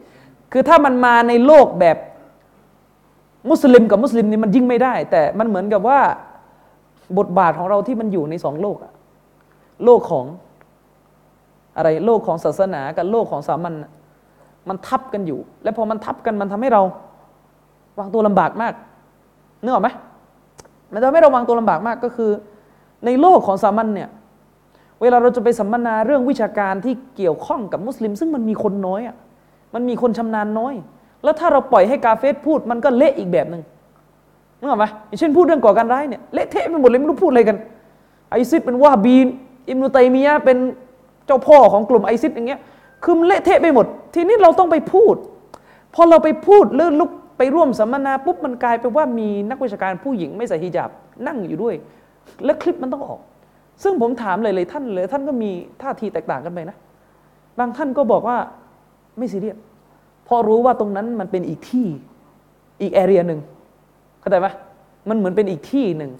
[0.53, 1.97] คือถ้ามันมาในโลกแบบ
[3.51, 6.01] มุสลิมกับมุสลิมนี่มันยิ่งไม่ได้ แต่มันเหมือนกับว่า
[7.18, 8.92] บทบาทของเราที่มันอยู่ในสองโลกอะ
[9.84, 10.24] โลกของ
[11.77, 13.75] อะไรโลกของศาสนากับโลกของสามัญ
[14.68, 16.83] มันทับกันอยู่ และพอมันทับกันมันทำให้เรา
[17.99, 18.75] วางตัวลำบากมาก
[19.62, 19.89] นึกออกไหม
[20.93, 22.31] มันทำให้เราวางตัวลำบากมากก็คือ
[23.05, 24.09] ในโลกของสามัญเนี่ย
[25.01, 29.16] เวลาเราจะไปสัมมนาเรื่องวิชาการที่เกี่ยวข้องกับมุสลิม ซึ่งมันมีคนน้อยอะ
[29.75, 30.75] มันมีคนชำนาญน้อย
[31.25, 33.62] แล้วถ้าเราปล่อยให้กาเฟสพูดมันก็เละอีกแบบหนึ่ง
[34.59, 37.57] นึกออกไหมอย่างเช่นพูดเรื่องก่อการร้ายเนี่ยเละเทะไปหมดเลยไม่รู้พูดอะไรกัน
[38.31, 39.27] ไอซิดเป็นว่าบีน
[39.68, 40.59] อิมนุตัยมียะเป็น
[41.27, 42.61] เจ้าพ่อของกลุ่มไอซิดอย่างเงี้ย
[43.05, 45.14] คือมันเละเทะไปหมด ทีนี้เราต้องไปพูด
[45.95, 50.91] พอเราไปพูดเลื่อนลุกไปร่วมสัมมนาปุ๊บมันกลายเป็นว่ามีนักวิชาการผู้หญิงไม่ใส่ฮิญาบ
[51.27, 51.75] นั่งอยู่ด้วย
[52.45, 53.20] และคลิปมันต้องออก
[53.83, 55.51] ซึ่งผมถามเลยเลยท่านเลยท่านก็มี
[55.83, 56.77] ท่าทีแตกต่างกันไปนะ
[57.59, 58.37] บางท่านก็บอกว่า
[59.18, 59.59] ไม่ซีเรียส
[60.29, 61.87] พอรู้ว่าตรงนั้นมันเป็นอีกที่
[62.83, 63.41] อีกแอเรียหนึ่ง
[64.20, 64.49] เข้าใจไหม
[65.09, 66.12] มันเหมือนเป็นอีกที่หนึ่ง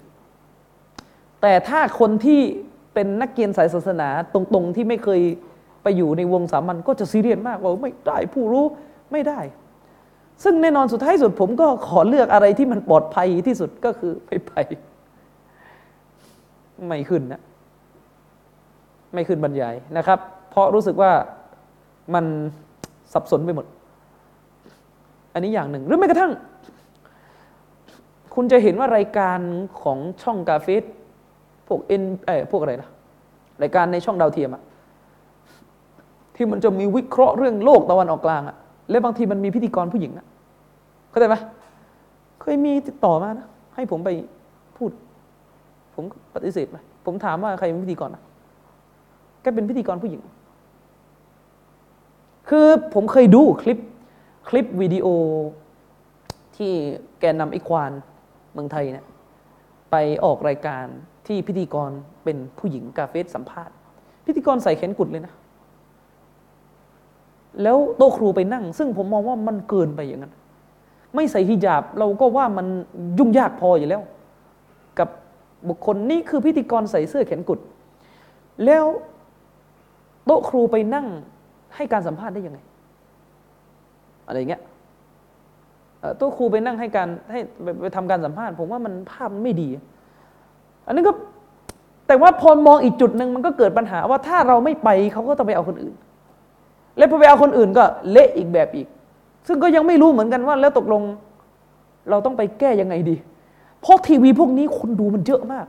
[1.41, 2.41] แต่ถ้าคนที่
[2.95, 5.21] เป็นนักเกียนสายศาสนาตรงๆ ที่ไม่เคย
[5.83, 8.65] ไปอยู่ในวงสามัญก็จะซีเรียสมากว่าไม่ได้ผู้รู้
[9.11, 9.39] ไม่ได้
[10.43, 14.53] ซึ่งแน่นอนสุดท้ายสุดผมก็ขอเลือกอะไรที่มันปลอดภัยที่สุดก็คือไม่ไป
[16.87, 17.41] ไม่ขึ้นนะ
[19.13, 20.19] ไม่ขึ้นบรรยายนะครับ
[20.49, 21.11] เพราะรู้สึกว่า
[22.13, 22.25] มัน
[23.13, 23.65] สับสนไปหมด
[25.33, 26.31] อันนี้อย่างหนึ่ง หรือแม้กระทั่ง
[28.35, 29.39] คุณจะเห็นว่ารายการ
[29.81, 30.83] ของช่องกาเฟส
[31.67, 32.89] พวกเอ็นเออพวกอะไรนะ
[33.61, 34.63] รายการในช่องดาวเทียมอะ
[36.35, 38.55] ที่มันจะมีวิเคราะห์เรื่องโลกตะวันออกกลางอะ
[38.89, 40.25] และบางทีมันมีพิธีกรผู้หญิงอะ
[41.09, 41.35] เข้าใจไหม
[42.41, 44.09] เคยมีติดต่อมานะให้ผมไป
[44.77, 44.91] พูด
[45.95, 46.03] ผม
[46.33, 48.23] ปฏิเสธไหมผมถามว่าใครเป็นพิธีกรนะ
[49.41, 50.21] แกเป็นพิธีกรผู้หญิง
[52.49, 53.77] คือผมเคยดูคลิป
[54.49, 55.07] คลิปวิดีโอ
[56.55, 56.71] ที่
[57.19, 57.91] แกนนำไอควาน
[58.53, 59.05] เมืองไทยเนี่ย
[59.91, 60.85] ไปออกรายการ
[61.27, 61.91] ที่พิธีกร
[62.23, 63.75] เป็นผู้หญิงกาเฟสสัมภาษณ์
[64.25, 65.33] พิธีกรใส่เข็นกุดเลยนะ
[67.63, 70.33] แล้วโต๊ะครูไปนั่ง ซึ่งผมมองว่ามันเกินไปอย่างนั้น
[71.15, 72.67] ไม่ใส่ฮิญาบเราก็ว่ามัน
[73.17, 74.01] ยุ่งยากพออยู่แล้ว
[74.99, 75.09] กับ
[75.69, 77.59] บุคคลนี่คือพิธีกรใส่เสื้อแขนกุด
[78.65, 78.85] แล้ว
[80.25, 81.07] โต๊ะครูไปนั่ง
[81.75, 82.59] ให้การสัมภาษณ์ได้ยังไง
[84.27, 84.61] อะไรเงี้ย
[86.17, 89.69] โต๊ะครูไปนั่งให้การให้ไปไปทำการสัมภาษณ์ ผมว่ามันภาพมันไม่ดี
[90.87, 91.11] อันนี้ก็
[92.07, 95.95] แต่ว่าพอมองอีกจุดหนึ่งมันก็เกิดปัญหาว่าถ้าเราไม่ไปเขาก็ต้องไปเอาคนอื่น
[96.97, 98.87] แล้วพอไปเอาคนอื่นก็เละอีกแบบอีก
[99.47, 101.01] ซึ่งก็ยังไม่รู้เหมือนกันว่า แล้วตกลง
[102.09, 103.15] เราต้องไปแก้ยังไงดี
[103.81, 105.65] เพราะทีวีพวกนี้คนดูมันเยอะมาก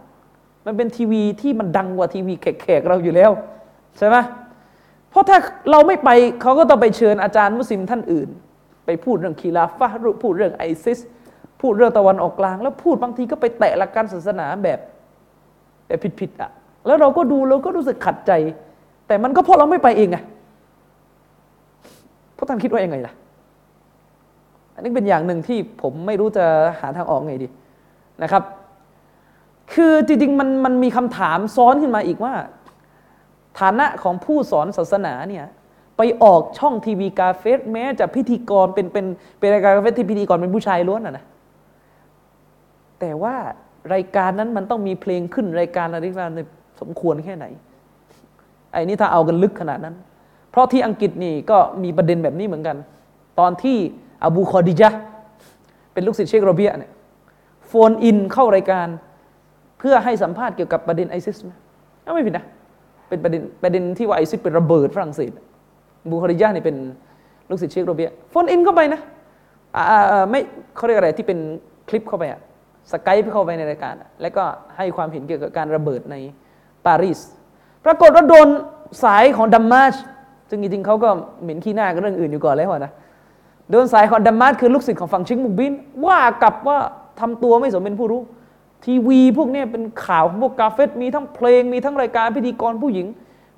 [0.67, 3.31] มันเป็นทีวีที่มันดังกว่าทีวีแขกๆเราอยู่แล้ว
[3.99, 4.17] ใช่ไหม
[5.11, 5.39] เพราะถ้า
[5.71, 6.11] เราไม่ไป
[6.43, 8.29] เขาก็ต้องไปเชิญอาจารย์มุสลิมท่านอื่น
[8.87, 10.99] ไปพูดเรื่องคีลาฟะห์พูดเรื่องไอซิส
[11.61, 14.79] พูดเรื่องตะวันออกกลาง แล้วพูดบางทีก็ไปแตะหลักการศาสนาแบบ
[15.87, 16.51] แบบผิดๆอะ
[16.87, 18.33] แล้วเราก็ดูเราก็รู้สึกขัดใจ
[19.07, 20.19] แต่มันก็เพราะเราไม่ไปเองไง
[22.37, 23.13] พวกท่านคิดว่ายังไงล่ะ
[24.75, 26.45] อันนี้เป็นอย่างหนึ่งที่ผมไม่รู้จะ
[26.81, 27.49] หาทางออกไงดี
[28.23, 28.43] นะครับ
[29.73, 32.35] คือจริงๆมันมันมีคำถามซ้อนขึ้นมาอีกว่า
[33.61, 35.45] ฐานะของผู้สอนศาสนาเนี่ย
[35.97, 39.07] ไปออกช่องทีวีกาเฟสแม้จะพิธีกรเป็นเป็น
[39.39, 41.25] เป็นรายการกาเฟสที่พิธีกรเป็นผู้ชายล้วนอะนะ
[43.01, 43.35] แต่ว่า
[43.95, 46.35] รายการนั้นมันต้องมีเพลงขึ้นรายการอะไรที่มัน
[46.81, 47.47] สมควรแค่ไหน
[48.73, 49.95] ไอ้นี่ถ้าเอากันลึกขนาดนั้น
[50.51, 52.77] เพราะที่อังกฤษนี่ก็มีประเด็นแบบนี้เหมือนกัน
[53.41, 53.77] ตอนที่
[54.25, 54.89] อบูคอดิจา
[55.93, 56.93] เป็นลูกศิษย์เชคโรเบียเนี่ย
[57.67, 58.89] phone in เข้ารายการ
[59.79, 61.53] เพื่อให้สัมภาษณ์เกี่ยวกับประเด็นไอซิสไหม
[62.07, 62.45] ก็ไม่ผิดนะ
[63.09, 65.41] เป็นประเด็นประเด็นที่ว่าไอซิสเป็นระเบิดฝรั่งเศสอ
[66.11, 66.77] บูคอดิจานี่เป็น
[67.51, 69.01] ลูกศิษย์เชคโรเบีย phone in เข้าไปนะ
[69.77, 70.41] อ่าไม่
[70.77, 71.39] เขาเรียกอะไรที่เป็น
[71.89, 72.41] คลิปเข้าไปอะ
[72.93, 74.45] สกายเข้าไปในรายการ แล้วก็
[74.77, 76.17] ให้ความเห็นเกี่ยวกับการระเบิดใน
[76.87, 77.21] ปารีส
[77.85, 78.49] ปรากฏว่าโดน
[79.05, 79.95] สายของดัมมาช
[80.51, 81.09] ซึ่งจริงๆเขาก็
[81.43, 82.93] เหม็นขี้หน้ากับเรื่องอื่นอยู่ก่อนแล้วนะ
[83.71, 85.73] โดนสายของดัมมาสคือลูกศิษย์ของฝั่งชิงมุกบิน
[86.07, 86.79] ว่ากับว่า
[87.21, 88.23] ทำตัวไม่สมเป็นผู้รู้
[88.85, 93.07] ทีวีพวกนี้เป็นข่าวของพวกกาเฟตมีทั้งเพลงมีทั้งรายการพิธีกรผู้หญิง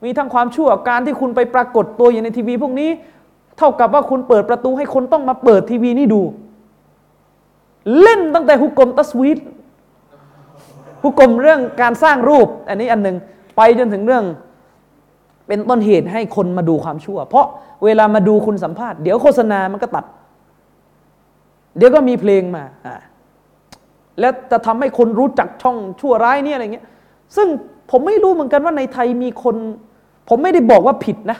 [0.04, 2.90] มีทั้งความชั่วการที่คุณไปปรากฏตัวอยู่ในทีวีพวกนี้
[3.58, 6.22] เท่ากับว่าคุณเปิดประตูให้คนต้องมาเปิดทีวีนี่ดู
[8.00, 9.38] เล่นตั้งแต่ฮุกกลมตัสวีต
[11.02, 13.16] ฮุกกลมเรื่องการสร้างรูป อันนี้อันหนึ่ง
[13.56, 14.24] ไปจนถึงเรื่อง
[15.46, 17.46] เป็นต้นเหตุให้คนมาดูความชั่ว เพราะ
[17.84, 20.04] เวลามาดูคุณสัมภาษณ์เดี๋ยวโฆษณามันก็ตัด
[21.76, 22.94] เดี๋ยวก็มีเพลงมาอ่า
[24.20, 26.86] แล้วจะทำให้คนรู้จักช่องชั่วร้ายเนี่ยอะไรเงี้ย
[27.36, 27.48] ซึ่ง
[27.90, 29.56] ผมไม่รู้เหมือนกันว่าในไทยมีคน
[30.28, 31.38] ผมไม่ได้บอกว่าผิดนะ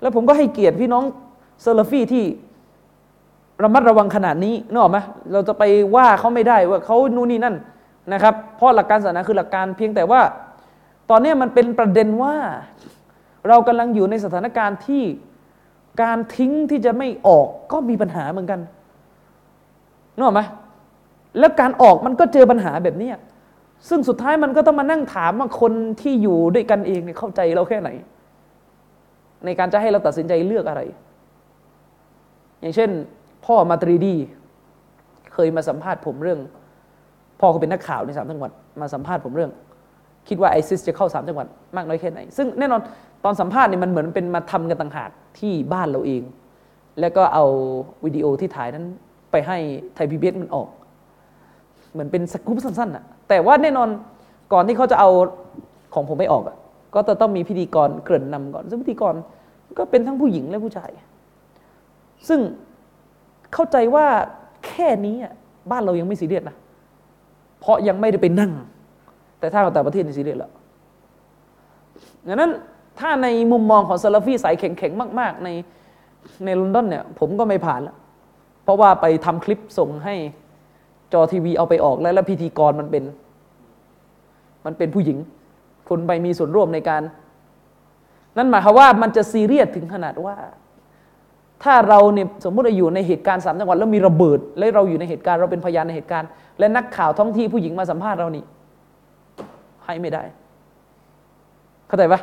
[0.00, 1.04] แล้วผมก็ให้เกียรติพี่น้อง
[1.62, 2.24] ซาลาฟี่ที่
[3.62, 4.98] ระมัดระวังขนาดนี้นึกออกไหม
[5.32, 5.62] เราจะไป
[5.96, 7.56] ว่าเขาไม่ได้ว่าเขานู่นนี่นั่น
[8.12, 10.20] นะครับ เพราะหลักการศาสนาคือหลักการเพียงแต่ว่า
[11.10, 12.34] ตอนนี้มันเป็นประเด็นว่า
[13.48, 15.02] เรากำลังอยู่ในสถานการณ์ที่
[16.02, 18.60] การทิ้งที่จะไม่ออกก็มีปัญหาเหมือนกัน
[20.14, 20.42] นึกออกไหม
[21.38, 23.10] แล้วการออกมันก็เจอปัญหาแบบนี้
[23.88, 27.88] ซึ่งสุดท้ายมันก็ต้องมานั่งถามว่าคนที่อยู่ด้วยกันเองเนี่ยเข้าใจเราแค่ไหน
[29.44, 30.80] ในการจะให้เราตัดสินใจเลือกอะไร
[32.60, 32.90] อย่างเช่น
[33.50, 34.14] พ่อมาตรีดี
[35.32, 36.40] เคยมาสัมภาษณ์ผมเรื่อง
[37.40, 39.50] พ่อเขาเป็นนักข่าวในสามจังหวัดมาสัมภาษณ์ผมเรื่อง
[40.28, 41.46] คิดว่าไอซิสจะเข้าสามจังหวัด
[41.76, 42.80] มากน้อยแค่ไหน ซึ่งแน่นอน
[43.24, 46.22] ตอนสัมภาษณ์เนี่ยมันเหมือนเป็นมาทำกันต่างหากที่บ้านเราเอง
[47.00, 47.44] แล้วก็เอา
[48.04, 48.84] วิดีโอที่ถ่ายนั้น
[49.30, 49.58] ไปให้
[49.94, 50.68] ไทยพีบีเอสมันออก
[51.92, 53.88] เหมือนเป็นสกู๊ปสั้นๆอะแต่ว่าแน่นอน
[54.52, 55.10] ก่อนที่เขาจะเอา
[55.94, 56.56] ของผมไปออกอะ
[56.94, 59.14] ก็จะต้องมีพิธีกรเกริ่นนำก่อน ซึ่งพิธีกร
[59.78, 60.90] ก็เป็นทั้งผู้หญิงและผู้ชาย
[62.28, 62.40] ซึ่ง
[63.54, 64.06] เข้าใจว่า
[64.66, 65.32] แค่นี้อะ
[65.70, 66.56] บ้านเรายังไม่ซีเรียสนะ
[67.60, 68.52] เพราะยังไม่ได้ไปนั่ง
[69.38, 70.52] แต่ถ้าเราต่างประเทศนี่ซีเรียสแล้ว
[72.26, 72.50] ดังนั้น
[73.00, 75.48] ถ้าในมุมมองของซาลาฟีสายแข็งๆมาก ๆ ใน
[76.44, 77.96] ในลอนดอนเนี่ย ผมก็ไม่ผ่านแล้ว
[78.64, 80.14] เพราะว่าไปทำคลิปส่งให้
[81.12, 83.04] จอทีวีเอาไปออกแล้วแล้วพิธีกรมันเป็น
[84.66, 85.18] มันเป็นผู้หญิง
[85.88, 87.02] คุณไปมีส่วนร่วมในการ
[88.36, 90.36] นั่นหมายความว่ามันจะซีเรียสถึงขนาดว่า
[91.64, 98.44] ถ้าเราเนี่ยสมมติเราอยู่ในเหตุการณ์สามจังหวัดแล้วมีระเบิด แล้วเราอยู่ในเหตุการณ์เราเป็นพยานในเหตุการณ์ และนักข่าวท้องที่ผู้หญิงมาสัมภาษณ์เรานี่
[99.84, 100.22] ให้ไม่ได้
[101.88, 102.20] เข้าใจปะ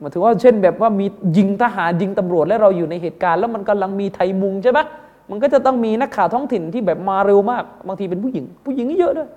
[0.00, 1.06] หมายถึงว่าเช่นแบบว่ามี
[1.36, 4.84] ยิงทหารยิงตำรวจและเราอยู่ในเหตุการณ์ แล้วมันกำลังมีไทยมุงใช่ปะ
[5.30, 9.28] มันก็จะต้องมีนักข่าวท้องถิ่นที่แบบมาเร็วมาก บางทีเป็นผู้หญิง ผู้หญิงเยอะด้วย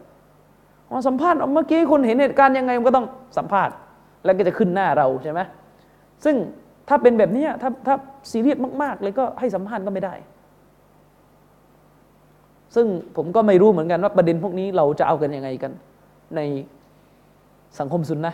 [0.94, 3.74] มาสัมภาษณ์เมื่อกี้คุณเห็นเหตุการณ์ยังไงมันก็ต้องสัมภาษณ์
[4.24, 5.40] แล้วก็จะขึ้นหน้าเราใช่ไหม
[6.24, 6.36] ซึ่ง
[6.90, 7.96] ถ้าเป็นแบบนี้ถ้าถ้า
[8.32, 10.16] ซีเรียสมาก ๆ เลยก็ให้สัมภาษณ์ก็ไม่ได้
[12.76, 12.86] ซึ่ง
[13.16, 15.72] ผมก็ไม่รู้เหมือนกันว่าประเด็นพวกนี้เราจะเอากันยังไงกัน
[16.36, 16.40] ใน
[17.80, 18.34] สังคมซุนนะ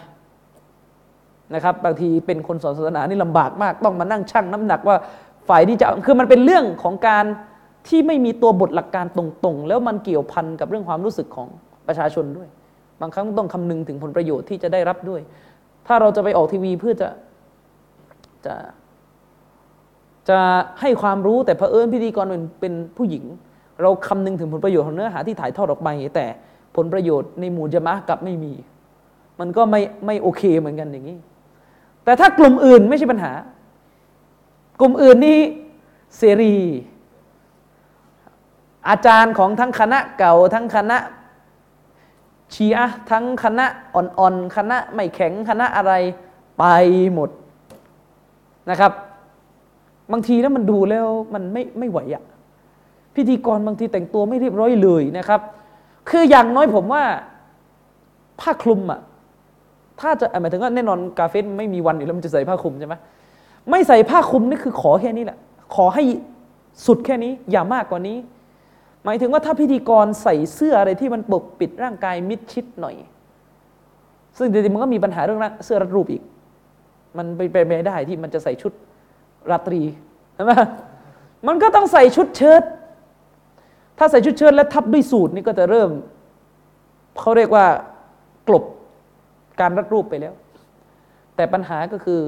[1.53, 4.95] นะครับบางทีเป็นคนสอนศาสนานี่ลำบากมาก ต้องมานั่งชั่งน้ำหนักว่า
[5.49, 7.25] ฝ่ายที่จะคือมันเป็นเรื่องของการ
[7.87, 11.47] ที่ไม่มีตัวบทหลักการตรงๆ แล้วมันเกี่ยวพันกับเรื่องความรู้สึกของ
[11.87, 12.47] ประชาชนด้วย
[13.01, 15.21] บางครั้งต้องคำนึงถึงผลประโยชน์ที่จะได้รับด้วย
[15.87, 17.07] ถ้าเราจะไปออกทีวีเพื่อจะ
[18.45, 18.55] จะ
[20.29, 20.39] จะ
[20.81, 23.23] ให้ความรู้แต่เผอิญพิธีกรเป็นเป็นผู้หญิง
[23.81, 26.25] เราคำนึงถึงผลประโยชน์ของเนื้อหาที่ถ่ายทอดออกไปแต่
[26.75, 28.53] ผลประโยชน์ในหมู่จะมะกับไม่มี
[29.39, 31.17] มันก็ไม่ไม่โอเคเหมือนกันอย่างนี้
[32.03, 33.31] แต่ถ้ากลุ่มอื่นไม่ใช่ปัญหา
[34.79, 35.39] กลุ่มอื่นนี่
[36.17, 36.55] เสรี
[38.89, 40.97] อาจารย์ของทั้งคณะเก่าทั้งคณะ
[42.53, 43.65] ชีอะทั้งคณะ
[43.95, 45.93] อ่อนๆคณะไม่แข็งคณะอะไร
[46.59, 46.63] ไป
[47.13, 47.29] หมด
[48.71, 48.91] นะครับ
[50.11, 52.23] บางทีแล้วมันดูแล้วมันไม่ไม่ไหวอะ
[53.15, 55.41] พิธีกรบางทีแต่งตัวไม่เรียบร้อยเลยนะครับ
[56.09, 57.03] คืออย่างน้อยผมว่า
[58.39, 58.99] ผ้าคลุมอะ
[60.01, 62.95] ถ้าจะหมายถึงว่าแน่นอนกาเฟสไม่มีวันอยู่แล้วมันจะใส่ผ้าคลุมใช่ไหม
[63.69, 65.37] ไม่ใส่ผ้าคลุมนี่คือขอแค่นี้แหละ
[65.75, 66.03] ขอให้
[66.85, 68.17] สุดแค่นี้อย่ามากกว่านี้
[69.05, 72.95] หมายถึงว่าถ้าพิธีกรใส่เสื้ออะไรที่มันปกปิดร่างกายมิดชิดหน่อย
[74.37, 76.23] ซึ่งจริงๆมันก็มีปัญหาเรื่องเสื้อรัดรูปอีก
[77.17, 78.73] มันไปไปไม่ได้ที่มันจะใส่ชุด
[79.51, 79.81] ราตรี
[80.35, 80.51] ใช่ไหม
[81.47, 82.63] มันก็ต้องใส่ชุดเชิ้ต
[83.97, 85.89] ถ้าใส่ชุดเชิ้ตและทับด้วยสูทนี่ก็จะเริ่ม
[87.19, 87.65] เขาเรียกว่า
[88.47, 88.63] กลบ
[89.61, 90.33] การรัดรูปไปแล้ว
[91.35, 92.19] แต่ปัญหาก็คือ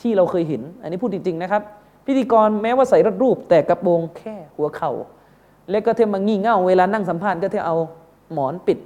[0.00, 1.62] ที่เราเคยเห็น อันนี้พูดจริง ๆ นะครับ
[2.06, 4.92] พิธีกรแม้ว่าใส่รัดรูป แต่กระโปรงแค่หัวเขา่า
[5.70, 7.76] แล้วก็เทมางี่เง่าเวลานั่งสัมภาษณ์ก็เทเอา
[8.32, 8.78] หมอนปิด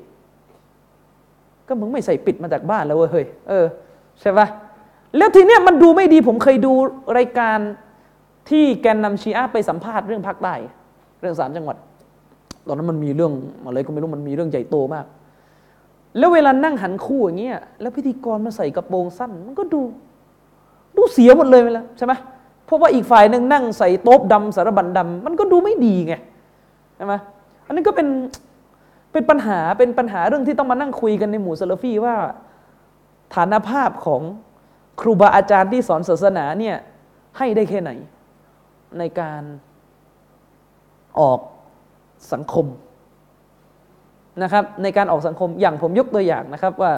[1.68, 3.66] ก็มึงไม่ใส่ปิดมาจากบ้านแล้วเว้ยเฮ้ยเออ
[4.20, 4.46] ใช่ปะ
[5.16, 6.72] แล้วทีเนี้ยมันดูไม่ดีผมเคยดู
[7.18, 7.58] รายการ
[8.50, 10.54] ที่แกนนำชีอะไปสัมภาษณ์เรื่องภาคใต้
[11.20, 11.76] เรื่องสามจังหวัด
[12.66, 13.32] ตอนนั้นมันมีเรื่อง
[13.64, 15.06] อะไรก็ไม่รู้มันมีเรื่องใหญ่โตมาก
[16.18, 19.80] แล้วเวลานั่งหันคู่อย่างเงี้ยแล้วพิธีกรมาใส่กระโปรงสั้น มันก็ดู
[20.96, 22.12] ดูเสียหมดเลยไปแล้วใช่ไหม
[22.66, 26.14] เพราะว่าอีกฝ่ายหนึ่งนั่งใส่โต๊บดำสารบัญดำมันก็ดูไม่ดีไง
[26.96, 27.14] ใช่ไหม
[27.66, 28.08] อันนี้ก็เป็น
[29.12, 32.14] เป็นปัญหาเป็นปัญหาเรื่องที่ต้องมานั่งคุยกันในหมู่ซาลฟี่ว่า
[33.34, 34.22] ฐานภาพของ
[35.00, 36.76] ครูบาอาจารย์ที่สอนศาสนาเนี่ย
[37.38, 37.90] ให้ได้แค่ไหน
[38.98, 39.42] ในการ
[41.20, 41.40] ออก
[42.32, 42.66] สังคม
[44.42, 46.92] นะครับ ในการออกสังคมอย่างผมยกตัวอย่างนะครับว่า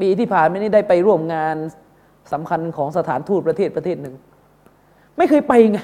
[0.00, 1.56] ปีที่ผ่านมานี้ได้ไปร่วมงาน
[2.32, 4.14] สำคัญของสถานทูตประเทศประเทศหนึ่ง
[5.16, 5.78] ไม่เคยไปไง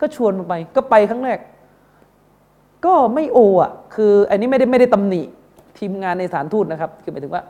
[0.00, 1.38] ก็ชวนมาไป ก็ไปครั้งแรก
[2.86, 5.22] ก็ไม่โออะ คืออันนี้ไม่ได้ไม่ได้ตำหนิ
[5.78, 7.42] ทีมงานในสถานทูตนะครับ คือหมายถึงว่า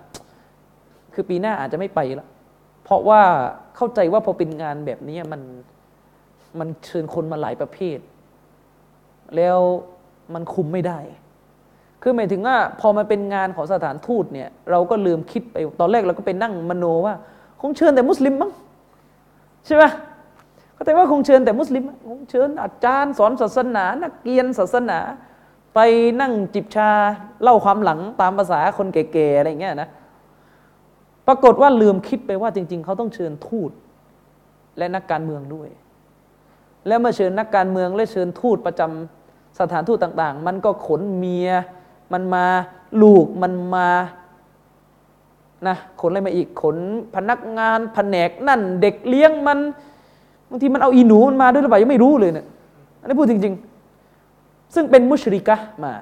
[1.21, 2.29] คือปีหน้าอาจจะไม่ไปล้ว
[2.85, 3.23] เพราะว่า
[3.77, 5.41] เข้าใจว่าพอเป็นงานแบบนี้มัน
[6.59, 7.99] มันเชิญคนมาหลายประเภท
[9.37, 9.59] แล้ว
[10.35, 10.99] มันคุมไม่ได้
[12.03, 17.15] คือหมายถึงว่าพอมาเป็นงานของสถานทูตเนี่ยเราก็ลืมคิดไปตอนแรกเราก็ไปนั่งมโนว่า
[17.61, 18.51] คงเชิญแต่มุสลิมมั้ง
[19.67, 19.85] ใช่ไหม
[20.77, 24.99] ก็แต่ว่าคงเชิญแต่มุสลิมคงเชิญอาจารย์สอนศาสนา นักเรียนศาสนา
[25.75, 25.81] ไป
[26.21, 26.91] นั่งจิบชา
[27.43, 29.89] เล่าความหลังตามภาษาคนแก่ๆอะไรเงี้ยนะ
[31.29, 33.71] ปรากฏว่าลืมคิดไปว่าจริง ๆ เขาต้องเชิญทูต
[34.79, 35.69] และนักการเมืองด้วย
[36.87, 41.49] แล้วเมื่อเชิญนักการเมืองและเชิญทูตประจำสถานทูตต่าง ๆ มันก็ขนเมีย
[42.13, 42.47] มันมา
[43.03, 43.89] ลูกมันมา
[45.67, 46.77] นะขนอะไรมาอีกขน
[47.17, 49.59] พนักงานแผนกนั่น เด็กเลี้ยงมัน
[50.51, 52.47] บางทีมันเอาอีหนูมันมาด้วยหรือเปล่ายังไม่รู้เลยเนะี่ย
[53.01, 53.55] อันนี้พูดจริง
[54.15, 55.93] ๆ ซึ่งเป็นมุชริกะมา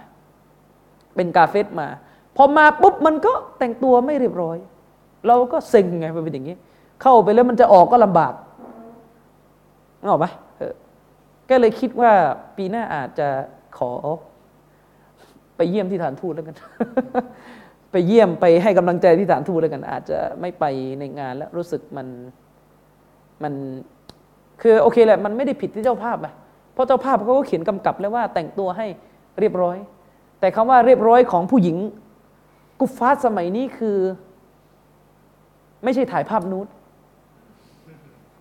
[1.17, 1.89] เป็นกาเฟตมา
[2.37, 4.57] พอมาปุ๊บมันก็แต่งตัวไม่เรียบร้อย
[5.27, 6.57] เราก็เซ็งไงมันเป็นอย่างนี้
[7.03, 8.33] เข้าไปแล้วมันจะออกก็ลำบาก
[10.11, 10.27] ออกไหม
[11.51, 12.13] ก็เลยคิดว่า
[12.57, 13.29] ปีหน้าอาจจะ
[13.79, 13.93] ขอ
[15.57, 16.57] ไปเยี่ยมที่ฐานทูตแล้วกัน
[17.93, 20.65] ไปเยี่ยมไปให้กำลังใจที่ฐานทูตแล้วกัน อาจจะไม่ไป
[20.99, 22.07] ในงานแล้วรู้สึกมัน
[23.43, 23.53] มัน
[24.63, 26.33] คือโอเคแหละมันไม่ได้ผิดที่เจ้าภาพอะ
[26.73, 28.87] เพราะเจ้าภาพเขาก็เขียนกำกับแล้วว่าแต่งตัวให้
[29.41, 29.77] เรียบร้อย
[30.41, 31.77] แต่คำว่าเรียบร้อยของผู้หญิง
[32.81, 33.97] กุฟาสมัยนี้คือ
[35.87, 36.67] ไม่ใช่ถ่ายภาพนูด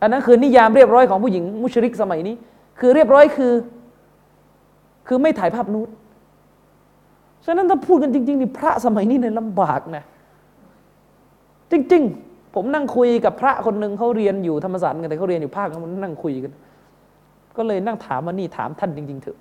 [0.02, 2.36] อันนั้นคือนิยามเรียบร้อยของผู้หญิงมุชริกสมัยนี้
[2.80, 3.54] คือเรียบร้อยคือ
[5.08, 5.90] คือไม่ถ่ายภาพนูด
[7.46, 10.04] ฉะนั้นถ้าพูดกันจริงๆนี่พระสมัยนี้เนี่ยลำบากนะ
[11.72, 16.52] จริง ๆ ผมนั่งคุยกับพระคนหนึ่งเขาเรียนอยู่ธรรมศาสตร์กันแต่เขาเรียนอยู่ภาคนั้นนั่งคุยกัน
[17.58, 19.38] ก็เลยนั่งถามว่านี่ถามท่านจริง ๆ เถอะ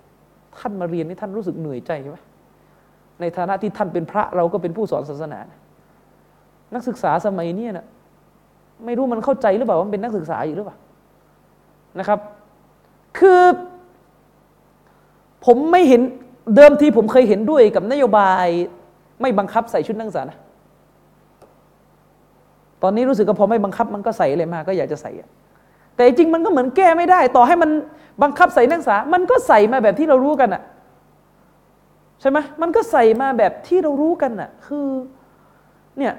[0.58, 2.18] ท่านมาเรียนนี่ท่านรู้สึกเหนื่อยใจไหม
[3.20, 5.40] ในฐานะที่ท่านเป็นพระเราก็เป็นผู้สอนศาสนา
[6.74, 7.86] นักศึกษาสมัยนี้นะ
[8.84, 10.76] ไม่รู้มันเข้าใจหรือเปล่าว่าเป็นนักศึกษาอยู่หรือเปล่า
[11.98, 12.18] นะครับ
[13.18, 13.42] คือ
[15.44, 16.02] ผมไม่เห็น
[16.56, 18.46] เดิมทีผมเคยเห็นด้วยกับนโยบาย
[19.20, 20.38] ไม่บังคับใส่ชุดนักศึกษานะ
[22.82, 25.10] ตอนนี้รู้สึกว่าพอไม่บังคับมันก็ใส่เลยมาก็อยากจะใส่
[25.94, 27.70] แต่จริงมันก็เหมือนแก้ไม่ได้ ต่อให้มัน
[28.22, 30.62] บังคับใส่นักศึกษา มันก็ใส่มาแบบที่เรารู้กันอะ
[32.20, 34.86] ใช่ไหมมันก็ใส่มาแบบที่เรารู้กันอะคือ
[35.98, 36.14] เนี่ย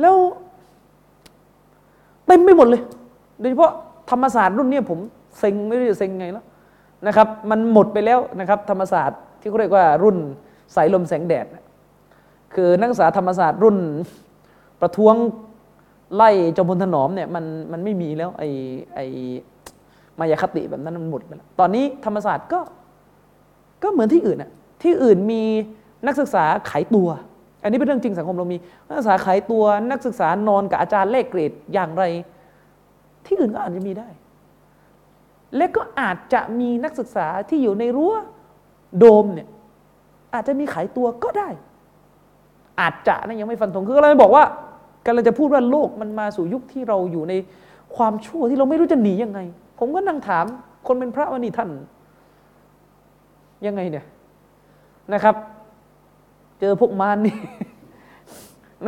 [0.00, 0.16] แล้ว
[2.32, 2.82] ต็มไปหมดเลย
[3.40, 3.72] โดยเฉพาะ
[4.10, 4.98] ธรรมศาสตร์รุ่นนี้ผม
[5.38, 6.44] เซ็งไม่รู้จะเซ็งไงแล้ว
[7.06, 10.16] นะครับ มันหมดไปแล้วนะครับ ธรรมศาสตร์ที่เขาเรียกว่ารุ่น
[10.74, 11.46] สายลมแสงแดด
[12.54, 13.76] คือนักศึกษาธรรมศาสตร์รุ่น
[14.80, 15.14] ประท้วง
[16.16, 18.44] ไล่จอมพลถนอมเนี่ยมันมันไม่มีแล้วไอ
[18.94, 19.00] ไอ
[20.18, 22.60] มายาคติแบบนั้นมันหมดไปแล้ว ตอนนี้ธรรมศาสตร์ก็
[23.82, 24.50] ก็เหมือนที่อื่นน่ะ
[24.82, 25.42] ที่อื่นมี
[26.06, 27.08] นักศึกษาขายตัว
[27.62, 28.58] อันนี้เป็นเรื่องจริงสังคมเรามี
[28.88, 32.04] นักศึกษาขายตัวนักศึกษานอนกับอาจารย์เลขเกรดอย่างไร
[33.26, 34.08] ที่อื่นก็อาจจะมีได้
[35.56, 38.14] และก็อาจจะมีนักศึกษาที่อยู่ในรั้ว
[38.98, 39.48] โดมเนี่ย
[40.34, 41.48] อาจจะมีขายตัวก็ได้
[42.80, 44.44] อาจจะนะยังไม่ฟันธงคือเราบอกว่า
[45.06, 47.34] กำลังจะพูดว่าโลกมันมาสู่ยุคที่เราอยู่ใน
[47.96, 49.40] ความชั่วที่เราไม่รู้จะหนียังไง
[49.78, 50.44] ผมก็นั่งถาม
[50.86, 51.70] คนเป็นพระว่านี่ท่าน
[53.66, 54.04] ยังไงเนี่ย
[55.14, 55.34] นะครับ
[56.64, 57.36] เจอพวกมารนี่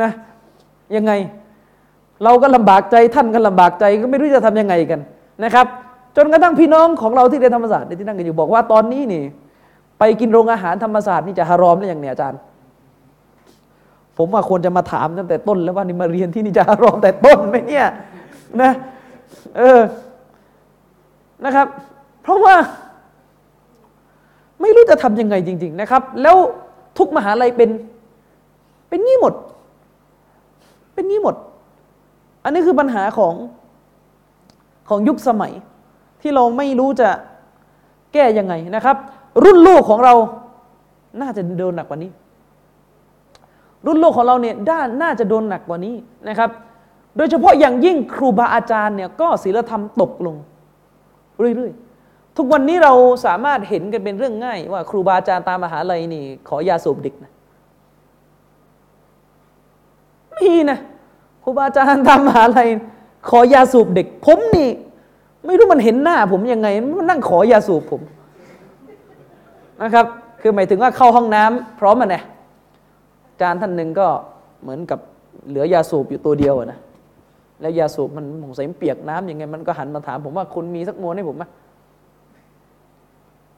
[0.01, 0.11] นะ
[0.95, 1.11] ยังไง
[2.23, 4.99] เราก็ลำบากใจท่านก็ลำบากใจก็ไม่รู้จะทำยังไงกัน
[5.43, 5.65] นะครับ
[6.15, 9.23] จนกระทั่งพี่น้องของเราที่เรียนธรรมศาสตร์ที่นั่งกันอยู่บอกว่าตอนนี้นี่
[9.99, 12.39] ไปกินโรงอาหารธรรมศาสตร์นี่จะฮารอมหรือยังเนี่ยอาจารย์
[14.17, 17.85] ผมว่าควรจะมาถามตั้งแต่ต้น แล้วว่านี่มาเรียนที่นี่จะฮารอมแต่ต้นไหมเนี่ย
[18.61, 18.71] นะ
[19.57, 19.81] เออ
[21.45, 21.67] นะครับ
[22.23, 22.55] เพราะว่า
[24.61, 26.37] ไม่รู้จะทำยังไงจริง ๆ นะครับ แล้ว
[26.97, 27.69] ทุกมหาลัยเป็น
[28.89, 29.33] เป็นงี้หมด
[30.93, 31.35] เป็นงี้หมด
[32.43, 33.33] อันนี้คือปัญหาของ
[34.89, 35.53] ของยุคสมัย
[36.21, 37.09] ที่เราไม่รู้จะ
[38.13, 38.97] แก้ยังไงนะครับ
[39.43, 40.13] รุ่นลูกของเรา
[41.21, 42.11] น่าจะโดนหนักกว่านี้
[43.85, 45.95] รุ่นลูกของเราเนี่ยด้านน่าจะโดนหนักกว่านี้
[46.29, 46.49] นะครับ
[47.17, 50.35] โดยเฉพาะอย่างยิ่งครูบาอาจารย์เนี่ยก็ศีลธรรมตกลง
[51.55, 51.84] เรื่อยๆ
[52.37, 52.93] ทุกวันนี้เรา
[53.25, 57.31] สามารถเห็นกันเป็นเรื่องง่าย ว่าครูบาอาจารย์ตามมหาลัยนี่ ขอยาสูบเด็กนะ
[60.37, 60.79] มีนะ
[61.43, 62.67] ครูบาอาจารย์ตามมหาลัย
[63.29, 64.69] ขอยาสูบเด็ก ผมนี่
[65.45, 66.67] ไม่รู้มันเห็นหน้า ผมยังไง
[66.97, 68.01] มันนั่งขอยาสูบผม
[69.81, 70.05] นะครับ
[70.41, 72.23] คือหมายถึงว่าเข้าห้องน้ำพร้อมมันนี่ย
[73.31, 74.07] อาจารย์ท่านหนึ่งก็
[74.61, 74.99] เหมือนกับ
[75.49, 76.79] เหลือยาสูบอยู่ตัวเดียวนะ
[77.61, 81.43] แล้วยาสูบมันสงสัยเปียกน้ำยังไง มันก็หันมาถามผมว่าคุณมีสักมวนให้ผมไหม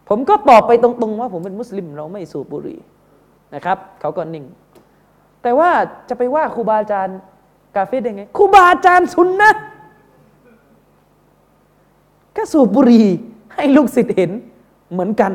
[0.10, 2.80] ผมก็ตอบไปตรงๆ ว่าผมเป็นมุสลิมเราไม่สูบบุหรี่
[3.56, 4.46] นะครับเขาก็นิ่ง
[5.42, 5.70] แต่ว่า
[6.10, 7.18] จะไปว่าครูบาอาจารย์
[7.76, 9.52] กาเฟ่ได้ไงครูบาอาจารย์ซุนนะ
[12.38, 13.06] ก็สูบบุหรี่
[13.56, 14.32] ให้ลูกศิษย์เห็น
[14.92, 15.34] เหมือนกัน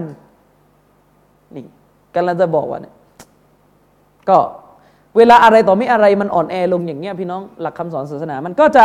[1.55, 1.65] นี่
[2.15, 2.94] กำลังจะบอกว่าเนี่ย
[4.28, 4.39] ก็
[5.16, 8.85] เวลาอะไรต่อไม่อะไรมันอ่อนแอลงอย่างเงี้ยพี่น้องหลักคำสอนศาสนามันก็จะ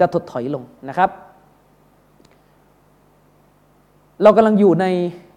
[0.00, 1.10] จะถดถอยลงนะครับ
[4.22, 4.86] เรากำลังอยู่ใน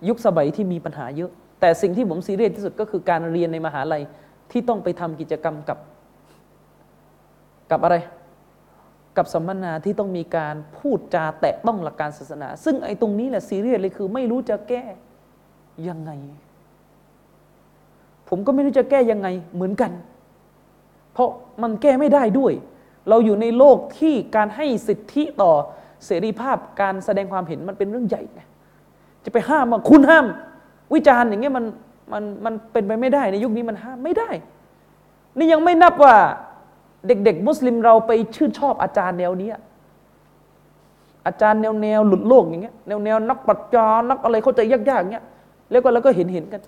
[0.07, 4.03] ยุคสมัยที่มีปัญหาเยอะ แต่สิ่งที่ผมซีเรียสที่สุดก็คือการเรียนในมหาลัย
[4.51, 5.77] ที่ต้องไปทำกิจกรรมกับ
[7.71, 7.95] กับอะไร
[9.17, 14.83] กับสัมมนาที่ต้องมีการพูดจาแตะต้องหลักการศาสนา ซึ่งไอ้ตรงนี้แหละซีเรียสเลยคือ ไม่รู้จะแก้
[15.87, 16.11] ยังไง
[18.29, 19.91] ผมก็ไม่รู้จะแก้ยังไงเหมือนกัน
[21.13, 21.29] เพราะ
[21.61, 22.53] มันแก้ไม่ได้ด้วย
[23.09, 25.51] เราอยู่ในโลกที่การให้สิทธิต่อ
[26.05, 28.41] เสรีภาพการแสดงความเห็นมันเป็นเรื่องใหญ่ไง
[29.25, 30.25] จะไปห้ามว่าคุณห้าม
[30.93, 31.65] วิจารณ์อย่างเงี้ยมัน
[32.13, 34.29] มันมันเป็นไปไม่ได้ในยุคนี้มันห้ามไม่ได้
[35.37, 36.15] นี่ยังไม่นับว่า
[37.07, 39.49] เด็ก ๆ มุสลิมเราไปชื่นชอบอาจารย์แนวนี้
[41.27, 45.25] อาจารย์แนวแนวหลุดโลกอย่างเงี้ยแนวแนวนักปรัชญานักอะไรเข้าใจยากๆอย่างเงี้ย
[45.71, 46.61] แล้วก็แล้วก็เห็นเห็นกัน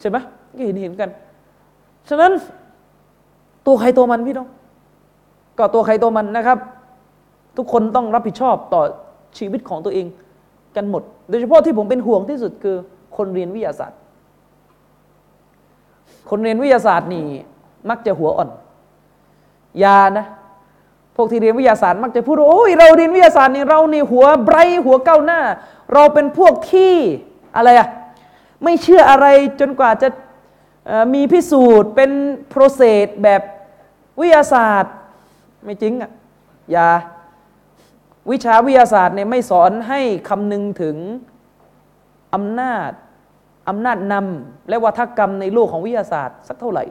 [0.00, 0.16] ใช่ไหม
[0.56, 1.10] ก็เห็นเห็นกัน
[2.08, 2.32] ฉะนั้น
[3.66, 4.48] ตัวใครตัวมันพี่น้อง
[5.58, 6.58] ก็ตัวใครตัวมันนะครับ
[7.56, 8.82] ทุกคนต้องรับผิดชอบต่อ
[9.38, 10.06] ชีวิตของตัวเอง
[10.76, 12.76] กันหมด โดยเฉพาะที่ผมเป็นห่วงที่สุดคือ
[13.16, 13.98] คนเรียนวิทยาศาสตร์
[16.30, 17.24] คนเรียนวิทยาศาสตร์นี่
[17.90, 18.50] มักจะหัวอ่อน
[19.82, 20.26] ยานะ
[21.16, 25.40] พวกที่เรียนวิทยาศาสตร์ มักจะพูดโอ้ยเราเรียนวิทยาศาสตร์นี่เรานี่หัวไบรหัวก้าวหน้า
[25.92, 26.94] เราเป็นพวกที่
[27.56, 27.88] อะไรอะ
[28.64, 29.26] ไม่เชื่ออะไร
[29.60, 30.08] จนกว่าจะ
[31.14, 32.10] มีพิสูจน์เป็น
[32.48, 33.42] โปรเซสแบบ
[34.20, 34.94] วิทยาศาสตร์
[35.64, 36.10] ไม่จริงอะ
[36.72, 36.88] อย่า
[38.30, 40.96] วิชาวิทยาศาสตร์เนี่ยไม่สอนให้คำนึงถึง
[42.34, 42.90] อำนาจ
[43.68, 46.84] อำนาจนำและวัฒกรรมในโลกของวิทยาศาสตร์ สักเท่าไหร่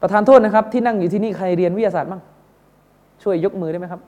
[0.00, 2.22] ประธานโทษนะครับ ที่นั่งอยู่ที่นี่ใครเรียนวิทยาศาสตร์บ้าง
[3.22, 4.02] ช่วยยกมือได้ไหมครับ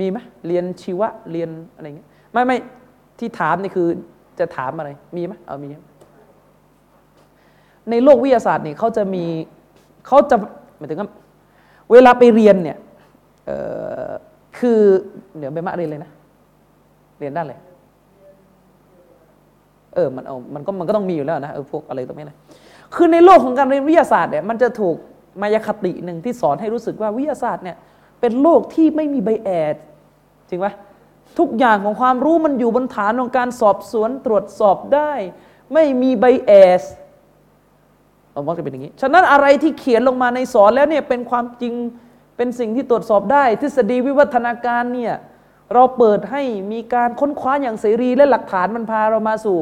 [0.00, 2.56] มีไหมเรียนชีวะเรียนอะไรเงี้ยไม่ไม่
[3.18, 3.88] ที่ถามนี่คือ
[4.38, 5.68] จะถามอะไร มีไหมเอามี
[7.90, 9.24] ในโลกวิทยาศาสตร์เนี่ยเขาจะมี
[10.06, 10.36] เขาจะ
[10.78, 11.08] หมายถึงว่า
[11.92, 12.78] เวลาไปเรียนเนี่ย
[14.58, 14.80] คือ
[15.38, 16.10] เดี๋ยวไปมาเรียนเลยนะ
[17.18, 17.54] เรียนด้านอะไร
[19.94, 22.36] เออมันเอามันก็มันก็ต้องมีอยู่แล้วนะเออพวกอะไรตรงนี้นะ
[22.94, 24.96] คือในโลกของการเรียนวิทยาศาสตร์เนี่ยมันจะถูก
[25.40, 27.76] มายาคติหนึ่งที่สอนให้รู้สึกว่าวิทยาศาสตร์เนี่ย
[28.20, 29.76] เป็นโลกที่ไม่มีใบแอด
[30.48, 30.66] จริงไหม
[31.38, 35.12] ทุกอย่างของความรู้มันอยู่บนฐานของการสอบสวนตรวจสอบได้
[35.74, 36.82] ไม่มีใบแอส
[38.32, 41.74] เรามักจะเป็นอย่างนี้ ฉะนั้นอะไรที่เขียนลงมาในสอนแล้วเนี่ยเป็นความจริง
[42.36, 45.14] เป็นสิ่งที่ตรวจสอบได้ ทฤษฎีวิวัฒนาการเนี่ย
[45.74, 46.42] เราเปิดให้
[46.72, 49.58] มีการค้นคว้าอย่างเสรีและหลักฐานมันพาเรามาสู่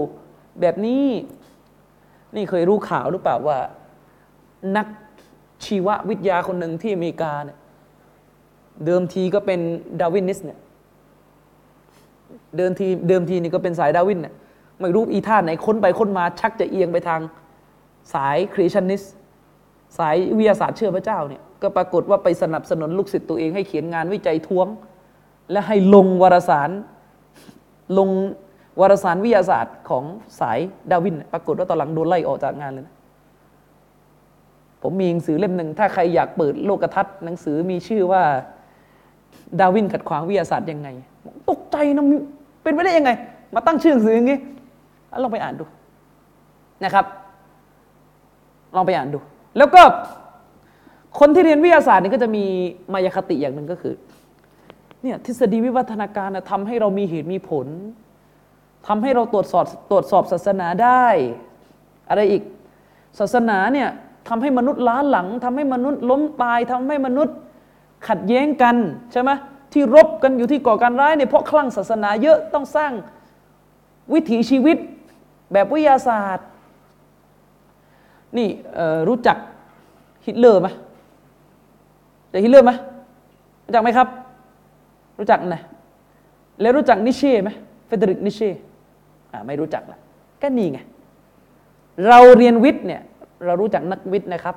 [0.61, 1.07] แบบนี้
[2.37, 3.59] นี่เคยรู้ข่าวหรือเปล่าว่า
[4.77, 4.87] นัก
[5.65, 7.59] ชีววิทยาคนหนึ่งที่อเมริกาเนี่ย
[8.87, 9.61] เดิมทีก็เป็น
[10.01, 10.59] ดาวินิสเนี่ย
[12.57, 14.35] เดิมทีเดิมทีนี่ก็เป็นสายดาวินเนี่ย
[14.81, 17.21] ไม่รู้อีท่าไหนค้นไปค้นมาชักจะเอียงไปทาง
[18.15, 19.03] สายคริสชันนิส
[19.99, 24.67] สายวิทยาศาสตร์เชื่อพระเจ้าเนี่ยก็ปรากฏว่าไปสนับสนุนลูกศิษย์ตัวเองให้เขียนงานวิจัยท้วง
[25.51, 26.71] และให้ลงวารสาร
[27.99, 28.11] ลง
[28.81, 30.05] วารสารวิทยาศาสตร์ของ
[30.41, 30.59] สาย
[30.91, 32.97] ดาวิน ปรากฏว่าตอนหลังโดนไล่ออกจากงานเลยนะ
[34.83, 38.23] ผมมีหนังสือเล่มหนึ่งถ้าใครอยากเปิดโลกทัศน์หนังสือมีชื่อว่า
[39.61, 40.89] ดาวินขัดขวางวิทยาศาสตร์ยังไง
[41.51, 42.05] ตกใจนะ
[42.63, 43.11] เป็นไปได้ยังไง
[43.55, 44.39] มาตั้งชื่อหนังสืออย่างนี้
[45.23, 45.65] ลองไปอ่านดู
[46.85, 47.07] นะครับ
[48.75, 49.19] ลองไปอ่านดู
[49.59, 49.83] แล้วก็
[51.19, 52.45] คนที่เรียนวิทยาศาสตร์นี่ก็จะมี
[52.93, 53.95] มายาคติอย่างหนึ่งก็คือ
[55.03, 57.67] เนี่ยทฤษฎีวิวัฒนาการทำให้เรามีเหตุมีผล
[58.87, 61.07] ทำให้เราตรวจสอบตรวจสอบศาสนาได้
[62.09, 62.43] อะไรอีก
[63.19, 63.89] ศาสนาเนี่ย
[64.29, 67.37] ทำให้มนุษย์ล้าหลังทำให้มนุษย์ล้มตายทำให้มนุษย์
[68.09, 68.77] ขัดแย้งกัน
[69.13, 69.31] ใช่ไหม
[69.73, 72.93] ที่รบกันอยู่ที่ก่อการร้ายเนี่ยเพราะคลั่งศาสนาเยอะต้องสร้าง
[74.13, 74.77] วิถีชีวิต
[75.53, 76.47] แบบวิทยาศาสตร์
[78.39, 78.49] นี่
[79.09, 79.37] รู้จัก
[80.27, 80.69] ฮิตเลอร์ไหม
[82.33, 82.73] รู้จักฮิตเลอร์ไหม
[83.67, 84.09] รู้จักไหมครับ
[85.19, 85.63] รู้จักนะ
[86.61, 87.51] แล้วรู้จักนิเช่ไหม
[87.87, 88.51] เฟเดริกนิเช่
[89.47, 89.99] ไม่รู้จักละ
[90.43, 90.79] ก็นี่ไง
[92.09, 93.01] เราเรียนวิทย์เนี่ย
[93.47, 94.57] เรารู้จักนักวิทย์นะครับ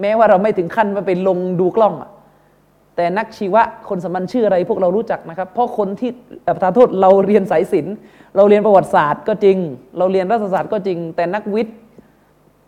[0.00, 2.10] แม้ว่าเราไม่ถึงขั้นมาไปลงดูกล้องอะ
[2.96, 6.10] แต่นักชีวะคนสมัญชื่ออะไรพวกเรารู้จักนะครับ เพราะคนที่
[6.54, 7.94] ประธานโทษเราเรียนสายศิลป์
[8.36, 9.56] เราเรียนประวัติศาสตร์ก็จริง
[9.98, 11.76] เราเรียนรัฐศาสตร์ก็จริง แต่นักวิทย์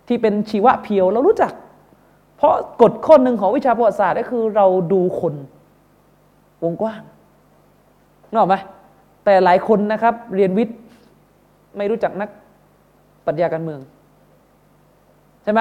[0.08, 1.52] ที่เป็นชีวะเพียวเรารู้จัก
[2.36, 5.34] เพราะกฎข้อหนึ่งของวิชาประวัติศาสตร์ก็คือเราดูคน
[6.62, 7.02] วงกว้าง
[8.28, 8.56] นึกออกไหม
[9.24, 10.76] แต่หลายคนนะครับ เรียนวิทย์
[11.76, 12.28] ไม่รู้จักนัก
[13.26, 13.80] ปรัชญาการเมือง
[15.44, 15.60] ใช่ไหม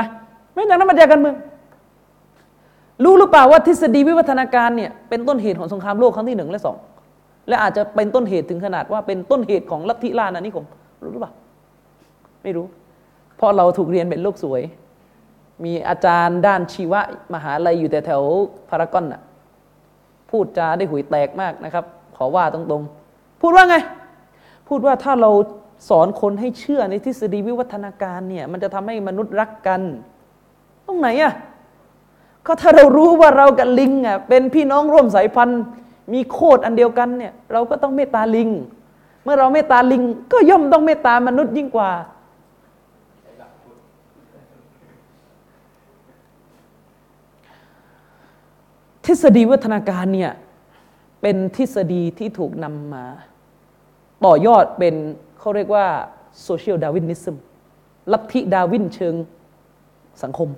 [0.54, 1.36] ไม่รู้จักนักปรัชญาการเมือง
[3.04, 6.78] รู้หรือเปล่าว่าทฤษฎีวิวัฒนาการเนี่ยเป็นต้นเหตุของสงครามโลกครั้งที่หนึ่งและสอง
[7.48, 10.66] และอาจจะเป็นต้นเหตุถึงขนาดว่าเป็นต้นเหตุของลัทธิลานานิคม
[11.04, 11.34] รู้หรือเปล่า
[12.44, 12.66] ไม่รู้
[13.44, 14.62] ราะเราถูกเรียนเป็นโลกสวย
[15.64, 17.02] มีอาจารย์ด้านชีวะ
[17.34, 18.24] มหาลัยอยู่แต่แถว
[18.70, 19.22] พารากอนน่ะ
[20.30, 21.86] พูดจาได้หุยแตกมากนะครับ
[22.18, 23.76] ขอว่าตรงๆ พูดว่าไง
[24.68, 25.32] พูดว่าถ้าเรา
[25.90, 29.82] สอนคนให้เชื่อในทฤษฎีวิวัฒนาการเนี่ยมันจะทำให้มนุษย์รักกัน
[30.86, 31.34] ตรงไหนอะ
[32.46, 35.62] ก็ถ้าเรารู้ว่าเรากับลิงอะเป็นพี่น้องร่วมสายพันธุ์
[36.14, 38.50] มีโคดอันเดียวกันเนี่ยเราก็ต้องเมตตาลิง
[39.24, 41.92] เมื่อเราเมตตาลิง ก็ย่อมต้องเมตตามนุษย์ยิ่งกว่า
[49.06, 50.32] ทฤษฎีวิวัฒนาการเนี่ย
[51.22, 53.06] เป็นทฤษฎีที่ถูกนำมา
[54.26, 54.96] ต่อยอดเป็น
[55.40, 55.86] เขาเรียกว่า
[56.44, 57.38] social Darwinism
[58.12, 59.16] ลัทธิดาวินเชิง
[60.24, 60.50] สังคม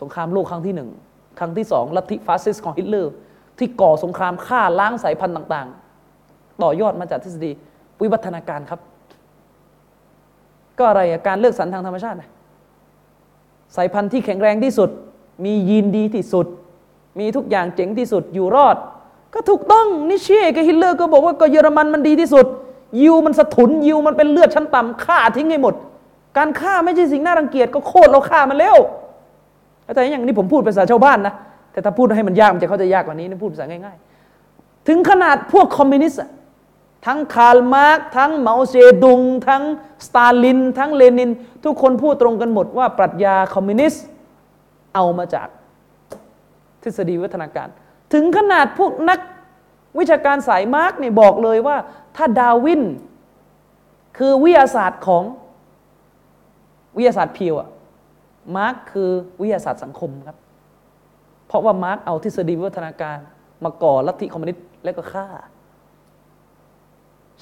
[0.00, 0.90] สงครามโลกครั้งที่หนึ่ง
[1.38, 3.12] ครั้งที่สองลัทธิฟาสซิสของฮิตเลอร์
[3.58, 5.68] ที่ก่อสงครามฆ่าล้างสายพันธุ์ต่าง
[6.14, 7.50] ๆ ต่อยอดมาจากทฤษฎี
[8.00, 8.80] วิวัฒนาการครับ
[10.78, 12.30] ก็อะไรการเลือกสรรทางธรรมชาตินะ
[13.76, 14.90] สายพันธุ์ที่แข็งแรงที่สุด
[15.44, 16.46] มียีนดีที่สุด
[17.18, 18.76] มีทุกอย่างเจ๋งที่สุดอยู่รอด
[19.34, 22.46] ก็ถูกต้องนิเช่กับฮิตเลอร์ก็บอกว่าก็เยอรมันมันดีที่สุด
[23.00, 25.74] ยิวมันสถุนยิวมันเป็นเลือดชั้นต่ำฆ่าทิ้งให้หมด
[26.36, 28.76] การฆ่าไม่ใช่สิ่งน่ารังเกียจก็โคตรเราฆ่ามันแล้ว
[29.94, 31.34] แต่อย่างนี้ผมพูดภาษาชาวบ้านนะ
[31.72, 36.20] แต่ถ้าพูดให้มันยากมันจะเข้าใจยากกว่านี้นะพูดภาษาง่ายๆ ถึงขนาดพวกคอมมิวนิสต์
[37.06, 39.62] ทั้งคาร์ลมาร์กทั้งเมาเซดุง ทั้ง
[40.06, 41.30] สตาลิน ทั้งเลนิน
[41.64, 44.04] ทุกคนพูดตรงกันหมดว่าปรัชญาคอมมิวนิสต์
[44.94, 45.48] เอามาจาก
[46.82, 47.68] ทฤษฎีวิวัฒนาการ
[48.12, 49.20] ถึงขนาดพวกนัก
[49.98, 51.76] วิชาการสายมาร์กเนี่ยบอกเลยว่า
[52.16, 52.82] ถ้าดาวิน
[54.18, 55.22] คือวิทยาศาสตร์ของ
[56.96, 57.68] วิทยาศาสตร์ pure อะ
[58.56, 59.10] มาร์กคือ
[59.40, 60.36] วิทยาศาสตร์สังคมครับ
[61.46, 63.18] เพราะว่ามาร์กเอาทฤษฎีวิวัฒนาการ
[63.64, 65.26] มาก่อลัทธิคอมมิวนิสต์แล้วก็ฆ่า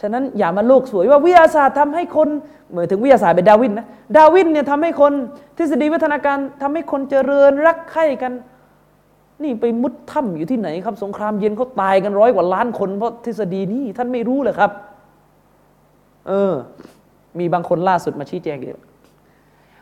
[0.01, 2.29] ฉะนั้นอย่ามาโลกสวยว่าวิทยาศาสตร์ทำให้คน
[2.71, 3.87] เหมือนถึงวิทยาศาสตร์เป็นดาวินนะ
[4.17, 5.13] ดาวินเนี่ยทำให้คน
[5.57, 8.33] ทฤษฎีวัฒนาการทำให้คนเจริญรักใคร่กัน
[9.43, 14.71] นี่ไปมุดถ้ำอยู่ที่ไหนครับ สงครามเย็นเขาตายกันร้อยกว่าล้านคนเพราะทฤษฎีนี้ท่านไม่รู้เลยครับ
[16.29, 16.53] เออ
[17.39, 18.75] มีบางคนล่าสุดมาชี้แจงเลย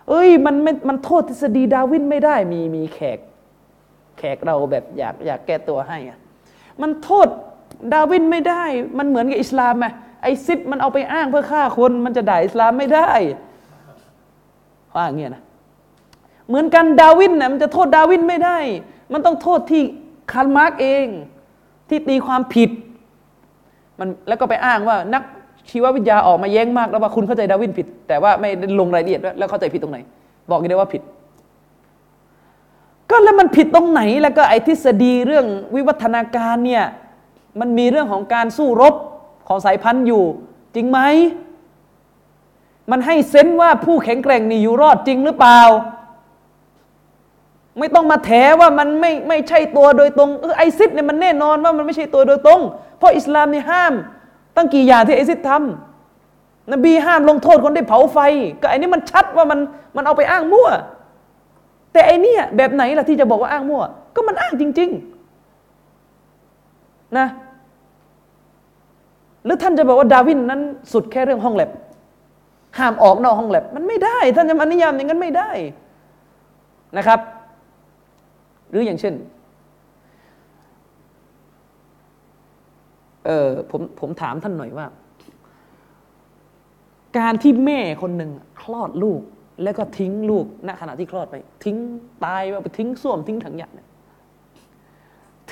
[0.09, 3.19] เอ้ย มันไม่มันโทษทฤษฎีดาวินไม่ได้ มีมีแขก
[4.19, 6.19] แขกเราแบบอยากอยากแก้ตัวให้อะ
[6.83, 7.29] มันโทษ
[7.93, 8.65] ดาวินไม่ได้
[8.99, 9.87] มันเหมือนกับอิสลามไหม
[10.23, 13.11] ไอซิสมันเอาไปอ้างเพื่อฆ่าคน มันจะด่าอิสลามไม่ได้
[14.95, 15.43] ว่าอย่างเงี้ยนะ
[16.49, 18.59] เหมือนกันดาวินนะมันจะโทษดาวินไม่ได้
[19.13, 19.83] มันต้องโทษที่
[20.33, 21.07] คาร์ลมาร์กเอง
[21.89, 22.71] ที่ตีความผิด
[23.99, 25.23] มันแล้วก็ไปอ้างว่านัก
[25.71, 29.99] ชีววิทยาออกมาแย้งมากแล้วว่าคุณเข้าใจดาวินผิด แต่ว่าไม่ลงรายละเอียดแล้วเข้าใจผิดตรงไหน
[30.51, 31.03] บอกกันได้ว่าผิด
[33.11, 36.85] ก็แล้วมันผิดตรงไหนแล้วก็ไอ้ทฤษฎีเรื่องวิวัฒนาการเนี่ย
[37.61, 38.95] มันมีเรื่องของการสู้รบ
[39.49, 40.25] ของสายพันธุ์อยู่
[40.75, 40.99] จริงไหม
[42.91, 45.61] มันให้เซนว่าผู้แข็งแกร่งนี่อยู่รอดจริงหรือเปล่า
[47.79, 48.31] ไม่ต้องมาแถ
[48.61, 52.61] ว่ามันไม่ไม่ใช่ตัวโดยตรงเออไอซิดเนี่ยมันแน่นอนว่ามันไม่ใช่ตัวโดยตรง
[52.99, 53.95] เพราะอิสลามนี่ห้าม
[54.57, 58.19] ตั้งกี่อย่างที่ไอซิดทำนบีห้ามลงโทษคนที่เผาไฟ
[58.63, 59.59] ก็ไอ้นี่มันชัดว่ามัน
[59.97, 60.69] มันเอาไปอ้างมั่ว
[61.93, 63.83] แต่ไอเนี่ยแบบไหนล่ะที่จะบอกว่าอ้างมั่ว
[64.15, 64.91] ก็มันอ้างจริง
[66.49, 67.27] ๆนะ
[69.45, 70.61] หรือท่านจะบอกว่าดาวินนั้น
[70.93, 71.71] สุดแค่เรื่องห้องแลบ
[72.79, 75.51] ห้ามออกนอกห้องแลบมันไม่ได้ ท่านจะมานิยามอย่างนั้นไม่ได้
[76.97, 77.21] นะครับ
[78.71, 79.15] หรืออย่างเช่น
[83.27, 84.87] เออผมผมถามท่านหน่อยว่า
[87.19, 88.31] การที่แม่คนหนึ่ง
[88.61, 89.23] คลอดลูก
[89.63, 91.77] แล้วก็ทิ้งลูกณขณะที่คลอดไป ทิ้ง
[92.25, 93.89] ตายไปทิ้งส้วมทิ้งถังหยาเนี่ย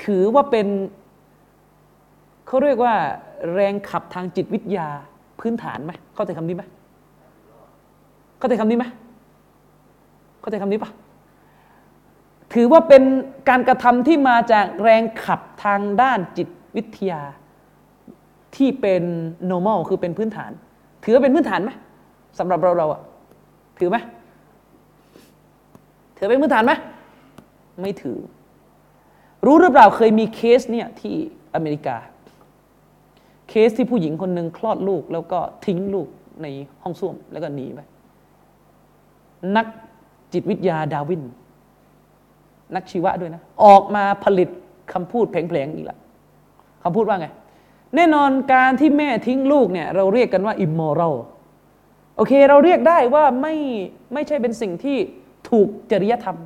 [0.03, 0.67] ถือว่าเป็น
[2.47, 2.93] เขาเรียกว่า
[3.53, 4.87] แรงขับทางจิตวิทยา
[5.39, 6.63] พื้นฐานไหมเข้าใจคำนี้ไหม
[8.39, 8.85] เข้าใจคำนี้ไหม
[10.41, 10.91] เข้าใจคำนี้ปะ
[12.53, 13.03] ถือว่าเป็น
[13.49, 17.21] การกระทำที่มาจากแรงขับทางด้านจิตวิทยา
[18.55, 19.03] ที่เป็น
[19.51, 20.51] normal คือเป็นพื้นฐาน
[21.03, 21.71] ถือว่าเป็นพื้นฐานไหม
[22.39, 23.01] สำหรับเราเราอะ
[23.79, 23.97] ถือไหม
[26.17, 26.73] ถือเป็นพื้นฐานไหม
[27.81, 28.17] ไม่ถือ
[29.45, 31.15] รู้หรือเปล่าเคยมีเคสเนี่ยที่
[31.55, 31.97] อเมริกา
[33.49, 36.07] เคสที่ผู้หญิงคนหนึ่งคลอดลูก แล้วก็ทิ้งลูก
[36.41, 36.47] ใน
[36.83, 37.79] ห้องส้วมแล้วก็หนีไป
[39.55, 39.65] นัก
[40.33, 41.23] จิตวิทยาดาวิน
[42.75, 44.49] นักชีวะด้วยนะ ออกมาผลิต
[44.93, 45.97] คำพูดแผลงๆอีกละ
[46.83, 47.27] คำพูดว่าไง
[47.95, 51.15] แน่นอนการที่แม่ทิ้งลูกเนี่ยเราเรียกกันว่า immoral
[52.15, 53.55] โอเค เราเรียกได้ว่าไม่
[54.13, 54.97] ไม่ใช่เป็นสิ่งที่
[55.49, 56.37] ถูกจริยธรรม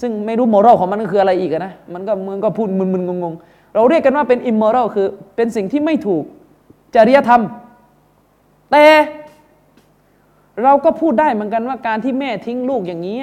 [0.00, 5.06] ซึ่งไม่รู้มอรัลของมันคืออะไรอีกนะมันก็มึงก็พูดมึนๆงงๆ เราเรียกกันว่าเป็นอิมมอรัลคือ
[5.36, 6.24] เป็นสิ่งที่ไม่ถูก
[6.96, 7.42] จริยธรรม
[8.70, 8.84] แต่
[10.62, 13.18] เราก็พูดได้เหมือนกันว่าการที่แม่ทิ้งลูกอย่างนี้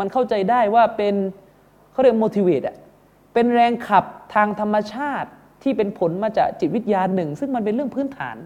[0.00, 1.14] มันเข้าใจได้ว่าเป็น
[1.92, 2.76] เขาเรียก motivate อะ
[3.34, 4.04] เป็นแรงขับ
[4.34, 5.28] ทางธรรมชาติ
[5.62, 8.36] ที่เป็นผลมาจากจิตวิทยาหนึ่ง ซึ่งมันเป็นเรื่องพื้นฐาน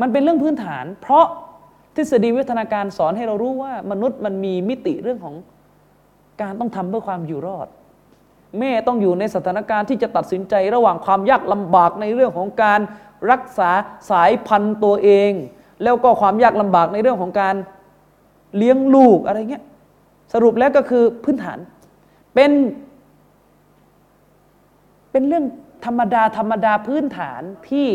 [0.00, 1.26] มันเป็นเรื่องพื้นฐาน เพราะ
[1.96, 5.34] ทฤษฎีวิทยาการสอนให้เรารู้ว่ามนุษย์มันมีมิติเรื่องของ
[6.42, 7.68] การต้องทำเพื่อความอยู่รอด
[8.58, 12.80] แม่ต้องอยู่ในสถานการณ์ที่จะตัดสินใจระหว่างความยากลำบากในเรื่องของการ
[13.30, 13.70] รักษา
[14.10, 15.32] สายพันธุ์ตัวเอง
[15.82, 17.54] แล้วก็ความยากลำบากในเรื่องของการ
[18.56, 19.64] เลี้ยงลูกอะไรเงี้ย
[20.32, 21.58] สรุปแล้วก็คือพื้นฐาน
[22.34, 22.52] เป็น
[25.10, 25.44] เป็นเรื่อง
[25.86, 27.88] ธรรมดาธรรมดาพื้นฐานที่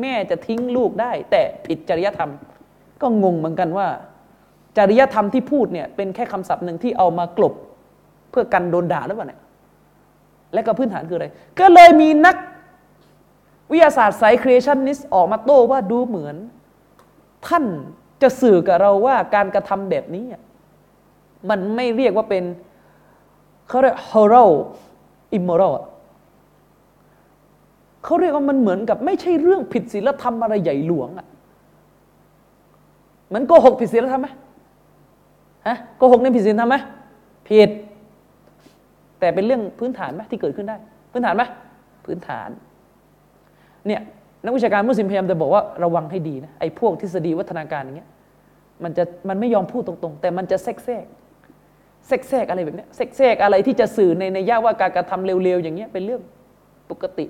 [0.00, 2.30] แม่จะทิ้งลูกได้ แต่ผิดจริยธรรม
[3.02, 3.88] ก็งงเหมือนกันว่า
[4.76, 7.54] จริยธรรมที่พูดเนี่ยเป็นแค่คำศัพท์หนึ่งที่เอามากลบ
[8.30, 9.40] เพื่อกันโดนด่าหรือเปล่าเนี่ย
[10.54, 11.26] และก็พื้นฐานคืออะไร
[11.60, 12.36] ก็เลยมีนัก
[13.72, 16.36] วิทยาศาสตร์ไซครีเอชันนิสออกมาโต้ว่าดูเหมือน
[17.48, 17.64] ท่าน
[18.22, 20.24] จะสื่อกับเราว่าการกระทำแบบนี้
[21.50, 22.44] มันไม่เรียกว่าเป็น
[23.68, 24.50] เขาเรียก moral
[25.36, 25.74] immoral
[28.04, 31.26] เขาเรียกว่ามันเหมือนกับไม่ใช่เรื่องผิดศีลธรรมอะไรใหญ่หลวงอะ่ะ
[33.34, 34.28] มันโกหกผิดศีลธรรมไหม
[35.66, 36.76] ฮะโกหกในผิดศีลธรรมไหม
[37.48, 37.70] ผิด
[39.20, 40.76] แต่เป็นเรื่องพื้นฐานไหมที่เกิดขึ้นได้
[41.12, 41.42] พื้นฐานไหม
[42.04, 42.48] พื้นฐาน
[43.86, 44.00] เนี่ย
[44.44, 48.10] นักวิชาการมุสลิมพยายามจะบอกว่าระวังให้ดีนะไอ้พวกทฤษฎีวัฒนาการอย่างเงี้ย
[48.84, 51.06] มันจะมันไม่ยอมพูดตรงๆ แต่มันจะแทรก
[52.06, 56.22] แทรกแทรกอะไรแบบนี้แทรกแทรกอะไรที่จะสื่อในในย่าว่าการกระทำเร็วๆอย่างเงี้ยเป็นเรื่อง
[56.90, 57.26] ปกติ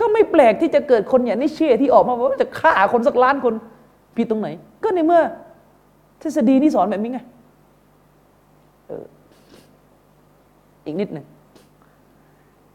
[0.00, 3.54] ก็ไม่แปลกที่จะเกิดคนอย่างนี้เชื่อที่ออกมาว่าจะฆ่าคนสักล้านคน
[4.16, 4.48] ผิดตรงไหน
[4.84, 5.22] ก็ในเมื่อ
[6.22, 7.20] ทฤษฎีนี่สอนแบบนี้ไง
[10.84, 11.26] อีกนิดหนึ่ง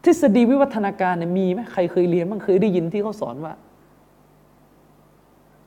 [0.04, 3.52] ทฤษฎีวิวัฒนาการเนี่ยมีไหมใครเคยเรียนบ้างเคยได้ยินที่เขาสอนว่า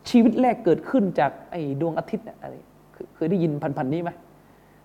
[0.09, 2.53] ชีวิตแรกเกิดขึ้นจากไอ้ดวงอาทิตย์อะไร
[3.15, 4.11] เคยได้ยินพันๆนี้ไหม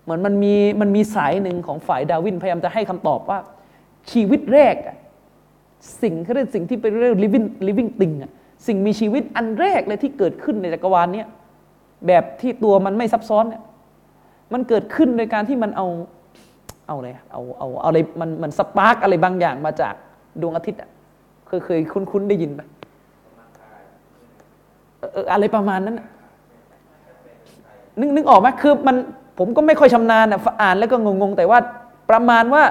[0.03, 3.39] เหมือนมันมีมันมีสายหนึ่งของฝ่ายดาวินพยายามจะให้คำตอบว่า
[4.11, 4.75] ชีวิตแรก
[6.01, 8.15] สิ่งเขาเรียกสิ่งที่เป็นเรื่อง living living thing
[8.67, 11.27] สิ่งมีชีวิตอันแรกเลยที่เกิดขึ้นในจักรวาลเนี้ย
[12.07, 13.63] แบบที่ตัวมันไม่ซับซ้อนเนี่ย
[14.53, 15.87] มันเกิดขึ้นโดยการที่มันเอา
[16.87, 19.93] เอาอะไรเอาเอาเอาอะไรมันมันสปาร์กอะไรบางอย่างมาจาก
[20.41, 20.89] ดวงอาทิตย์อะ
[21.47, 22.61] เคยเคยคุ้นๆได้ยินไหม
[25.13, 25.99] เอออะไรประมาณนั้น
[27.99, 28.95] นึกนึกออกไหมคือมัน
[29.43, 31.59] ผมก็ไม่ค่อยชำนาญอะอ่านแล้วก็งงๆ แต่ว่า
[32.09, 32.63] ประมาณว่า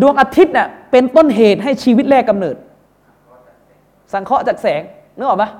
[0.00, 2.56] ดวงอาทิตย์น่ะเป็นต้นเหตุให้ชีวิตแรกกำเนิด
[4.12, 4.82] สังเคราะห์จากแสง
[5.16, 5.50] นึกออกปะ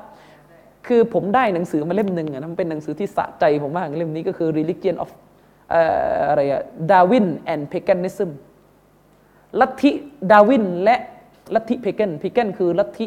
[0.86, 5.11] คือผมได้หนังสือมาเล่มหนึ่งอะมันเป็นหนังสือที่สะใจผมมากเล่มนี้ก็คือ religion of
[6.28, 8.31] อะไรอะ Darwin and Paganism
[9.61, 9.90] ลัทธิ
[10.31, 10.97] ดาวินและ
[11.55, 13.07] ลัทธิเพเกนเพเกนคือลัทธิ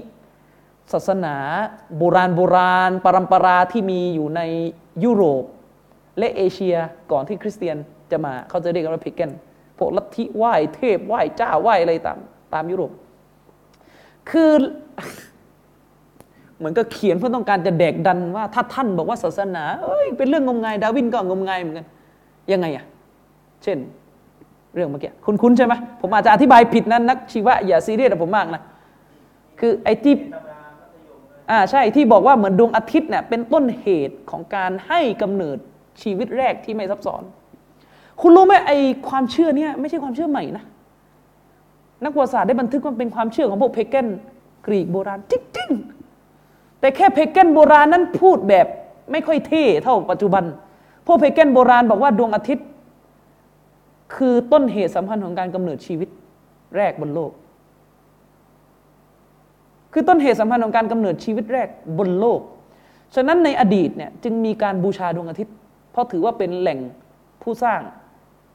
[0.93, 1.35] ศาสนา
[1.97, 4.41] โบราณโบราณปรำปราที่มีอยู่ใน
[5.03, 5.43] ยุโรป
[6.21, 6.75] และเอเชีย
[7.11, 7.77] ก่อนที่คริสเตียน
[8.11, 9.31] จะมาเขาจะเรียกกันว่าเพเกน
[9.77, 12.17] พวกลัทธิไหว้เทพไหว้เจ้าไหว้อะไรตาม
[12.53, 12.91] ตามยุโรป
[14.29, 14.51] คือ
[16.57, 21.87] เหมือนก็เขียนเพื่อต้องการจะแดกดันว่า ถ้าท่านบอกว่าศาสนาเอ้ยเป็นเรื่องงมงาย ดาวินก็งมงายเหมือนกัน
[22.51, 22.85] ยังไงอะ
[23.63, 23.77] เช่น
[24.75, 28.61] เรื่องเมื่อกี้คุณคุ้นใช่ไหมผมอาจจะอธิบายผิดนั้นนักชีวะอย่าซีเรียสกับผมมากนะ
[29.59, 30.15] คือไอ้ที่
[31.51, 35.57] อ่าใช่ที่บอกว่าเหมือนดวงอาทิตย์เนี่ยเป็นต้นเหตุของการให้กำเนิด
[36.01, 37.23] ชีวิตแรกที่ไม่ซับซ้อน
[38.21, 38.71] คุณรู้ไหมไอ
[39.09, 40.63] ความเชื่อเนี่ยไม่ใช่ความเชื่อใหม่นะ
[42.03, 44.07] นักประวัติศาสตร์ได้บันทึกว่าเป็นความเชื่อของพวกเพเกน
[44.67, 48.67] กรีกโบราณจริงๆแต่แค่เพเกนโบราณนั้นพูดแบบ
[49.11, 50.43] ไม่ค่อยเท่เท่าปัจจุบัน
[51.07, 52.67] พวกเพเกนโบราณบอกว่าดวงอาทิตย์
[54.15, 56.09] คือต้นเหตุสำคัญของการกำเนิดชีวิต
[56.77, 57.31] แรกบนโลก
[59.93, 62.39] คือต้นเหตุสำคัญของการกำเนิดชีวิตแรกบนโลก
[63.15, 65.55] ฉะนั้นในอดีตเนี่ยจึงมีการบูชาดวงอาทิตย์
[65.91, 66.79] เพราะถือว่าเป็นแหล่ง
[67.41, 67.81] ผู้สร้าง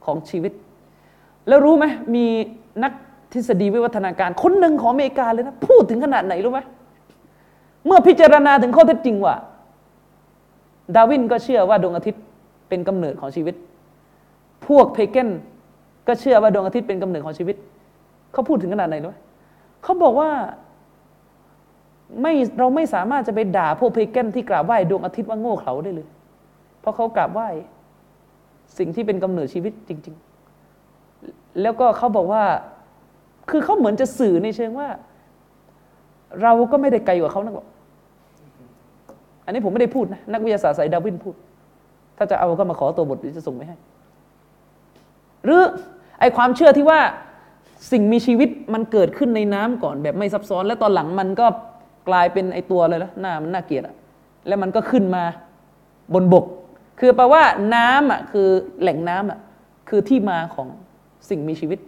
[0.05, 0.53] ของชีวิต
[1.47, 1.85] แล้วรู้ไหม
[2.15, 2.25] มี
[2.83, 2.91] นัก
[3.33, 6.59] ทฤษฎีวิวัฒนาการคนหนึ่งของอเมริกาเลยนะ พูดถึงขนาดไหนรู้ไหม
[7.85, 9.35] เมื่อพิจารณาถึงข้อเท็จจริงว่า
[10.95, 12.21] ดาวินก็เชื่อว่าดวงอาทิตย์
[12.69, 13.55] เป็นกำเนิดของชีวิต
[14.67, 15.29] พวกเพเกน
[16.07, 17.55] ก็เชื่อว่าดวงอาทิตย์เป็นกำเนิดของชีวิต
[18.33, 19.15] เขาพูดถึงขนาดไหนรู้ไหม
[19.83, 20.29] เขาบอกว่า
[22.21, 26.07] ไม่เราไม่สามารถจะไปด่าพวกเพเกนที่กราบไหว้ดวงอาทิตย์ว่าโง่เขลาได้เลย
[26.87, 27.49] ราะเขากราบไหว้
[28.77, 30.15] สิ่งที่เป็นกำเนิดชีวิตจริง
[30.87, 32.43] ๆ แล้วก็เขาบอกว่า
[33.49, 34.87] คือเขาเหมือนจะสื่อในเชิงว่า
[36.41, 37.67] เราก็ไม่ได้ไกลกว่าเขานักหรอก
[39.45, 41.35] อันนี้ผมไม่ได้พูดนะนักวิทยาศาสตร์สายดาวินพูด
[42.17, 43.75] ถ้าจะเอาก็มาขอตัวบทจะส่งไปให้
[45.45, 45.61] หรือ
[46.19, 46.99] ไอความเชื่อที่ว่า
[47.91, 51.47] สิ่งมีชีวิตมันเกิดขึ้นในน้ำก่อนแบบไม่ซับซ้อน แล้วตอนหลังมันก็
[52.09, 53.95] กลายเป็นไอตัวเลยนะหน้ามันน่าเกลียดอะ
[54.47, 55.23] แล้วมันก็ขึ้นมา
[56.13, 56.45] บนบก
[56.99, 57.43] คือแปลว่า
[57.75, 58.47] น้ำอะคือ
[58.81, 59.39] แหล่งน้ำอะ
[59.89, 60.67] คือที่มาของ
[61.29, 61.79] สิ่งมีชีวิต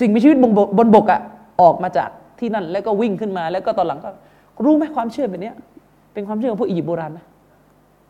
[0.00, 1.20] สิ่งมีชีวิตบนบกบนบกอะ
[1.62, 4.10] ออกมาจากที่นั่น แล้วก็วิ่งขึ้นมา แล้วก็ตอนหลังก็
[4.64, 5.52] รู้ไหมความเชื่อแบบนี้
[6.12, 7.26] เป็นความเชื่อของพวกอียิปต์โบราณนะ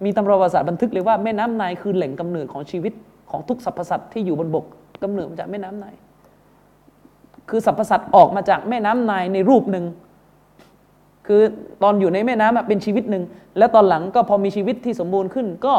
[0.04, 2.92] มีตำราประวัติศาสตร์บันทึกเลยว่าแม่น้ำไนคือแหล่งกำเนิดของชีวิต
[3.30, 4.64] ของทุกสรรพสัตว์ที่อยู่บนบก
[5.02, 5.86] กำเนิดมาจากแม่น้ำไน
[7.50, 9.84] คือสรรพสัตว์ออกมาจากแม่น้ำไนในรูปหนึ่ง
[11.26, 11.40] คือ
[11.82, 13.24] ตอนอยู่ในแม่น้ำเป็นชีวิตหนึ่ง
[13.58, 15.74] แล้วตอนหลังก็พอมีชีวิตที่สมบูรณ์ขึ้น ก็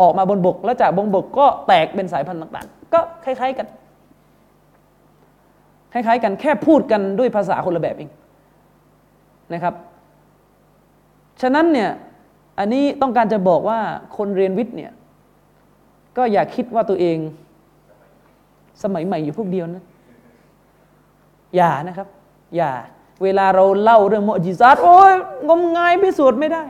[0.00, 3.66] ออกมาบนบก แล้วจากบนบกก็แตกเป็นสายพันธุ์ต่างๆ ก็คล้ายๆกัน
[5.92, 8.10] คล้ายๆกันแค่พูดกันด้วยภาษาคนละแบบเอง
[9.54, 9.74] นะครับ
[11.42, 11.90] ฉะนั้นเนี่ย
[12.58, 13.78] อันนี้ต้องการจะบอกว่า
[14.16, 14.92] คนเรียนวิทย์เนี่ย
[16.16, 17.18] ก็อย่าคิดว่าตัวเอง
[18.82, 19.84] สมัยใหม่อยู่พวกเดียวนะ
[21.56, 22.08] อย่านะครับ
[22.56, 22.70] อย่า
[23.22, 25.14] เวลาเราเล่าเรื่องมอจิซัตโอ้ย
[25.48, 26.64] งมงายพิสูจน์ไม่ได้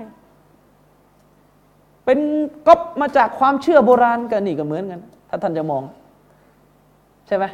[2.04, 2.18] เป็น
[2.66, 5.82] ก๊อปมาจากความเชื่อโบราณกันนี่ก็เหมือนกัน ถ้าท่านจะมอง
[7.26, 7.44] ใช่ไหม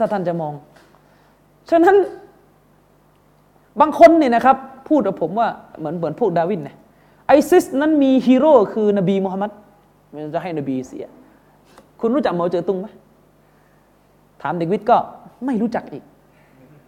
[0.00, 0.52] ถ้าท่านจะมอง
[1.70, 1.96] ฉะนั้น
[3.80, 4.56] บางคนเนี่ยนะครับ
[4.88, 5.48] พูดกับผมว่า
[5.78, 6.76] เหมือนเหมือนพวกดาวินนี่ย
[7.26, 9.50] ไอซิสนั้นมีฮีโร่คือนบีมุฮัมมัด
[10.12, 11.06] มันจะให้นบีเสีย
[12.00, 12.86] คุณรู้จักเมาเจอตุงไหม
[14.42, 14.96] ถามเด็กวิทย์ก็
[15.46, 16.04] ไม่รู้จักอีก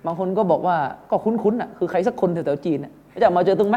[0.07, 0.77] บางคนก็บอกว่า
[1.11, 2.79] ก็คุ้นๆอะคือใครสักคนแถวๆจีน
[3.15, 3.77] รู้จักเมาเจอตุงไหม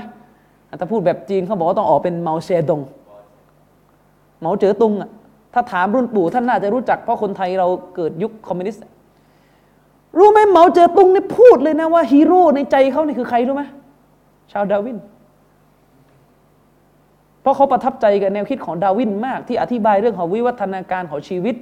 [0.79, 2.81] ถ้าพูดแบบจีนเขาบอกว่าต้องออกเป็นเมาเชดง
[4.41, 5.09] เหมาเจ๋อตุงอะ
[5.53, 8.81] ถ้าถามรุ่นปู่ท่านน่าจะรู้จักเพราะคนไทยเราเกิดยุคคอมมิวนิสต์
[10.17, 13.63] รู้ไหมเหมาเจ๋อตุงนี่พูดเลยนะว่าฮีโร่ในใจเขาเนี่คือใครรู้ไหม
[14.51, 14.97] ชาร์ลดาวิน
[17.41, 21.55] เพราะเขาประทับใจกับแนวคิดของดาวินมาก ที่อธิบายเรื่องของวิวัฒนาการของชีวิต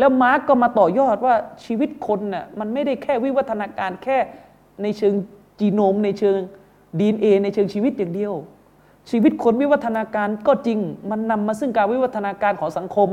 [0.00, 4.18] แล้วมาร์กก็มาต่อยอดว่าชีวิตคนน่ะมันไม่ได้แค่วิวัฒนาการแค่
[4.82, 5.14] ในเชิง
[5.60, 6.36] จีโนม ในเชิง
[7.00, 8.34] ดีเอ็นเอในเชิงชีวิตอย่างเดียว
[9.10, 10.78] ชีวิตคนวิวัฒนาการก็จริง
[11.10, 13.10] มันนำมาซึ่งการวิวัฒนาการของสังคม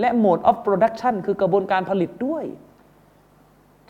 [0.00, 2.44] และ mode of production คือกระบวนการผลิตด้วย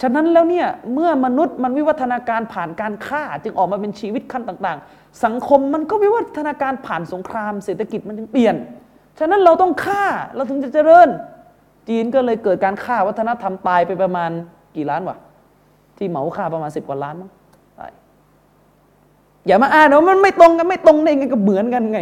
[0.03, 8.55] ฉะนั้นแล้วเนี่ยเมื่อมนุษย์มันวิวัฒนาการผ่านการฆ่า จึงออกมาเป็นชีวิตขั้นต่าง ๆ สังคมมันก็วิวัฒนาการผ่านสงคราม เศรษฐกิจมันจึงเปลี่ยน
[9.19, 10.05] ฉะนั้นเราต้องฆ่า
[10.35, 11.09] เราถึงจะเจริญ
[11.91, 14.31] จีนก็เลยเกิดการฆ่าวัฒนธรรมตายไปประมาณ
[14.77, 15.17] กี่ล้านวะ
[15.99, 17.31] ที่เหมาฆ่าประมาณสิบกว่าล้านมั้ง
[19.47, 22.01] อย่ามาอ่านว่ามันไม่ตรงกันไม่ตรงได้ไงก็เหมือนกันไง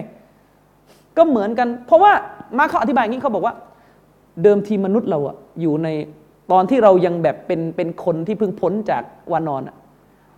[1.17, 2.13] ก็เหมือนกัน เพราะว่า
[2.59, 3.55] มาเขาอธิบายอย่างนี้เขาบอกว่า
[4.43, 5.89] เดิมทีมนุษย์เราอะอยู่ใน
[6.53, 9.03] ตอนที่เรายังแบบเป็นเป็นคนที่เพิ่งพ้นจาก
[9.33, 9.77] วานอนอะ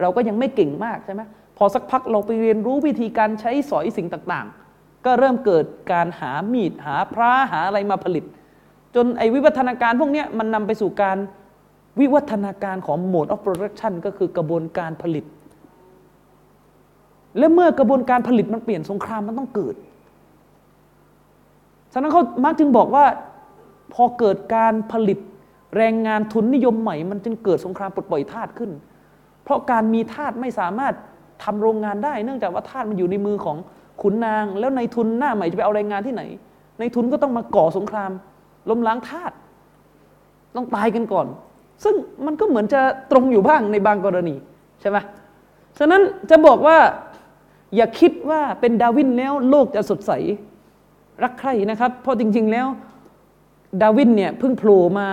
[0.01, 1.23] เราก็ยังไม่เก่งมากใช่ไหม
[1.57, 4.47] พอสักพักเราไปเรียนรู้วิธีการใช้สอยสิ่งต่าง
[4.77, 8.25] ๆ ก็เริ่มเกิดการหามีดหาพระหาอะไรมาผลิต
[8.95, 11.19] จนไอ้วิวัฒนาการพวกนี้มันนำไปสู่การ
[12.01, 15.25] วิวัฒนาการของ mode of production ก็คือกระบวนการผลิต
[17.39, 19.75] และเมื่อกระบวนการผลิตมันเปลี่ยนสงครามมันต้องเกิด
[21.93, 23.05] ฉะนั้นเขามักจึงบอกว่า
[23.95, 25.19] พอเกิดการผลิต
[25.77, 28.71] แรงงานทุนนิยมใหม่ มันจึงเกิดสงครามปลดปล่อยทาสขึ้น
[29.45, 30.95] เพราะการมีทาสไม่สามารถ
[31.45, 33.57] ทำโรงงานได้ เนื่องจากว่าทาสมันอยู่ในมือของ
[34.03, 36.23] ขุนนาง แล้วในทุนหน้าใหม่จะไปเอาแรงงานที่ไหน
[36.79, 38.11] ในทุนก็ต้องมาก่อสงคราม
[38.71, 39.33] ล้มล้างทาส
[40.57, 41.27] ต้องตายกันก่อน
[41.85, 41.95] ซึ่ง
[42.27, 42.81] มันก็เหมือนจะ
[43.11, 44.35] ตรงอยู่บ้างในบางกรณี
[44.81, 44.99] ใช่ไหม
[45.79, 46.79] ฉะนั้นจะบอกว่า
[47.77, 50.13] อย่าคิดว่าเป็นดาวินแล้วโลกจะสดใส
[51.23, 52.67] รักใครนะครับ เพราะจริง ๆแล้ว
[53.83, 55.07] ดาวินเนี่ยเพิ่งโผล่มา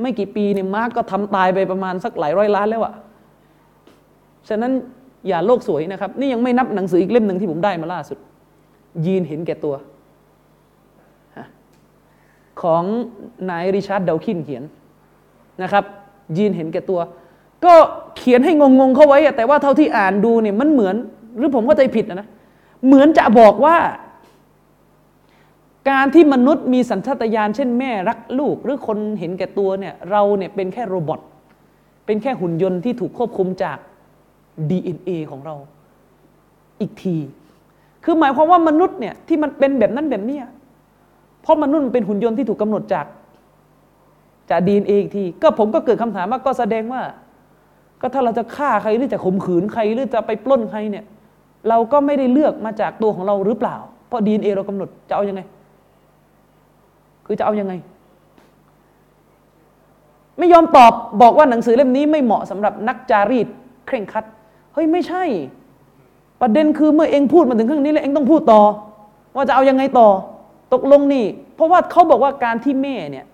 [0.00, 2.94] ไม่กี่ปีเนี่ยมาร์กก็ทำตายไปประมาณสักหลายร้อยล้านแล้วอะ
[4.48, 4.72] ฉะนั้น
[5.28, 8.18] อย่าโลกสวยนะครับ นี่ยังไม่นับหนังสืออีกเล่มหนึ่งที่ผมได้มาล่าสุด
[9.04, 9.74] ยีนเห็นแก่ตัว
[12.62, 12.82] ของ
[13.50, 14.64] นายริชาร์ดดอว์กินส์เขียน
[15.62, 15.84] นะครับ
[16.36, 17.00] ยีนเห็นแก่ตัว
[17.64, 17.74] ก็
[18.16, 20.96] เขียนให้งงๆเข้าไว้แต่ว่าเท่าที่อ่านดูเนี่ยมันเหมือน
[21.36, 22.28] หรือผมเข้าใจผิดนะ
[22.86, 23.76] เหมือนจะบอกว่า
[25.90, 31.20] การที่มนุษย์มีสัญชาตญาณเช่นแม่รักลูก หรือคนเห็นแก่ตัวเนี่ย เราเนี่ยเป็นแค่ robot
[32.06, 33.78] เป็นแค่หุ่นยนต์ที่ถูกควบคุมจาก
[34.70, 35.54] DNA ของเรา
[36.80, 37.16] อีกที
[38.04, 40.38] คือหมายความว่ามนุษย์เนี่ยที่มันเป็นแบบนั้นแบบนี้
[41.48, 43.06] ราะมนุษย์มันเป็นหุ่นยนต์ที่ถูกกาหนดจาก
[44.50, 47.02] จากดีเออีกที ก็ผมก็เกิดคำถามว่าก็แสดงว่า
[48.00, 51.04] ก็ถ้าเราจะฆ่าใครหรือจะข่มขืนใครหรือจะไปปล้นใครเนี่ย
[51.68, 53.76] เราก็ไม่ได้เลือกมาจากตัวของเราหรือเปล่า
[54.08, 55.40] เพราะดีเอ็นเอเรากำหนดจะเอาอยัางไง
[57.26, 57.74] คือจะเอาอยัางไง
[60.38, 60.92] ไม่ยอมตอบ
[61.22, 63.46] บอกว่าหนังสือเล่มนี้ไม่เหมาะสำหรับนักจารีต
[63.86, 64.24] เคร่งครัด
[64.74, 65.24] เฮ้ยไม่ใช่
[66.40, 68.60] ประเด็นคือเมื่อเองพูดมาถึงครึ่งนี้แล้วเองต้องพูดต่อ
[69.34, 70.08] ว่าจะเอายังไงต่อ
[70.72, 73.24] ตกลงนี่ เพราะว่าเขาบอกว่าการที่แม่เนี่ย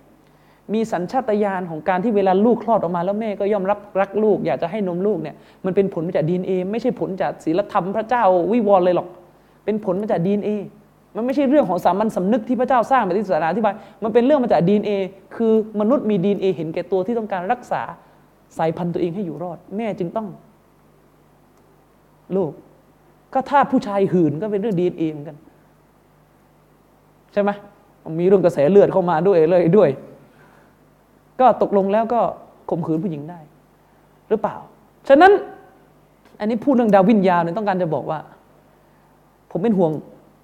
[0.74, 5.35] มีสัญชาตญาณของการที่เวลาลูกคลอดออกมาแล้วแม่ก็ย่อมรับรักลูก อยากจะให้นมลูกเนี่ย
[5.65, 9.09] มันเป็นผลมาจากดีเอไม่ใช่ผลจากศีลธรรมพระเจ้าวิวรณ์เลยหรอก
[9.65, 10.51] เป็นผลมาจากดีเอ
[11.16, 14.90] มันไม่ใช่เรื่องของสามัญสำนึกที่พระเจ้าสร้างมาที่ศาสนาอธิบายมันเป็นเรื่องมาจากดีเอ
[15.36, 17.82] คือมนุษย์มีดีเอเห็นแก่ตัวที่ต้องการรักษา
[18.59, 20.28] สายพันธุ์ตัวเองให้อยู่รอด แม่จึงต้อง
[22.36, 22.52] ลูก
[23.35, 25.36] ก็ถ้าผู้ชายหื่นก็เป็นเรื่องดีเอเหมือนกัน
[27.35, 27.51] ใช่ไหม
[28.20, 29.90] มีเรื่องกระแสเลือดเข้ามาด้วยเลยด้วย
[31.40, 32.20] ก็ตกลงแล้วก็
[32.70, 33.39] ข่มขืนผู้หญิงได้
[34.28, 34.56] หรือเปล่า
[35.09, 35.32] ฉะนั้น
[36.39, 38.19] อันนี้พูดเรื่องดาวินยาเนี่ยต้องการจะบอกว่า
[39.51, 39.93] ผมเป็นห่วง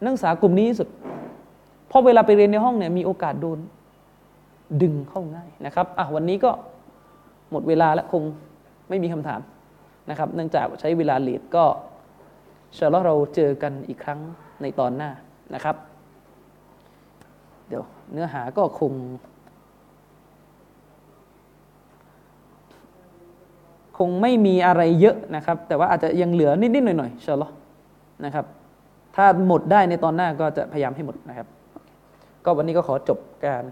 [0.03, 0.89] นักศึกษากลุ่มนี้ที่สุด
[1.89, 3.59] เพราะเวลาไปเรียนในห้องเนี่ยมีโอกาสโดน
[4.83, 6.51] ดึงเข้าง่ายนะครับอะวันนี้ก็
[7.51, 8.23] หมดเวลาแล้วคง
[8.89, 9.41] ไม่มีคำถาม
[10.11, 11.65] นะครับ เนื่องจากใช้เวลาเลทก็
[12.75, 14.21] เชื่อเราเจอกันอีกครั้ง
[14.63, 15.11] ในตอนหน้า
[15.55, 15.77] นะครับ
[17.71, 18.93] เดี๋ยวเนื้อหาก็คง
[23.99, 27.51] คงไม่มีอะไรเยอะนะครับ แต่ว่าอาจจะยังเหลือนิดๆหน่อยๆเชียวหรอ
[28.25, 28.45] นะครับ
[29.17, 31.47] ถ้าหมดได้ในตอนหน้าก็จะพยายามให้หมดนะครับ
[32.45, 33.65] ก็วันนี้ก็ขอจบการ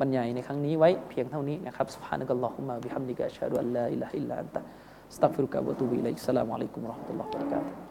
[0.00, 4.60] บรรยายในครั้งนี้ไว้เพียงเท่านี้นะครับสุภานัลลอฮุมะบิฮัมดิกะชาดุอัลลอฮิลลาฮิลลาอันตะ
[5.14, 7.85] สตักฟิรุกะวะตูบิลัยสลามอะลัยกุมรอฮ์มุลลอฮ์บะเราะกาตุ